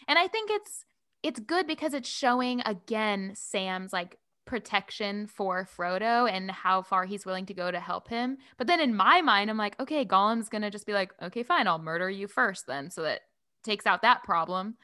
And 0.06 0.18
I 0.18 0.28
think 0.28 0.50
it's 0.52 0.84
it's 1.24 1.40
good 1.40 1.66
because 1.66 1.94
it's 1.94 2.08
showing 2.08 2.62
again 2.64 3.32
Sam's 3.34 3.92
like 3.92 4.18
protection 4.44 5.26
for 5.26 5.66
Frodo 5.76 6.30
and 6.30 6.50
how 6.50 6.82
far 6.82 7.04
he's 7.04 7.24
willing 7.24 7.46
to 7.46 7.54
go 7.54 7.70
to 7.70 7.80
help 7.80 8.08
him. 8.08 8.38
But 8.58 8.66
then 8.66 8.80
in 8.80 8.94
my 8.94 9.22
mind, 9.22 9.50
I'm 9.50 9.56
like, 9.56 9.78
okay, 9.80 10.04
Gollum's 10.04 10.48
gonna 10.48 10.70
just 10.70 10.86
be 10.86 10.92
like, 10.92 11.12
okay, 11.22 11.42
fine, 11.42 11.66
I'll 11.66 11.78
murder 11.78 12.10
you 12.10 12.28
first 12.28 12.66
then, 12.66 12.90
so 12.90 13.02
that 13.02 13.20
takes 13.64 13.86
out 13.86 14.02
that 14.02 14.24
problem. 14.24 14.76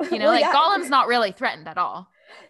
You 0.10 0.18
know, 0.18 0.26
Well, 0.26 0.32
like 0.34 0.40
yeah. 0.42 0.52
Gollum's 0.54 0.88
not 0.90 1.06
really 1.08 1.32
threatened 1.32 1.68
at 1.68 1.78
all. 1.78 2.08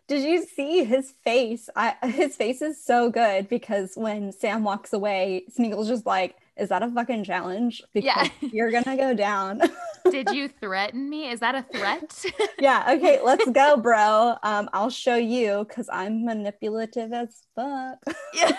Did 0.09 0.23
you 0.23 0.45
see 0.45 0.85
his 0.85 1.13
face? 1.25 1.69
I, 1.77 1.95
his 2.09 2.37
face 2.37 2.61
is 2.63 2.85
so 2.85 3.11
good 3.11 3.49
because 3.49 3.93
when 3.95 4.33
Sam 4.33 4.63
walks 4.65 4.93
away, 4.93 5.45
Smeagol's 5.57 5.89
just 5.89 6.05
like, 6.05 6.35
"Is 6.57 6.69
that 6.69 6.83
a 6.83 6.89
fucking 6.91 7.25
challenge? 7.25 7.81
Because 7.95 8.29
Yeah. 8.43 8.49
you're 8.53 8.71
gonna 8.73 8.97
go 8.97 9.15
down." 9.15 9.61
Did 10.11 10.31
you 10.31 10.49
threaten 10.61 11.09
me? 11.09 11.31
Is 11.31 11.41
that 11.41 11.55
a 11.55 11.63
threat? 11.63 12.25
yeah. 12.59 12.93
Okay, 12.97 13.21
let's 13.25 13.49
go, 13.51 13.77
bro. 13.77 14.37
Um, 14.43 14.69
I'll 14.73 14.91
show 14.91 15.17
you 15.17 15.65
because 15.67 15.89
I'm 15.93 16.25
manipulative 16.25 17.13
as 17.13 17.41
fuck. 17.55 17.99
yeah. 18.35 18.53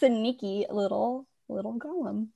Sneaky 0.00 0.66
little 0.70 1.26
little 1.48 1.78
Gollum. 1.78 2.28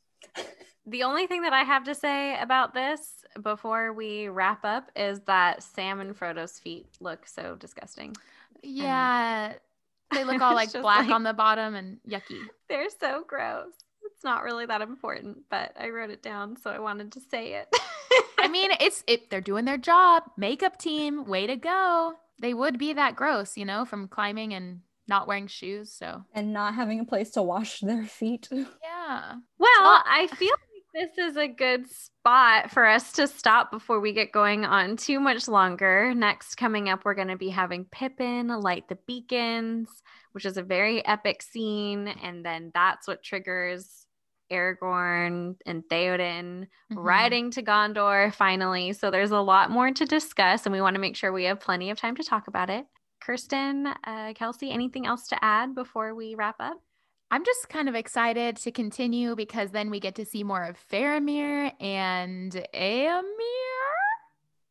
The 0.86 1.02
only 1.02 1.26
thing 1.26 1.42
that 1.42 1.52
I 1.52 1.62
have 1.64 1.84
to 1.84 1.94
say 1.94 2.38
about 2.40 2.72
this 2.74 3.19
before 3.42 3.92
we 3.92 4.28
wrap 4.28 4.64
up 4.64 4.90
is 4.96 5.20
that 5.26 5.62
Sam 5.62 6.00
and 6.00 6.16
Frodo's 6.16 6.58
feet 6.58 6.86
look 7.00 7.26
so 7.26 7.56
disgusting. 7.56 8.16
Yeah. 8.62 9.54
They 10.12 10.24
look 10.24 10.40
all 10.40 10.54
like 10.62 10.72
black 10.72 11.06
like- 11.06 11.10
on 11.10 11.22
the 11.22 11.32
bottom 11.32 11.74
and 11.74 11.98
yucky. 12.08 12.40
They're 12.68 12.88
so 12.98 13.24
gross. 13.26 13.72
It's 14.04 14.24
not 14.24 14.42
really 14.44 14.66
that 14.66 14.82
important, 14.82 15.38
but 15.50 15.72
I 15.78 15.88
wrote 15.90 16.10
it 16.10 16.22
down, 16.22 16.56
so 16.56 16.70
I 16.70 16.78
wanted 16.78 17.12
to 17.12 17.20
say 17.20 17.54
it. 17.54 17.74
I 18.38 18.48
mean, 18.48 18.70
it's 18.80 19.04
it 19.06 19.30
they're 19.30 19.40
doing 19.40 19.64
their 19.64 19.78
job. 19.78 20.24
Makeup 20.36 20.78
team, 20.78 21.24
way 21.26 21.46
to 21.46 21.56
go. 21.56 22.14
They 22.40 22.52
would 22.54 22.78
be 22.78 22.92
that 22.94 23.14
gross, 23.16 23.56
you 23.56 23.64
know, 23.64 23.84
from 23.84 24.08
climbing 24.08 24.52
and 24.54 24.80
not 25.06 25.26
wearing 25.28 25.46
shoes. 25.46 25.92
So 25.92 26.24
And 26.34 26.52
not 26.52 26.74
having 26.74 27.00
a 27.00 27.04
place 27.04 27.30
to 27.32 27.42
wash 27.42 27.80
their 27.80 28.04
feet. 28.04 28.48
yeah. 28.50 29.34
Well. 29.58 30.02
I 30.06 30.28
feel 30.36 30.48
like 30.50 30.59
this 30.94 31.16
is 31.18 31.36
a 31.36 31.46
good 31.46 31.88
spot 31.88 32.70
for 32.70 32.86
us 32.86 33.12
to 33.12 33.26
stop 33.26 33.70
before 33.70 34.00
we 34.00 34.12
get 34.12 34.32
going 34.32 34.64
on 34.64 34.96
too 34.96 35.20
much 35.20 35.48
longer. 35.48 36.12
Next, 36.14 36.56
coming 36.56 36.88
up, 36.88 37.04
we're 37.04 37.14
going 37.14 37.28
to 37.28 37.36
be 37.36 37.50
having 37.50 37.84
Pippin 37.84 38.48
light 38.48 38.88
the 38.88 38.98
beacons, 39.06 39.88
which 40.32 40.44
is 40.44 40.56
a 40.56 40.62
very 40.62 41.04
epic 41.06 41.42
scene. 41.42 42.08
And 42.08 42.44
then 42.44 42.72
that's 42.74 43.06
what 43.06 43.22
triggers 43.22 44.06
Aragorn 44.50 45.56
and 45.64 45.84
Theoden 45.84 46.66
Mhm. 46.90 46.96
riding 46.96 47.50
to 47.52 47.62
Gondor 47.62 48.34
finally. 48.34 48.92
So 48.92 49.10
there's 49.10 49.30
a 49.30 49.40
lot 49.40 49.70
more 49.70 49.92
to 49.92 50.04
discuss, 50.04 50.66
and 50.66 50.72
we 50.72 50.80
want 50.80 50.94
to 50.94 51.00
make 51.00 51.14
sure 51.14 51.32
we 51.32 51.44
have 51.44 51.60
plenty 51.60 51.90
of 51.90 51.98
time 51.98 52.16
to 52.16 52.24
talk 52.24 52.48
about 52.48 52.68
it. 52.68 52.84
Kirsten, 53.20 53.86
uh, 53.86 54.32
Kelsey, 54.34 54.72
anything 54.72 55.06
else 55.06 55.28
to 55.28 55.44
add 55.44 55.74
before 55.74 56.14
we 56.14 56.34
wrap 56.34 56.56
up? 56.58 56.82
I'm 57.30 57.44
just 57.44 57.68
kind 57.68 57.88
of 57.88 57.94
excited 57.94 58.56
to 58.56 58.72
continue 58.72 59.36
because 59.36 59.70
then 59.70 59.88
we 59.88 60.00
get 60.00 60.16
to 60.16 60.24
see 60.24 60.42
more 60.42 60.64
of 60.64 60.76
Faramir 60.90 61.72
and 61.80 62.52
Éomer. 62.74 63.22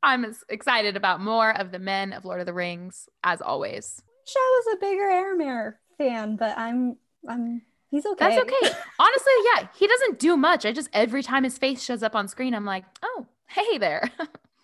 I'm 0.04 0.36
excited 0.50 0.98
about 0.98 1.22
more 1.22 1.58
of 1.58 1.72
the 1.72 1.80
men 1.80 2.12
of 2.12 2.26
Lord 2.26 2.42
of 2.42 2.46
the 2.46 2.54
Rings 2.54 3.08
as 3.24 3.42
always. 3.42 4.02
Wish 4.26 4.34
I 4.36 4.64
was 4.66 4.76
a 4.76 4.80
bigger 4.80 5.08
Éomer 5.10 5.74
fan, 5.98 6.36
but 6.36 6.58
I'm 6.58 6.98
I'm 7.28 7.62
he's 7.92 8.06
okay. 8.06 8.36
That's 8.36 8.42
okay. 8.42 8.78
Honestly, 9.00 9.34
yeah, 9.56 9.68
he 9.78 9.88
doesn't 9.88 10.20
do 10.20 10.36
much. 10.36 10.66
I 10.66 10.74
just 10.74 10.90
every 10.92 11.24
time 11.24 11.46
his 11.46 11.58
face 11.58 11.82
shows 11.82 12.04
up 12.04 12.16
on 12.16 12.28
screen, 12.28 12.54
I'm 12.54 12.66
like, 12.66 12.84
oh, 13.04 13.28
hey 13.48 13.78
there. 13.78 14.10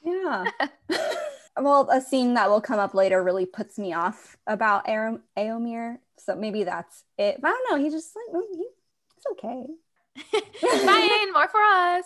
Yeah. 0.06 0.46
well, 1.60 1.90
a 1.90 2.02
scene 2.02 2.34
that 2.36 2.50
will 2.50 2.62
come 2.62 2.80
up 2.80 2.94
later 2.94 3.24
really 3.24 3.46
puts 3.46 3.78
me 3.78 3.94
off 3.94 4.38
about 4.48 4.88
Aram- 4.88 5.24
Éomer. 5.38 5.98
So 6.18 6.36
maybe 6.36 6.64
that's 6.64 7.04
it. 7.18 7.40
But 7.42 7.50
I 7.50 7.52
don't 7.52 7.72
know. 7.72 7.84
He 7.84 7.90
just 7.90 8.16
like 8.16 8.44
mm, 8.44 8.62
it's 9.18 9.26
okay. 9.32 9.66
Fine, 10.86 11.34
more 11.34 11.48
for 11.48 11.62
us. 11.62 12.06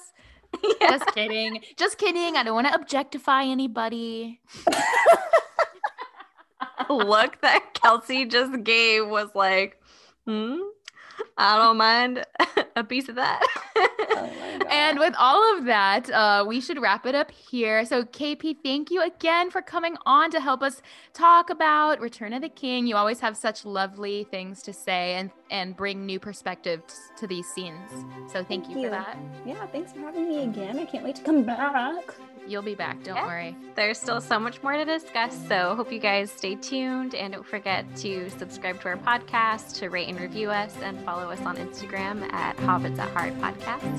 Yeah. 0.64 0.74
Just 0.98 1.14
kidding. 1.14 1.62
Just 1.78 1.98
kidding. 1.98 2.36
I 2.36 2.44
don't 2.44 2.56
want 2.56 2.68
to 2.68 2.74
objectify 2.74 3.44
anybody. 3.44 4.42
Look 6.90 7.40
that 7.42 7.74
Kelsey 7.76 8.26
just 8.26 8.64
gave 8.64 9.08
was 9.08 9.30
like, 9.36 9.80
hmm. 10.26 10.58
I 11.38 11.58
don't 11.58 11.78
mind 11.78 12.26
a 12.76 12.84
piece 12.84 13.10
of 13.10 13.16
that. 13.16 13.46
Oh 14.12 14.30
and 14.70 15.00
with 15.00 15.16
all 15.18 15.58
of 15.58 15.66
that, 15.66 16.10
uh, 16.10 16.46
we 16.48 16.62
should 16.62 16.82
wrap 16.82 17.06
it 17.06 17.16
up 17.16 17.32
here. 17.32 17.86
So, 17.86 18.04
KP, 18.04 18.58
thank 18.64 18.92
you 18.92 19.02
again 19.02 19.50
for 19.50 19.62
coming 19.62 19.96
on 20.06 20.32
to 20.32 20.40
help 20.40 20.62
us 20.62 20.82
talk 21.14 21.50
about 21.50 22.00
Return 22.00 22.34
of 22.34 22.42
the 22.42 22.50
King. 22.50 22.88
You 22.88 22.96
always 22.96 23.20
have 23.20 23.36
such 23.36 23.66
lovely 23.66 24.26
things 24.26 24.62
to 24.64 24.74
say 24.74 25.16
and 25.16 25.32
and 25.52 25.76
bring 25.76 26.06
new 26.06 26.20
perspectives 26.20 27.12
to 27.18 27.26
these 27.26 27.48
scenes. 27.48 27.90
So, 28.28 28.44
thank, 28.44 28.48
thank 28.48 28.70
you, 28.70 28.78
you 28.78 28.84
for 28.86 28.92
that. 28.92 29.18
Yeah, 29.46 29.66
thanks 29.68 29.94
for 29.94 30.00
having 30.00 30.30
me 30.30 30.44
again. 30.44 30.78
I 30.78 30.86
can't 30.86 31.04
wait 31.04 31.16
to 31.16 31.24
come 31.24 31.44
back. 31.44 32.14
You'll 32.50 32.64
be 32.64 32.74
back. 32.74 33.04
Don't 33.04 33.16
yeah. 33.16 33.28
worry. 33.28 33.56
There's 33.76 34.00
still 34.00 34.20
so 34.20 34.40
much 34.40 34.62
more 34.64 34.74
to 34.74 34.84
discuss. 34.84 35.38
So 35.48 35.76
hope 35.76 35.92
you 35.92 36.00
guys 36.00 36.32
stay 36.32 36.56
tuned 36.56 37.14
and 37.14 37.34
don't 37.34 37.46
forget 37.46 37.86
to 37.98 38.30
subscribe 38.32 38.82
to 38.82 38.88
our 38.88 38.98
podcast, 38.98 39.76
to 39.76 39.90
rate 39.90 40.10
and 40.10 40.20
review 40.20 40.50
us, 40.50 40.76
and 40.82 41.00
follow 41.06 41.30
us 41.30 41.40
on 41.42 41.58
Instagram 41.58 42.32
at 42.34 42.58
Hobbits 42.58 42.98
at 42.98 43.10
Heart 43.10 43.36
Podcast. 43.40 43.99